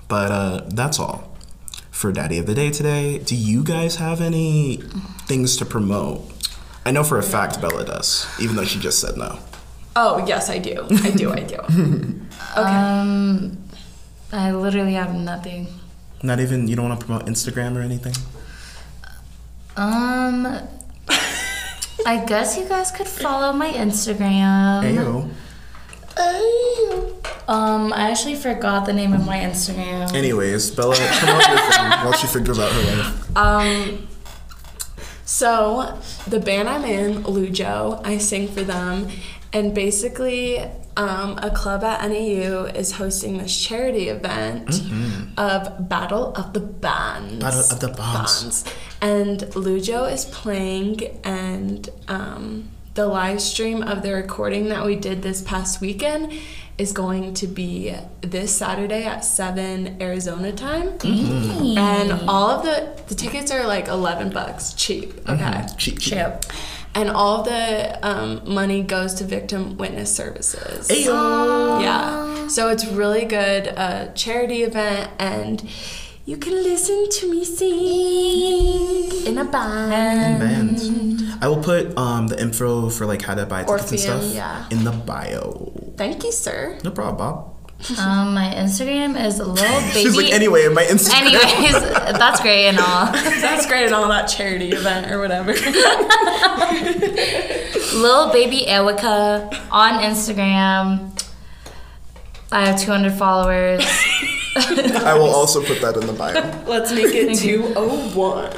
But 0.08 0.30
uh, 0.32 0.60
that's 0.68 0.98
all 1.00 1.36
for 1.90 2.12
Daddy 2.12 2.38
of 2.38 2.46
the 2.46 2.54
Day 2.54 2.70
today. 2.70 3.18
Do 3.18 3.34
you 3.34 3.64
guys 3.64 3.96
have 3.96 4.20
any 4.20 4.76
things 5.26 5.56
to 5.56 5.64
promote? 5.64 6.22
I 6.86 6.90
know 6.92 7.02
for 7.04 7.18
a 7.18 7.22
fact 7.22 7.60
Bella 7.60 7.84
does, 7.84 8.26
even 8.40 8.56
though 8.56 8.64
she 8.64 8.78
just 8.78 9.00
said 9.00 9.16
no. 9.16 9.38
Oh 10.00 10.24
yes, 10.26 10.48
I 10.48 10.58
do. 10.58 10.86
I 11.02 11.10
do. 11.10 11.32
I 11.32 11.40
do. 11.40 11.58
Okay. 12.56 12.70
Um, 12.70 13.58
I 14.32 14.52
literally 14.52 14.94
have 14.94 15.14
nothing. 15.14 15.66
Not 16.22 16.40
even 16.40 16.66
you 16.66 16.76
don't 16.76 16.88
want 16.88 16.98
to 17.00 17.04
promote 17.06 17.26
Instagram 17.26 17.76
or 17.76 17.82
anything. 17.82 18.14
Um, 19.76 20.46
I 22.06 22.24
guess 22.26 22.56
you 22.56 22.64
guys 22.66 22.90
could 22.90 23.06
follow 23.06 23.52
my 23.52 23.70
Instagram. 23.70 24.82
Ayo. 24.82 25.30
Um, 27.48 27.92
I 27.92 28.10
actually 28.10 28.34
forgot 28.36 28.86
the 28.86 28.92
name 28.92 29.12
of 29.12 29.24
my 29.26 29.38
Instagram. 29.38 30.12
Anyways, 30.14 30.70
Bella, 30.72 30.96
promote 30.96 31.48
your 31.48 31.58
thing 31.58 31.90
while 32.04 32.12
she 32.12 32.26
figures 32.26 32.58
out 32.58 32.70
her 32.72 32.96
life. 32.96 33.36
Um, 33.36 34.08
so 35.24 35.98
the 36.26 36.40
band 36.40 36.68
I'm 36.68 36.84
in, 36.84 37.22
Lujo, 37.24 38.00
I 38.04 38.18
sing 38.18 38.48
for 38.48 38.62
them, 38.62 39.08
and 39.52 39.74
basically, 39.74 40.58
um, 40.96 41.38
a 41.42 41.50
club 41.50 41.84
at 41.84 42.06
NAU 42.08 42.64
is 42.64 42.92
hosting 42.92 43.38
this 43.38 43.56
charity 43.56 44.08
event 44.08 44.82
of 45.36 45.88
Battle 45.88 46.34
of 46.34 46.52
the 46.52 46.60
Bands. 46.60 47.32
Mm-hmm. 47.34 47.38
Battle 47.38 47.60
of 47.60 47.80
the 47.80 47.88
Bands. 47.88 48.64
And 49.00 49.38
Lujo 49.54 50.12
is 50.12 50.24
playing, 50.24 51.20
and 51.22 51.88
um, 52.08 52.68
the 52.94 53.06
live 53.06 53.40
stream 53.40 53.82
of 53.82 54.02
the 54.02 54.12
recording 54.12 54.70
that 54.70 54.84
we 54.84 54.96
did 54.96 55.22
this 55.22 55.40
past 55.40 55.80
weekend 55.80 56.32
is 56.78 56.92
going 56.92 57.34
to 57.34 57.46
be 57.46 57.94
this 58.20 58.56
Saturday 58.56 59.04
at 59.04 59.24
7 59.24 60.00
Arizona 60.00 60.52
time. 60.52 60.98
And 61.78 62.28
all 62.28 62.50
of 62.50 62.64
the 62.64 62.98
the 63.08 63.14
tickets 63.14 63.50
are 63.50 63.66
like 63.66 63.88
11 63.88 64.30
bucks, 64.30 64.74
cheap. 64.74 65.12
Okay. 65.28 65.66
Cheap, 65.76 65.98
cheap. 65.98 66.12
Chip. 66.12 66.44
And 66.94 67.10
all 67.10 67.42
the 67.42 67.98
um, 68.02 68.42
money 68.44 68.82
goes 68.82 69.14
to 69.14 69.24
victim 69.24 69.76
witness 69.76 70.14
services. 70.14 70.88
Ayo. 70.88 71.80
Yeah. 71.80 72.48
So 72.48 72.70
it's 72.70 72.86
really 72.86 73.24
good 73.24 73.68
uh, 73.68 74.12
charity 74.14 74.62
event 74.62 75.10
and 75.18 75.62
you 76.28 76.36
can 76.36 76.52
listen 76.52 77.08
to 77.08 77.30
me 77.30 77.42
sing 77.42 79.26
in 79.26 79.38
a 79.38 79.44
band. 79.44 80.42
In 80.42 80.48
Bands. 80.48 81.36
I 81.40 81.48
will 81.48 81.62
put 81.62 81.96
um, 81.96 82.26
the 82.26 82.38
info 82.38 82.90
for 82.90 83.06
like 83.06 83.22
how 83.22 83.34
to 83.34 83.46
buy 83.46 83.64
tickets 83.64 83.90
and 83.92 84.00
stuff 84.00 84.34
yeah. 84.34 84.66
in 84.70 84.84
the 84.84 84.90
bio. 84.92 85.72
Thank 85.96 86.24
you, 86.24 86.32
sir. 86.32 86.78
No 86.84 86.90
problem, 86.90 87.16
Bob. 87.16 87.57
Um, 87.98 88.34
my 88.34 88.52
Instagram 88.56 89.16
is 89.24 89.38
little 89.38 89.54
baby. 89.94 90.00
She's 90.02 90.16
like, 90.16 90.32
anyway, 90.32 90.66
my 90.68 90.82
Instagram. 90.84 91.22
Anyways, 91.22 91.72
that's 92.18 92.40
great 92.40 92.66
and 92.66 92.78
all. 92.78 93.06
That's 93.12 93.66
great 93.66 93.84
and 93.86 93.94
all 93.94 94.08
that 94.08 94.26
charity 94.26 94.70
event 94.70 95.10
or 95.12 95.20
whatever. 95.20 95.52
Little 97.96 98.30
baby 98.32 98.64
Arika 98.66 99.48
on 99.70 100.00
Instagram. 100.02 101.12
I 102.50 102.66
have 102.66 102.80
200 102.80 103.12
followers. 103.12 103.84
I 104.56 105.14
will 105.16 105.30
also 105.30 105.62
put 105.64 105.80
that 105.80 105.96
in 105.96 106.06
the 106.06 106.12
bio. 106.12 106.34
Let's 106.66 106.90
make 106.92 107.14
it 107.14 107.36
201. 107.38 108.50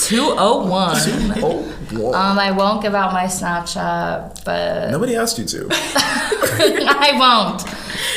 201. 0.00 0.36
Oh, 0.38 0.66
whoa. 0.66 1.72
Um, 1.96 2.38
I 2.38 2.50
won't 2.50 2.82
give 2.82 2.94
out 2.94 3.12
my 3.12 3.24
Snapchat, 3.24 4.44
but 4.44 4.90
Nobody 4.90 5.16
asked 5.16 5.38
you 5.38 5.44
to. 5.44 5.68
I 5.72 7.12
won't. 7.18 7.64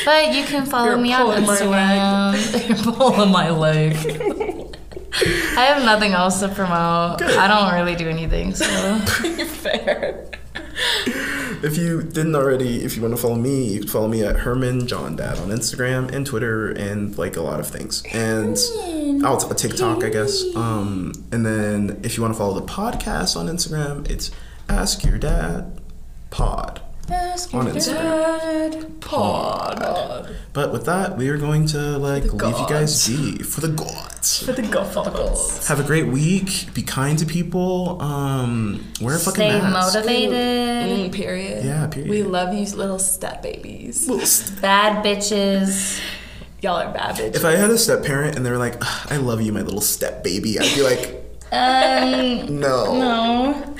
But 0.04 0.34
you 0.34 0.44
can 0.44 0.66
follow 0.66 0.90
You're 0.90 0.98
me 0.98 1.12
on 1.12 1.26
pulling 1.26 1.44
my 1.46 1.56
Instagram. 1.56 2.68
You're 2.84 2.94
pulling 2.94 3.30
my 3.30 3.50
leg. 3.50 3.96
I 5.56 5.64
have 5.64 5.84
nothing 5.84 6.12
else 6.12 6.40
to 6.40 6.48
promote. 6.48 7.22
I 7.22 7.48
don't 7.48 7.72
really 7.74 7.96
do 7.96 8.08
anything, 8.08 8.54
so 8.54 8.66
Fair. 9.46 10.26
If 11.62 11.78
you 11.78 12.02
didn't 12.02 12.34
already, 12.36 12.84
if 12.84 12.96
you 12.96 13.02
want 13.02 13.16
to 13.16 13.20
follow 13.20 13.36
me, 13.36 13.64
you 13.72 13.80
can 13.80 13.88
follow 13.88 14.08
me 14.08 14.22
at 14.22 14.36
Herman 14.36 14.86
John 14.86 15.16
Dad 15.16 15.38
on 15.38 15.48
Instagram 15.48 16.12
and 16.12 16.26
Twitter 16.26 16.70
and 16.70 17.16
like 17.16 17.36
a 17.36 17.40
lot 17.40 17.60
of 17.60 17.66
things. 17.66 18.02
And 18.12 18.58
I'll 19.24 19.38
t- 19.38 19.54
TikTok, 19.54 20.04
I 20.04 20.10
guess. 20.10 20.44
Um, 20.54 21.12
and 21.32 21.46
then 21.46 22.00
if 22.02 22.16
you 22.16 22.22
want 22.22 22.34
to 22.34 22.38
follow 22.38 22.60
the 22.60 22.66
podcast 22.66 23.36
on 23.36 23.46
Instagram, 23.46 24.08
it's 24.10 24.30
Ask 24.68 25.04
Your 25.04 25.18
Dad 25.18 25.80
Pod 26.30 26.82
on 27.10 27.66
Instagram. 27.68 29.00
Pod. 29.00 30.34
But 30.52 30.72
with 30.72 30.86
that, 30.86 31.16
we 31.16 31.28
are 31.28 31.36
going 31.36 31.66
to 31.68 31.78
like 31.98 32.24
leave 32.24 32.58
you 32.58 32.66
guys 32.68 33.06
be 33.06 33.38
for 33.42 33.60
the 33.60 33.68
gods. 33.68 34.44
For 34.44 34.52
the 34.52 34.62
goals. 34.62 35.68
Have 35.68 35.78
a 35.80 35.84
great 35.84 36.06
week. 36.08 36.68
Be 36.74 36.82
kind 36.82 37.18
to 37.18 37.26
people. 37.26 38.00
Um, 38.02 38.84
wear 39.00 39.16
a 39.16 39.18
fucking 39.18 39.34
stay 39.34 39.60
mask. 39.60 39.94
motivated. 39.94 40.32
Mm, 40.32 41.12
period. 41.12 41.64
Yeah, 41.64 41.86
period. 41.86 42.10
We 42.10 42.22
love 42.22 42.52
you, 42.54 42.64
little 42.76 42.98
step 42.98 43.42
babies. 43.42 44.08
Bad 44.60 45.04
bitches. 45.04 46.00
Y'all 46.62 46.76
are 46.76 46.92
bad 46.92 47.14
bitches. 47.16 47.36
If 47.36 47.44
I 47.44 47.52
had 47.52 47.70
a 47.70 47.78
step 47.78 48.02
parent 48.04 48.36
and 48.36 48.44
they 48.44 48.50
were 48.50 48.58
like, 48.58 48.76
"I 49.12 49.16
love 49.18 49.40
you, 49.42 49.52
my 49.52 49.62
little 49.62 49.80
step 49.80 50.24
baby," 50.24 50.58
I'd 50.58 50.74
be 50.74 50.82
like, 50.82 51.22
Um, 51.52 52.58
"No." 52.60 52.98
no. 52.98 53.74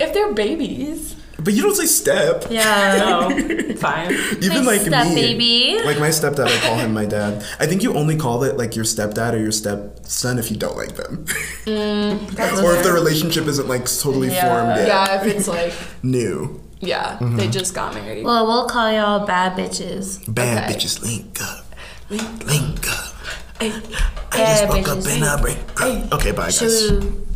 If 0.00 0.12
they're 0.12 0.32
babies. 0.34 1.15
But 1.38 1.52
you 1.54 1.62
don't 1.62 1.74
say 1.74 1.86
step. 1.86 2.46
Yeah. 2.50 3.02
Oh, 3.04 3.74
fine. 3.76 4.12
Even 4.42 4.64
My 4.64 4.72
like 4.72 4.80
step 4.80 5.06
me, 5.08 5.14
baby. 5.14 5.84
like 5.84 5.98
my 5.98 6.08
stepdad, 6.08 6.46
I 6.46 6.58
call 6.66 6.76
him 6.78 6.94
my 6.94 7.04
dad. 7.04 7.44
I 7.60 7.66
think 7.66 7.82
you 7.82 7.94
only 7.94 8.16
call 8.16 8.42
it 8.44 8.56
like 8.56 8.74
your 8.74 8.84
stepdad 8.86 9.34
or 9.34 9.38
your 9.38 9.52
stepson 9.52 10.38
if 10.38 10.50
you 10.50 10.56
don't 10.56 10.76
like 10.76 10.94
them, 10.96 11.24
mm, 11.66 12.62
or 12.64 12.74
if 12.76 12.82
the 12.82 12.92
relationship 12.92 13.46
isn't 13.46 13.68
like 13.68 13.84
totally 13.84 14.28
Yeah. 14.28 14.48
formed 14.64 14.76
yet. 14.78 14.88
Yeah, 14.88 15.20
if 15.20 15.26
it's 15.36 15.46
like, 15.48 15.72
New 16.02 16.60
yeah, 16.80 17.18
mm-hmm. 17.18 17.36
they 17.36 17.48
just 17.48 17.74
got 17.74 17.94
married. 17.94 18.24
Well, 18.24 18.46
we'll 18.46 18.66
call 18.68 18.90
y'all 18.90 19.26
bad 19.26 19.56
bitches. 19.58 20.22
bad 20.32 20.64
Okay. 20.70 20.74
bitches 20.78 21.02
link 21.02 21.38
up, 21.42 21.66
link 22.10 22.88
up. 22.90 23.14
I 23.60 23.70
Bad 24.30 24.68
just 24.68 24.68
woke 24.68 24.88
up 24.88 24.98
bitches. 24.98 25.16
in 25.16 25.22
a 25.22 25.38
break. 25.40 26.12
Okay, 26.12 26.32
bye 26.32 26.46
guys. 26.50 26.58
Shoo. 26.58 27.26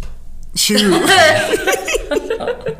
Shoot. 0.54 0.92